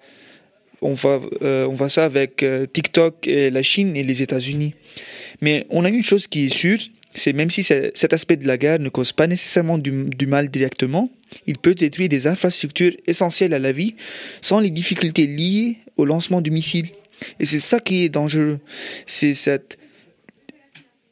On 0.84 0.94
voit, 0.94 1.22
euh, 1.42 1.88
ça 1.88 2.06
avec 2.06 2.44
euh, 2.44 2.66
TikTok 2.66 3.26
la 3.26 3.64
Chine 3.64 3.96
et 3.96 4.04
les 4.04 4.22
États-Unis. 4.22 4.76
Mais 5.42 5.66
on 5.70 5.86
a 5.86 5.90
une 5.90 6.04
chose 6.04 6.28
qui 6.28 6.46
est 6.46 6.54
sûre, 6.54 6.80
c'est 7.16 7.34
même 7.34 7.50
si 7.50 7.64
cet 7.64 8.14
aspect 8.14 8.38
de 8.38 8.46
la 8.46 8.58
guerre 8.58 8.80
ne 8.80 8.90
cause 8.90 9.12
pas 9.14 9.28
nécessairement 9.28 9.78
du, 9.78 10.28
mal 10.28 10.50
directement, 10.50 11.10
il 11.48 11.58
peut 11.58 11.74
détruire 11.74 12.10
des 12.10 12.28
infrastructures 12.28 12.94
essentielles 13.08 13.54
à 13.54 13.60
la 13.60 13.72
vie 13.72 13.96
sans 14.42 14.60
les 14.60 14.70
difficultés 14.70 15.26
liées 15.26 15.78
au 15.98 16.06
lancement 16.06 16.42
du 16.42 16.52
missile. 16.52 16.90
Et 17.40 17.46
c'est 17.46 17.60
ça 17.60 17.80
qui 17.80 18.04
est 18.04 18.10
dangereux. 18.10 18.60
C'est 19.06 19.34
cette. 19.34 19.78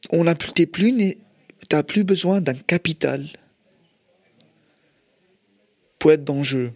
On 0.10 0.26
n'a 0.26 0.36
plus, 0.36 0.68
plus 0.68 2.04
besoin 2.04 2.42
d'un 2.42 2.56
capital 2.56 3.26
pour 6.00 6.12
être 6.12 6.24
dangereux. 6.24 6.74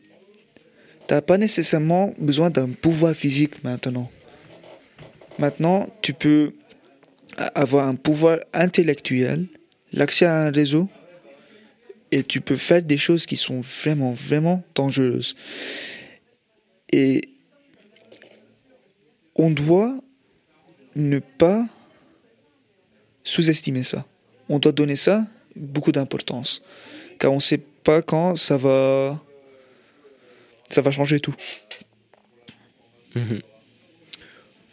T'as 1.08 1.22
pas 1.22 1.38
nécessairement 1.38 2.14
besoin 2.18 2.50
d'un 2.50 2.70
pouvoir 2.70 3.14
physique 3.14 3.64
maintenant. 3.64 4.10
Maintenant, 5.38 5.90
tu 6.02 6.14
peux 6.14 6.54
avoir 7.54 7.88
un 7.88 7.96
pouvoir 7.96 8.40
intellectuel, 8.54 9.48
l'accès 9.94 10.26
à 10.26 10.46
un 10.46 10.52
réseau, 10.52 10.90
et 12.12 12.24
tu 12.24 12.42
peux 12.42 12.56
faire 12.56 12.82
des 12.82 12.98
choses 12.98 13.26
qui 13.26 13.36
sont 13.36 13.62
vraiment, 13.62 14.14
vraiment 14.14 14.64
dangereuses. 14.74 15.36
Et 16.92 17.22
on 19.36 19.52
doit 19.52 19.94
ne 20.96 21.20
pas 21.20 21.68
sous-estimer 23.24 23.84
ça. 23.84 24.06
On 24.48 24.60
doit 24.60 24.72
donner 24.72 24.96
ça 24.96 25.26
beaucoup 25.56 25.92
d'importance. 25.92 26.62
Car 27.20 27.32
on 27.32 27.36
ne 27.36 27.42
sait 27.42 27.58
pas 27.58 28.02
quand 28.02 28.36
ça 28.36 28.58
va, 28.58 29.22
ça 30.70 30.82
va 30.82 30.92
changer 30.92 31.20
tout. 31.20 31.36
Mhm. 33.16 33.42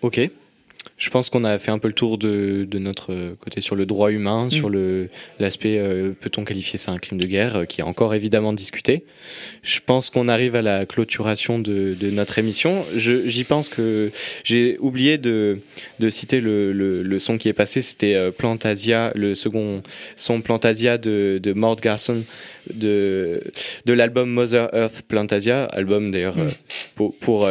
Ok. 0.03 0.21
Je 1.03 1.11
pense 1.11 1.31
qu'on 1.31 1.43
a 1.43 1.59
fait 1.59 1.73
un 1.73 1.81
peu 1.81 1.89
le 1.89 1.95
tour 1.95 2.17
de, 2.17 2.65
notre 2.75 3.35
côté 3.41 3.61
sur 3.61 3.75
le 3.75 3.87
droit 3.87 4.13
humain, 4.13 4.49
sur 4.51 4.69
mm. 4.69 4.73
le 4.73 5.09
l'aspect 5.41 5.79
euh, 5.79 6.13
peut-on 6.13 6.45
qualifier 6.45 6.79
ça 6.79 6.93
un 6.93 6.99
crime 6.99 7.19
de 7.19 7.27
guerre, 7.27 7.57
euh, 7.57 7.65
qui 7.65 7.81
est 7.81 7.85
encore 7.85 8.15
évidemment 8.15 8.53
discuté. 8.53 9.03
Je 9.65 9.81
pense 9.85 10.11
qu'on 10.11 10.29
arrive 10.29 10.55
à 10.55 10.63
la 10.63 10.87
clôturation 10.87 11.59
de, 11.59 11.97
notre 12.13 12.39
émission. 12.39 12.85
J'y 12.95 13.43
pense 13.43 13.69
que 13.69 14.13
j'ai 14.45 14.77
oublié 14.79 15.19
de, 15.19 15.59
citer 16.09 16.41
le, 16.41 17.19
son 17.19 17.37
qui 17.37 17.49
est 17.49 17.53
passé, 17.53 17.83
c'était 17.83 18.15
euh, 18.15 18.31
Plantasia, 18.31 19.11
le 19.17 19.35
second 19.35 19.83
son 20.15 20.41
Plantasia 20.41 20.99
de, 20.99 21.41
de 21.43 21.53
Mort 21.53 21.81
Garson 21.81 22.23
de, 22.73 23.43
de 23.87 23.93
l'album 23.93 24.31
Mother 24.31 24.73
Earth 24.73 25.03
Plantasia, 25.09 25.65
album 25.65 26.13
d'ailleurs 26.13 26.37
mm. 26.37 26.53
pour, 26.95 27.13
pour 27.17 27.49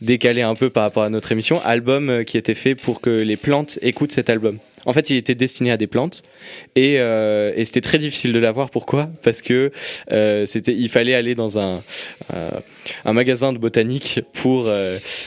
décalé 0.00 0.42
un 0.42 0.54
peu 0.54 0.70
par 0.70 0.84
rapport 0.84 1.02
à 1.02 1.10
notre 1.10 1.32
émission, 1.32 1.60
album 1.62 2.08
euh, 2.08 2.24
qui 2.24 2.36
était 2.36 2.54
fait 2.54 2.74
pour 2.74 3.00
que 3.00 3.10
les 3.10 3.36
plantes 3.36 3.78
écoutent 3.82 4.12
cet 4.12 4.30
album. 4.30 4.58
En 4.86 4.92
fait, 4.92 5.10
il 5.10 5.16
était 5.16 5.34
destiné 5.34 5.70
à 5.70 5.76
des 5.76 5.86
plantes 5.86 6.22
et, 6.76 7.00
euh, 7.00 7.52
c'était 7.64 7.80
très 7.80 7.98
difficile 7.98 8.32
de 8.32 8.38
l'avoir. 8.38 8.70
Pourquoi? 8.70 9.10
Parce 9.22 9.42
que 9.42 9.70
euh, 10.12 10.46
c'était, 10.46 10.72
il 10.72 10.88
fallait 10.88 11.14
aller 11.14 11.34
dans 11.34 11.58
un, 11.58 11.82
un 12.30 13.12
magasin 13.12 13.52
de 13.52 13.58
botanique 13.58 14.20
pour, 14.32 14.70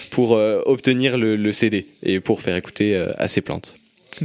pour 0.09 0.31
obtenir 0.31 1.17
le, 1.17 1.35
le, 1.35 1.51
CD 1.51 1.85
et 2.01 2.19
pour 2.19 2.41
faire 2.41 2.55
écouter 2.55 2.95
à 3.17 3.27
ces 3.27 3.41
plantes. 3.41 3.75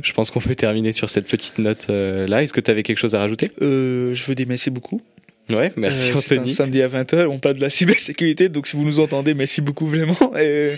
Je 0.01 0.13
pense 0.13 0.31
qu'on 0.31 0.41
peut 0.41 0.55
terminer 0.55 0.93
sur 0.93 1.11
cette 1.11 1.27
petite 1.27 1.59
note 1.59 1.89
là. 1.89 2.43
Est-ce 2.43 2.53
que 2.53 2.61
tu 2.61 2.71
avais 2.71 2.83
quelque 2.83 2.99
chose 2.99 3.15
à 3.15 3.19
rajouter? 3.19 3.51
Je 3.61 4.25
veux 4.27 4.35
merci 4.47 4.71
beaucoup 4.71 5.03
Ouais, 5.51 5.73
merci 5.77 6.11
euh, 6.11 6.17
Anthony. 6.17 6.51
Un 6.51 6.55
samedi 6.55 6.83
à 6.83 6.89
20h, 6.89 7.27
on 7.27 7.39
parle 7.39 7.57
de 7.57 7.61
la 7.61 7.71
cybersécurité, 7.71 8.49
donc 8.49 8.67
si 8.67 8.77
vous 8.77 8.85
nous 8.85 9.01
entendez, 9.01 9.35
merci 9.35 9.61
beaucoup 9.61 9.87
vraiment 9.87 10.17
et 10.37 10.77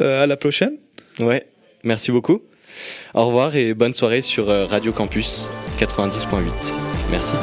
euh, 0.00 0.22
à 0.22 0.26
la 0.26 0.36
prochaine. 0.36 0.76
Ouais, 1.18 1.46
merci 1.82 2.12
beaucoup. 2.12 2.42
Au 3.14 3.26
revoir 3.26 3.56
et 3.56 3.74
bonne 3.74 3.92
soirée 3.94 4.22
sur 4.22 4.50
euh, 4.50 4.66
Radio 4.66 4.92
Campus 4.92 5.48
90.8. 5.80 6.74
Merci. 7.10 7.34